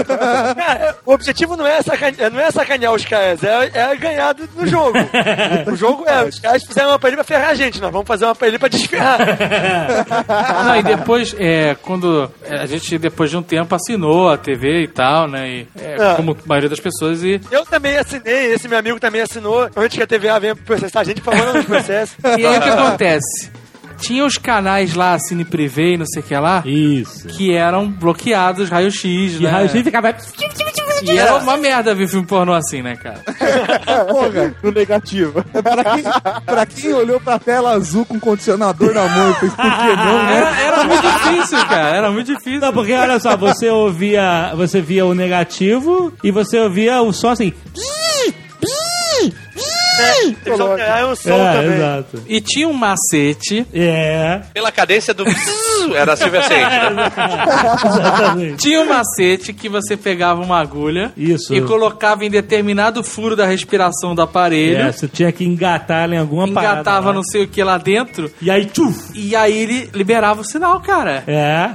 [0.55, 4.49] Cara, o objetivo não é, sacanear, não é sacanear os caras, é, é ganhar do-
[4.57, 4.99] no jogo.
[5.71, 8.25] o jogo é, os caras fizeram uma aparelho pra ferrar a gente, nós vamos fazer
[8.25, 9.19] uma aparelho pra desferrar.
[10.65, 14.83] Não, e depois, é, quando é, a gente, depois de um tempo, assinou a TV
[14.83, 15.49] e tal, né?
[15.49, 16.15] E, é, Ah.
[16.17, 19.97] Como a maioria das pessoas, e, Eu também assinei, esse meu amigo também assinou, antes
[19.97, 22.15] que a TVA venha processar a gente, por favor, não nos processe.
[22.39, 23.51] e aí o que acontece?
[23.99, 27.27] Tinha os canais lá, Cine Privé e não sei o que lá, Isso.
[27.29, 29.05] que eram bloqueados raio-x,
[29.39, 29.51] E né?
[29.51, 30.15] raio-x ficava...
[31.03, 33.21] E era uma merda ver filme pornô assim, né, cara?
[34.09, 35.45] Porra, No negativo.
[35.63, 36.05] pra quem,
[36.47, 40.23] pra quem olhou pra tela azul com condicionador na mão e fez por que não,
[40.25, 40.37] né?
[40.37, 41.97] Era, era muito difícil, cara.
[41.97, 42.61] Era muito difícil.
[42.61, 47.29] Não, porque olha só, você ouvia, você via o negativo e você ouvia o som
[47.29, 47.53] assim.
[49.95, 51.75] Um som É, também.
[51.77, 52.23] exato.
[52.27, 53.67] E tinha um macete.
[53.73, 55.25] É, Pela cadência do...
[55.95, 57.13] era a Silvia Sente, né?
[57.85, 58.57] exatamente.
[58.57, 61.55] Tinha um macete que você pegava uma agulha Isso.
[61.55, 64.79] e colocava em determinado furo da respiração do aparelho.
[64.79, 66.75] É, você tinha que engatar em alguma parada.
[66.81, 67.13] engatava lá.
[67.13, 68.31] não sei o que lá dentro.
[68.41, 69.11] E aí, tchuf!
[69.15, 71.23] E aí ele liberava o sinal, cara.
[71.27, 71.71] É.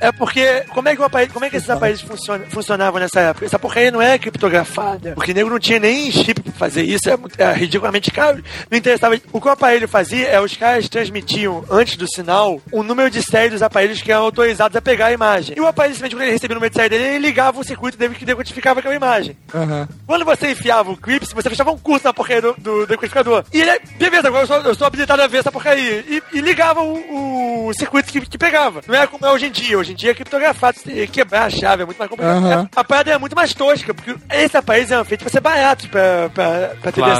[0.00, 3.20] É porque, como é que o aparelho, como é que esses aparelhos funciona- funcionavam nessa
[3.20, 3.46] época?
[3.46, 5.12] Essa porcaria não é criptografada.
[5.14, 8.42] Porque nego não tinha nem chip pra fazer isso, é, muito- é ridiculamente caro.
[8.70, 9.18] Não interessava.
[9.32, 13.22] O que o aparelho fazia é os caras transmitiam, antes do sinal, o número de
[13.22, 15.56] série dos aparelhos que eram autorizados a pegar a imagem.
[15.56, 17.64] E o aparelho, simplesmente, quando ele recebia o número de série dele, ele ligava o
[17.64, 19.36] circuito dele que decodificava aquela imagem.
[19.54, 19.88] Aham.
[20.06, 23.44] Quando você enfiava o clips, você fechava um curso na porcaria do, do decodificador.
[23.52, 26.04] E ele, beleza, agora eu sou, eu sou habilitado a ver essa porcaria.
[26.08, 28.80] E, e ligava o, o circuito que, que pegava.
[28.86, 29.78] Não é como é hoje em dia.
[29.78, 32.36] Hoje em dia é criptografado, você tem que quebrar a chave, é muito mais complicado.
[32.44, 32.68] Aham.
[32.74, 36.30] A parada é muito mais tosca, porque esses aparelhos eram feitos pra ser baratos pra,
[36.34, 37.14] pra, pra ter Claro.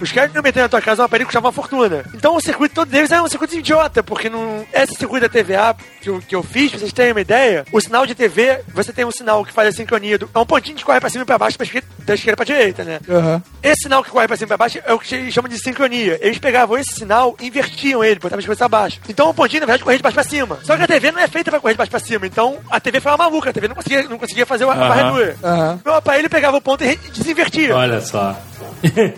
[0.00, 2.04] Os caras que não meteram na tua casa um aparelho que custava uma fortuna.
[2.14, 4.64] Então o circuito todo deles era um circuito idiota, porque não.
[4.72, 7.80] Esse circuito da TVA que eu, que eu fiz, pra vocês terem uma ideia, o
[7.80, 10.30] sinal de TV, você tem um sinal que faz a sincronia do.
[10.34, 12.44] É um pontinho que corre pra cima e pra baixo, pra esquerda, da esquerda pra
[12.44, 13.00] direita, né?
[13.08, 13.42] Aham.
[13.62, 15.58] Esse sinal que corre pra cima e pra baixo é o que eles chamam de
[15.58, 16.18] sincronia.
[16.22, 19.00] Eles pegavam esse sinal e invertiam ele, botavam de cabeça abaixo.
[19.08, 20.58] Então o pontinho, na verdade, corria de baixo pra cima.
[20.62, 22.26] Só que a TV não é feita pra correr de baixo pra cima.
[22.26, 24.88] Então a TV foi uma maluca, a TV não conseguia, não conseguia fazer a Aham.
[24.88, 25.36] varredura.
[25.42, 25.80] Aham.
[25.84, 27.74] Meu aparelho pegava o ponto e desinvertia.
[27.74, 28.36] Olha só.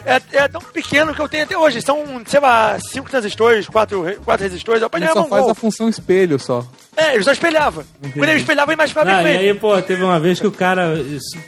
[0.06, 1.82] É, é tão pequeno que eu tenho até hoje.
[1.82, 4.82] São, sei lá, cinco transistores, quatro, quatro resistores.
[4.82, 6.66] Ele só faz a função espelho só.
[6.98, 7.84] É, ele só espelhava.
[8.12, 10.50] Quando ele espelhava, a imagem ficava Não, e aí, pô, teve uma vez que o
[10.52, 10.94] cara,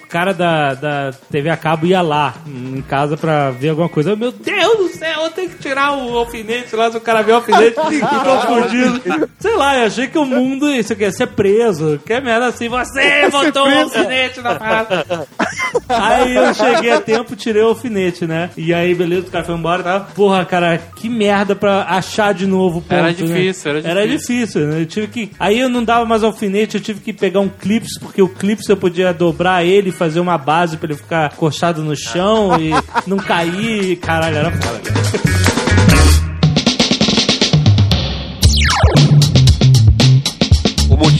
[0.05, 4.11] o cara da, da TV a cabo ia lá em casa pra ver alguma coisa.
[4.11, 7.23] Eu, Meu Deus do céu, eu tenho que tirar o alfinete lá, se o cara
[7.23, 9.29] vê o alfinete, ficou fugido.
[9.41, 12.01] Sei lá, eu achei que o mundo, isso aqui ia ser preso.
[12.07, 15.27] Que merda assim, você botou o alfinete na parada.
[15.89, 18.51] Aí eu cheguei a tempo, tirei o alfinete, né?
[18.57, 20.01] E aí, beleza, o cara foi embora e tal.
[20.15, 23.13] Porra, cara, que merda pra achar de novo o ponto, Era né?
[23.13, 24.37] difícil, era Era difícil.
[24.37, 24.81] difícil, né?
[24.83, 25.31] Eu tive que.
[25.41, 28.69] Aí eu não dava mais alfinete, eu tive que pegar um clips, porque o clips
[28.69, 32.71] eu podia dobrar ele e fazer uma base pra ele ficar coxado no chão e
[33.07, 33.97] não cair.
[33.97, 35.50] Caralho, era foda.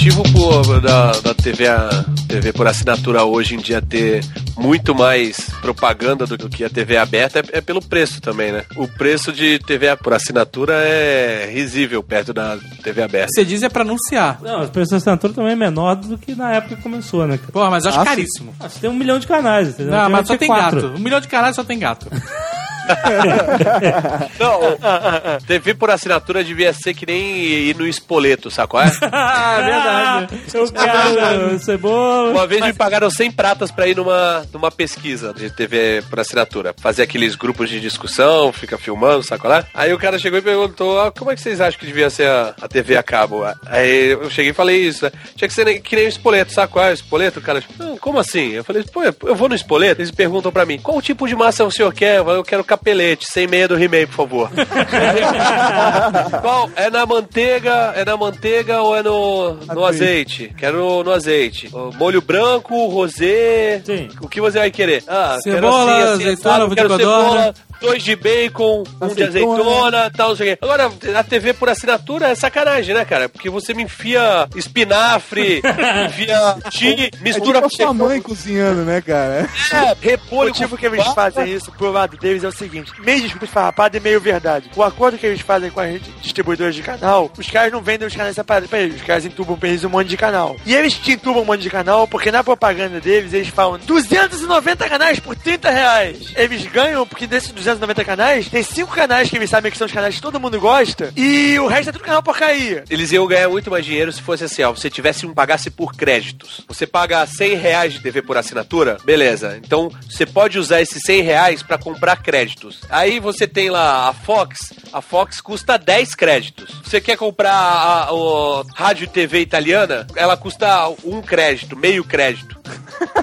[0.01, 4.25] Motivo motivo por, da, da TV, a, TV por assinatura hoje em dia ter
[4.57, 8.65] muito mais propaganda do que a TV aberta é, é pelo preço também, né?
[8.77, 13.29] O preço de TV por assinatura é risível perto da TV aberta.
[13.35, 14.39] Você diz é pra anunciar.
[14.41, 17.39] Não, o preço da assinatura também é menor do que na época que começou, né?
[17.53, 18.55] Porra, mas eu acho Ah, caríssimo.
[18.59, 19.93] Ah, você tem um milhão de canais, entendeu?
[19.93, 20.81] Não, mas só tem quatro.
[20.81, 20.95] gato.
[20.97, 22.07] Um milhão de canais só tem gato.
[24.39, 28.91] Não, TV por assinatura devia ser que nem ir no espoleto, sabe qual é?
[29.13, 32.31] ah, Ah, eu quero cebola.
[32.31, 36.75] Uma vez me pagaram 100 pratas pra ir numa, numa pesquisa de TV por assinatura.
[36.81, 39.65] Fazer aqueles grupos de discussão, fica filmando, sabe qual é?
[39.75, 42.29] Aí o cara chegou e perguntou: ah, como é que vocês acham que devia ser
[42.29, 43.43] a, a TV a cabo?
[43.67, 45.13] Aí eu cheguei e falei isso, né?
[45.37, 47.39] Tinha que ser nem- que nem o espoleto, sabe qual é o espoleto?
[47.39, 48.51] O cara, "Não, como assim?
[48.53, 51.65] Eu falei, pô, eu vou no espoleto, eles perguntam pra mim, qual tipo de massa
[51.65, 52.19] o senhor quer?
[52.19, 54.51] Eu quero capelete, sem meia do He-Man, por favor.
[56.41, 56.71] Qual?
[56.75, 60.53] É na manteiga, é na manteiga ou é no, no azeite?
[60.57, 61.71] Quero no azeite.
[61.99, 63.83] Molho branco, rosé.
[63.85, 64.09] Sim.
[64.21, 65.05] O que você vai querer?
[65.07, 67.31] Ah, Cebola, azeitona, assado, quero codorna.
[67.31, 70.11] cebola, dois de bacon, um de Azeitona.
[70.11, 70.59] tal, não sei o quê.
[70.63, 73.29] Agora, a TV por assinatura é sacanagem, né, cara?
[73.29, 75.63] Porque você me enfia espinafre,
[76.07, 79.49] enfia chile, É mistura tipo a sua mãe cozinhando, né, cara?
[79.73, 82.93] é, O repolho motivo com que eles fazem isso pro lado deles é o seguinte:
[83.01, 84.71] meio desculpa esfarrapada e meio verdade.
[84.77, 88.15] O acordo que eles fazem com as distribuidoras de canal, os caras não vendem os
[88.15, 90.57] canais separados pra eles, os caras entubam pra eles um monte de canal.
[90.67, 94.89] E eles te entubam um monte de canal porque na propaganda deles eles falam 290
[94.89, 96.33] canais por 30 reais.
[96.37, 97.70] Eles ganham porque desses 290
[98.05, 101.13] canais, tem 5 canais que eles sabem que são os canais que todo mundo gosta
[101.17, 102.85] e o resto é tudo canal porcaria.
[102.91, 105.95] Eles iam ganhar muito mais dinheiro se fosse assim, ó, você tivesse um pagasse por
[105.95, 106.63] créditos.
[106.69, 109.59] Você paga 100 reais de TV por assinatura, beleza.
[109.65, 112.81] Então você pode usar esses 100 reais pra comprar créditos.
[112.91, 116.81] Aí você tem lá a Fox, a Fox custa 10 créditos.
[116.85, 122.05] Você quer comprar a, a- o rádio e TV italiana, ela custa um crédito, meio
[122.05, 122.59] crédito.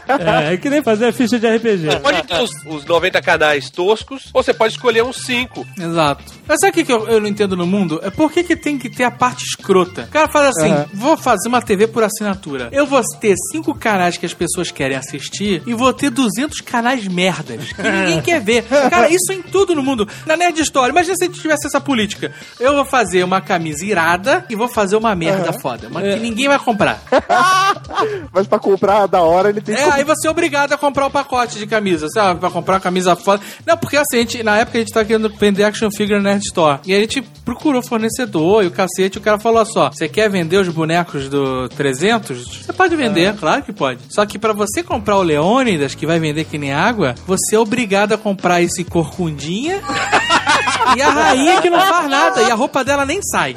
[0.07, 1.91] É, é que nem fazer a ficha de RPG.
[1.91, 5.65] Você pode ter os, os 90 canais toscos, ou você pode escolher uns 5.
[5.79, 6.23] Exato.
[6.47, 7.99] Mas sabe o que, que eu, eu não entendo no mundo?
[8.03, 10.03] É por que, que tem que ter a parte escrota?
[10.03, 12.69] O cara fala assim: vou fazer uma TV por assinatura.
[12.71, 17.07] Eu vou ter cinco canais que as pessoas querem assistir e vou ter 200 canais
[17.07, 18.63] merdas que ninguém quer ver.
[18.63, 20.07] Cara, isso em tudo no mundo.
[20.25, 22.31] Na Nerd Story, imagina se a gente tivesse essa política.
[22.59, 26.47] Eu vou fazer uma camisa irada e vou fazer uma merda foda, mas que ninguém
[26.47, 27.01] vai comprar.
[28.31, 31.11] Mas pra comprar da hora ele tem É, aí você é obrigado a comprar o
[31.11, 32.39] pacote de camisa, sabe?
[32.39, 33.43] Pra comprar uma camisa foda.
[33.65, 36.31] Não, porque assim, a gente, na época a gente tá querendo vender action figure na
[36.31, 36.79] Nerd Store.
[36.85, 39.17] E aí a gente procurou fornecedor e o cacete.
[39.17, 42.63] O cara falou só: você quer vender os bonecos do 300?
[42.65, 43.99] Você pode vender, claro que pode.
[44.09, 47.59] Só que pra você comprar o Leônidas, que vai vender que nem água, você é
[47.59, 49.81] obrigado a comprar esse corcundinha.
[50.95, 53.55] E a rainha que não faz nada, e a roupa dela nem sai.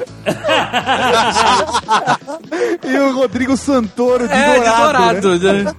[2.83, 5.15] E o Rodrigo Santoro de É, dourado.
[5.15, 5.63] de dourado.
[5.63, 5.75] né?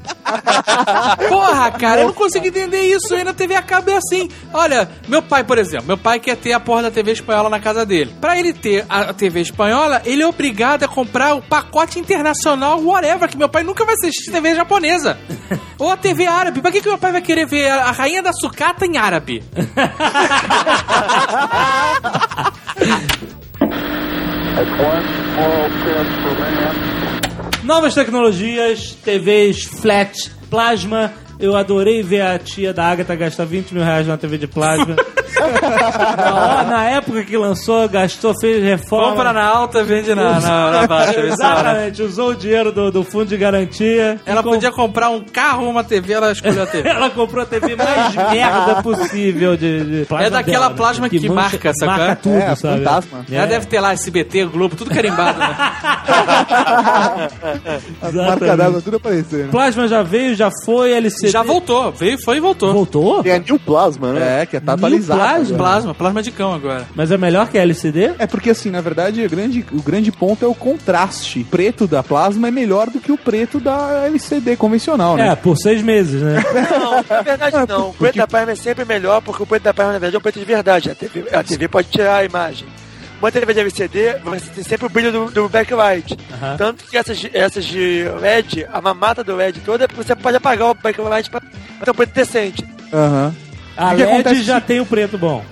[1.29, 3.15] Porra, cara, eu não consigo entender isso.
[3.15, 4.31] Aí na TV a cabo é assim.
[4.53, 7.61] Olha, meu pai, por exemplo, meu pai quer ter a porra da TV espanhola na
[7.61, 8.15] casa dele.
[8.21, 13.29] Pra ele ter a TV espanhola, ele é obrigado a comprar o pacote internacional, whatever,
[13.29, 15.19] que meu pai nunca vai assistir TV japonesa.
[15.79, 16.61] Ou a TV árabe.
[16.63, 19.43] Pra que, que meu pai vai querer ver a rainha da sucata em árabe?
[27.65, 30.13] Novas tecnologias, TVs flat,
[30.51, 31.13] plasma.
[31.43, 34.95] Eu adorei ver a tia da Agatha gastar 20 mil reais numa TV de plasma.
[36.69, 39.11] Na época que lançou, gastou, fez reforma.
[39.11, 41.19] Compra na alta, vende na, na, na baixa.
[41.19, 44.21] ela- Exatamente, usou o dinheiro do, do fundo de garantia.
[44.25, 46.89] Ela podia comprar um carro ou uma TV, ela escolheu a TV.
[46.93, 51.29] Ela comprou a TV mais merda possível de, de plasma É daquela dela, plasma que
[51.29, 52.07] marca, sabe qual é?
[52.09, 52.79] Marca tudo, É, sabe?
[52.85, 53.27] fantasma.
[53.31, 55.57] É, Ela deve ter lá SBT, Globo, tudo carimbado, né?
[58.03, 59.51] As marcas d'água tudo aparecendo.
[59.51, 61.32] Plasma já veio, já foi, LCD.
[61.33, 62.73] Já voltou, veio, foi e voltou.
[62.73, 63.23] Voltou?
[63.23, 64.43] Tem a New Plasma, né?
[64.43, 65.19] É, que tá atualizado.
[65.21, 65.57] plasma?
[65.57, 66.87] Plasma, plasma de cão agora.
[66.95, 68.13] Mas é melhor que LCD?
[68.19, 71.41] É porque assim, na verdade, o grande, o grande ponto é o contraste.
[71.41, 75.35] O preto da plasma é melhor do que o preto da LCD convencional, É, né?
[75.37, 76.43] por seis meses, né?
[76.71, 77.91] Não, na verdade não.
[77.91, 80.19] O preto da Palma é sempre melhor porque o preto da Palma, na verdade, é
[80.19, 80.91] o preto de verdade.
[80.91, 82.67] A TV, a TV pode tirar a imagem.
[83.23, 86.19] Uma TV de LCD, você tem sempre o brilho do, do backlight.
[86.33, 86.57] Aham.
[86.57, 90.75] Tanto que essas, essas de LED, a mamata do LED toda, você pode apagar o
[90.75, 92.65] backlight pra, pra ter um preto decente.
[92.93, 93.33] Aham.
[93.77, 95.45] A O que LED acontece já se- tem o preto bom.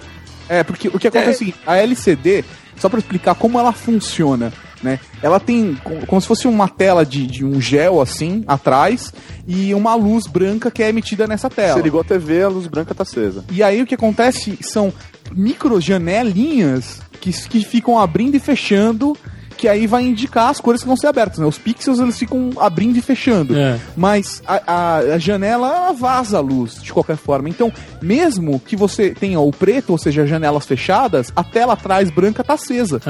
[0.48, 2.44] É, porque o que acontece é o seguinte, a LCD,
[2.76, 4.52] só pra explicar como ela funciona,
[4.82, 4.98] né?
[5.22, 9.14] Ela tem co- como se fosse uma tela de, de um gel assim, atrás,
[9.46, 11.74] e uma luz branca que é emitida nessa tela.
[11.74, 13.44] Você ligou a TV, a luz branca tá acesa.
[13.48, 14.92] E aí o que acontece são
[15.32, 19.16] micro janelinhas que, que ficam abrindo e fechando
[19.56, 21.44] que aí vai indicar as cores que vão ser abertas, né?
[21.44, 23.54] Os pixels eles ficam abrindo e fechando.
[23.54, 23.78] É.
[23.94, 27.46] Mas a, a- a janela ela vaza a luz de qualquer forma.
[27.46, 27.70] Então,
[28.00, 32.54] mesmo que você tenha o preto, ou seja, janelas fechadas, a tela atrás branca tá
[32.54, 33.02] acesa.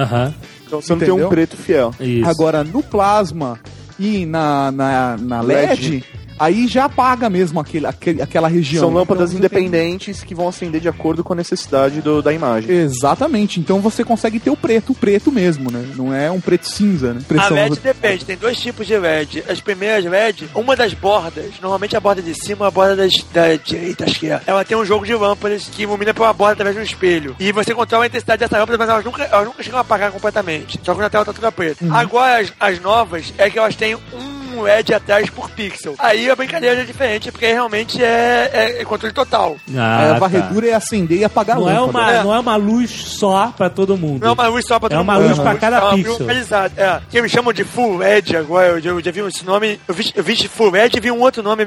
[0.66, 1.28] Então você não tem um Entendeu?
[1.28, 1.94] preto fiel.
[2.00, 2.28] Isso.
[2.28, 3.56] Agora, no plasma
[3.96, 6.04] e na, na, na LED, LED.
[6.40, 8.80] Aí já apaga mesmo aquele, aquele, aquela região.
[8.80, 12.22] São lâmpadas Então, você tem- independentes que vão acender de acordo com a necessidade do-
[12.22, 12.70] da imagem.
[12.74, 13.60] Exatamente.
[13.60, 15.84] Então você consegue ter o preto, o preto mesmo, né?
[15.96, 17.20] Não é um preto cinza, né?
[17.22, 19.44] A Pressão- LED depende, tem dois tipos de LED.
[19.48, 23.54] As primeiras LED, uma das bordas, normalmente a borda de cima, a borda das, da
[23.56, 24.40] direita, acho que é.
[24.46, 27.36] Ela tem um jogo de lâmpadas que ilumina pela borda através de um espelho.
[27.38, 30.10] E você controla a intensidade dessa lâmpada, mas elas nunca, elas nunca chegam a apagar
[30.10, 30.80] completamente.
[30.82, 31.84] Só quando a tela tá toda preta.
[31.90, 35.94] Agora, as, as novas é que elas têm um LED atrás por pixel.
[35.98, 39.56] Aí a brincadeira é diferente, porque realmente é, é- é controle total.
[39.76, 40.18] Ah, Aí a tá.
[40.18, 42.04] varredura é acender e apagar Não a é, lâmpada.
[42.06, 42.22] uma, É.
[42.24, 44.22] não é uma luz só pra todo mundo.
[44.22, 45.90] Não é uma luz só pra É todo uma mundo, luz pra cada é uma
[45.92, 46.30] luz pixel.
[46.76, 49.80] É, que eles chamam de Full LED agora, eu já, eu já vi esse nome,
[49.86, 51.66] eu vi, eu vi Full LED e vi um outro nome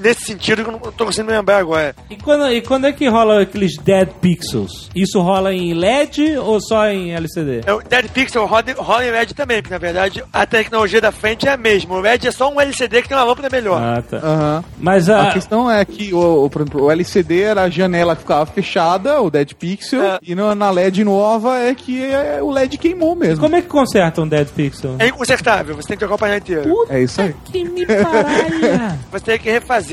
[0.00, 1.94] nesse sentido que eu não tô conseguindo me lembrar agora.
[2.08, 4.88] E quando, e quando é que rola aqueles dead pixels?
[4.94, 7.60] Isso rola em LED ou só em LCD?
[7.66, 11.12] É, O Dead Pixel roda, rola em LED também, porque na verdade a tecnologia da
[11.12, 11.94] frente é a mesma.
[11.96, 13.80] O LED é só um LCD que tem uma lâmpada melhor.
[13.80, 14.16] Ah, tá.
[14.18, 14.64] Aham.
[14.78, 15.32] Mas A a.
[15.32, 19.20] questão é que o, o, por exemplo, o LCD era a janela que ficava fechada,
[19.20, 20.18] o Dead Pixel, É.
[20.22, 23.40] e no- na LED nova é que é, o LED queimou mesmo.
[23.40, 24.96] Como é que conserta um dead pixel?
[24.98, 26.86] É inconsertável, você tem que trocar o painel inteiro.
[26.88, 27.34] É isso aí.
[27.44, 28.98] Que me paralha!
[29.10, 29.89] Você tem que refazer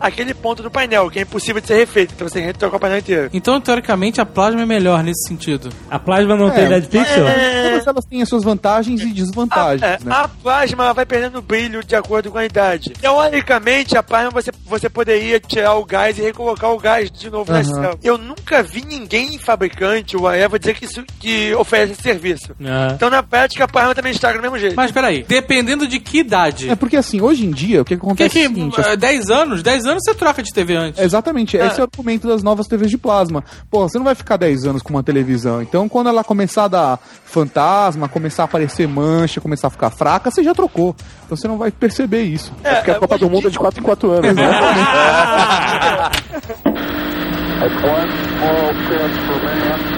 [0.00, 2.76] aquele ponto do painel, que é impossível de ser refeito, então você tem que trocar
[2.76, 3.30] o painel inteiro.
[3.32, 5.70] Então, teoricamente, a plasma é melhor nesse sentido.
[5.90, 7.24] A plasma não tem É, dead pixel?
[7.70, 10.12] Todas elas têm as suas vantagens e desvantagens, A, é, né?
[10.14, 12.90] a plasma vai perdendo brilho de acordo com a idade.
[13.00, 17.50] Teoricamente, a plasma você, você poderia tirar o gás e recolocar o gás de novo
[17.52, 17.64] na Aham.
[17.64, 17.98] célula.
[18.02, 22.54] Eu nunca vi ninguém fabricante ou a Eva dizer que isso que oferece esse serviço.
[22.64, 22.92] Ah.
[22.94, 24.76] Então, na prática, a plasma também estraga do mesmo jeito.
[24.76, 26.68] Mas peraí, dependendo de que idade.
[26.70, 29.30] É porque assim, hoje em dia, o que acontece é que, o seguinte, eh, 10
[29.30, 29.37] anos?
[29.46, 31.00] 10 anos você troca de TV antes.
[31.00, 31.66] Exatamente, Ah.
[31.66, 33.44] esse é o argumento das novas TVs de plasma.
[33.70, 35.60] Pô, você não vai ficar 10 anos com uma televisão.
[35.62, 40.30] Então, quando ela começar a dar fantasma, começar a aparecer mancha, começar a ficar fraca,
[40.30, 40.94] você já trocou.
[41.26, 42.52] Então você não vai perceber isso.
[42.64, 44.50] É, Porque a Copa hoje do Mundo é de 4 em 4 anos, né?
[47.60, 49.97] That's one small step for man.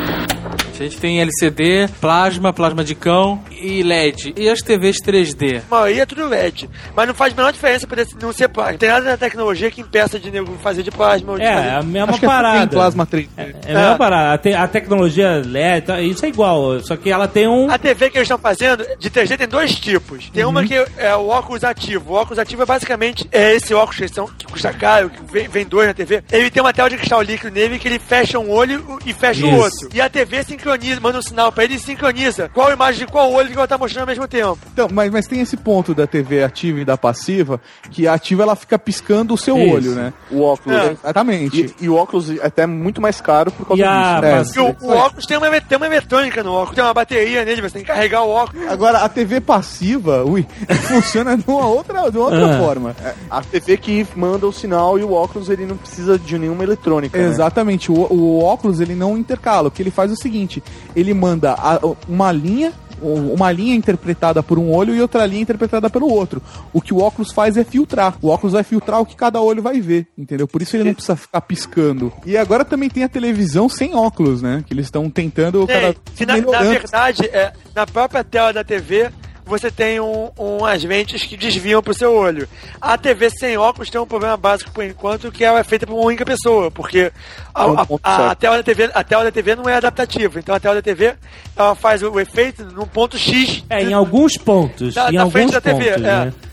[0.81, 4.33] A gente tem LCD, plasma, plasma de cão e LED.
[4.35, 5.61] E as TVs 3D?
[5.71, 6.71] A maioria é tudo LED.
[6.97, 8.79] Mas não faz a menor diferença poder não ser plasma.
[8.79, 11.67] Tem nada na tecnologia que impeça de nego fazer de plasma ou de É, fazer...
[11.69, 12.59] é a mesma Acho que é parada.
[12.61, 13.29] tem plasma 3D.
[13.37, 13.99] É, é a mesma É.
[13.99, 14.33] parada.
[14.35, 17.71] A, te- a tecnologia LED, tá, isso é igual, só que ela tem um.
[17.71, 20.31] A TV que eles estão fazendo de 3D tem dois tipos.
[20.31, 20.51] Tem Uhum.
[20.51, 22.13] uma que é o óculos ativo.
[22.13, 25.47] O óculos ativo é basicamente é esse óculos que, são, que custa caro, que vem,
[25.47, 26.23] vem dois na TV.
[26.33, 29.45] Ele tem uma tela de cristal líquido nele que ele fecha um olho e fecha
[29.45, 29.59] o Isso.
[29.59, 29.89] outro.
[29.93, 33.33] E a TV sincroniza, manda um sinal pra ele e sincroniza qual imagem de qual
[33.33, 34.59] olho que ela tá mostrando ao mesmo tempo.
[34.73, 37.61] Então, mas, mas tem esse ponto da TV ativa e da passiva,
[37.91, 39.75] que a ativa ela fica piscando o seu Isso.
[39.75, 40.13] olho, né?
[40.31, 40.79] O óculos.
[40.79, 40.93] É.
[41.05, 41.75] Exatamente.
[41.81, 44.61] E, e o óculos é até muito mais caro por causa E a disso.
[44.61, 44.65] É.
[44.75, 47.63] Porque o, o óculos tem uma, tem uma eletrônica no óculos, tem uma bateria nele,
[47.63, 48.67] você tem que carregar o óculos.
[48.69, 50.47] Agora, a TV passiva, ui,
[50.89, 52.59] funciona de uma outra, de uma outra Ah.
[52.59, 52.97] forma.
[53.31, 57.17] A TV que manda o sinal e o óculos ele não precisa de nenhuma eletrônica.
[57.19, 57.25] né?
[57.29, 59.69] Exatamente, o, o óculos ele não intercala.
[59.69, 60.60] O que ele faz é o seguinte:
[60.95, 62.73] ele manda a- uma linha,
[63.03, 66.43] uma linha interpretada por um olho e outra linha interpretada pelo outro.
[66.73, 68.15] O que o óculos faz é filtrar.
[68.21, 70.47] O óculos vai filtrar o que cada olho vai ver, entendeu?
[70.47, 72.13] Por isso ele não precisa ficar piscando.
[72.27, 74.63] E agora também tem a televisão sem óculos, né?
[74.67, 79.11] Que eles estão tentando cada que na, na verdade, é, na própria tela da TV,
[79.51, 82.49] você tem um, umas lentes que desviam pro seu olho.
[82.81, 85.95] A TV sem óculos tem um problema básico por enquanto, que ela é feita por
[85.95, 87.13] uma única pessoa, porque
[87.55, 88.39] a, um a- a certo.
[88.39, 90.39] tela da TV, a tela da TV não é adaptativa.
[90.39, 91.15] Então a tela da TV
[91.57, 93.65] ela faz o efeito num ponto X.
[93.69, 94.95] É, em alguns pontos.
[94.95, 96.07] Da- em da alguns frente da TV, pontos, é.
[96.07, 96.33] né?
[96.45, 96.50] É,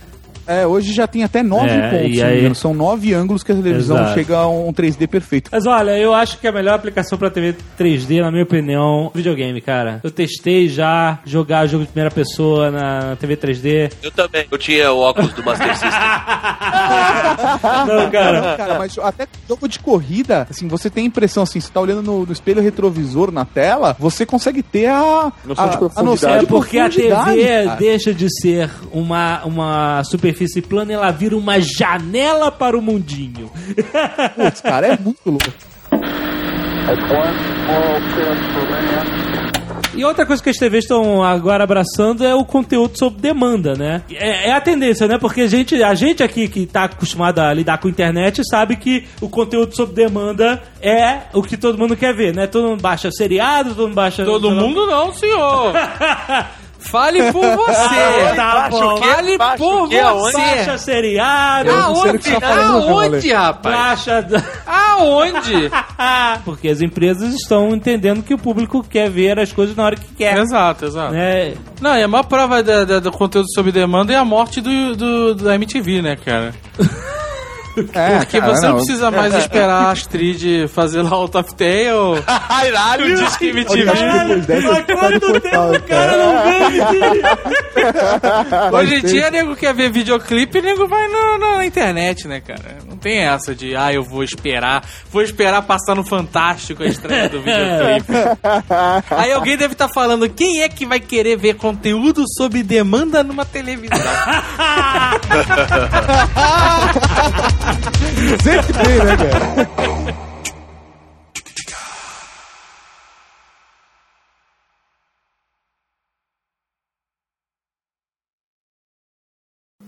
[0.68, 2.56] hoje já tem até nove É, pontos, e não aí-.
[2.56, 4.14] São nove ângulos que a televisão Exato.
[4.14, 5.49] chega a um 3D perfeito.
[5.52, 9.18] Mas olha, eu acho que a melhor aplicação pra TV 3D, na minha opinião, é
[9.18, 9.99] videogame, cara.
[10.03, 13.91] Eu testei já jogar jogo de primeira pessoa na TV 3D.
[14.02, 14.45] Eu também.
[14.49, 15.90] Eu tinha o óculos do Master System.
[17.88, 18.56] Não, cara.
[18.57, 22.02] Cara, mas até jogo de corrida, assim, você tem a impressão, assim, você tá olhando
[22.03, 26.06] no, no espelho retrovisor na tela, você consegue ter a, Noção a, de a profundidade.
[26.06, 27.76] noção É de porque a TV cara.
[27.76, 30.36] deixa de ser uma, uma superfície
[30.68, 33.49] plana e ela vira uma janela para o mundinho.
[34.35, 35.51] Putz, cara, é muito louco.
[39.97, 44.03] E outra coisa que as TVs estão agora abraçando é o conteúdo sob demanda, né?
[44.11, 45.18] É, é a tendência, né?
[45.18, 48.76] Porque a gente, a gente aqui que tá acostumado a lidar com a internet sabe
[48.76, 52.45] que o conteúdo sob demanda é o que todo mundo quer ver, né?
[52.45, 54.23] Todo mundo baixa seriado, todo mundo baixa...
[54.23, 55.73] Todo mundo não, senhor.
[56.89, 57.88] Fale por você.
[58.35, 58.95] Tá bom.
[59.01, 59.07] quê?
[59.07, 59.97] Fale Baixa por quê?
[59.99, 60.22] Aonde?
[60.31, 60.38] você.
[60.38, 61.69] Baixa seriado.
[61.69, 62.39] Que Aonde?
[62.39, 63.76] tá Aonde, rapaz?
[63.76, 64.27] Baixa.
[64.65, 65.72] Aonde?
[66.45, 70.07] Porque as empresas estão entendendo que o público quer ver as coisas na hora que
[70.15, 70.38] quer.
[70.38, 71.14] exato, exato.
[71.14, 71.53] né?
[71.81, 74.95] Não, e a maior prova da- da- do conteúdo sob demanda é a morte do,
[74.95, 76.53] do- da MTV, né, cara?
[77.94, 78.76] É, Porque cara, você não não.
[78.78, 82.22] precisa mais esperar a Astrid fazer lá o Top Tail.
[82.26, 83.06] Caralho!
[83.06, 83.52] O que
[84.86, 86.88] tá quando de do portal, tempo o cara não vende.
[88.76, 92.78] Hoje em dia, nego quer ver videoclipe, nego vai no- no- na internet, né, cara?
[92.88, 97.30] Não tem essa de, ah, eu vou esperar, vou esperar passar no Fantástico a estreia
[97.30, 98.14] do videoclipe.
[99.16, 103.45] Aí alguém deve estar falando, quem é que vai querer ver conteúdo sob demanda numa
[103.45, 103.98] televisão?
[108.44, 110.27] Sempre tem, né, cara?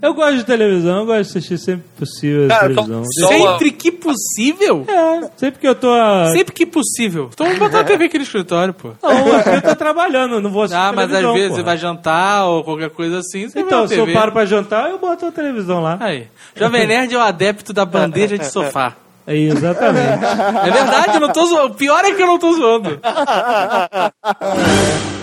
[0.01, 3.01] Eu gosto de televisão, eu gosto de assistir sempre que possível a Cara, televisão.
[3.01, 4.85] então- Só uma- Sempre que possível?
[4.88, 5.91] É, sempre que eu tô.
[5.91, 7.30] a- Sempre que possível.
[7.34, 8.91] Então vamos botar a TV aqui no escritório, pô.
[9.03, 10.81] Não, aqui eu tô trabalhando, não vou assistir.
[10.81, 11.55] Ah, mas às vezes porra.
[11.57, 14.97] você vai jantar ou qualquer coisa assim, você Então, se eu paro pra jantar, eu
[14.99, 15.97] boto a televisão lá.
[15.99, 16.27] Aí.
[16.55, 18.95] Jovem Nerd é o adepto da bandeja de sofá.
[19.27, 20.23] É, exatamente.
[20.65, 21.73] É verdade, eu não tô zoando.
[21.73, 22.99] O pior é que eu não tô zoando.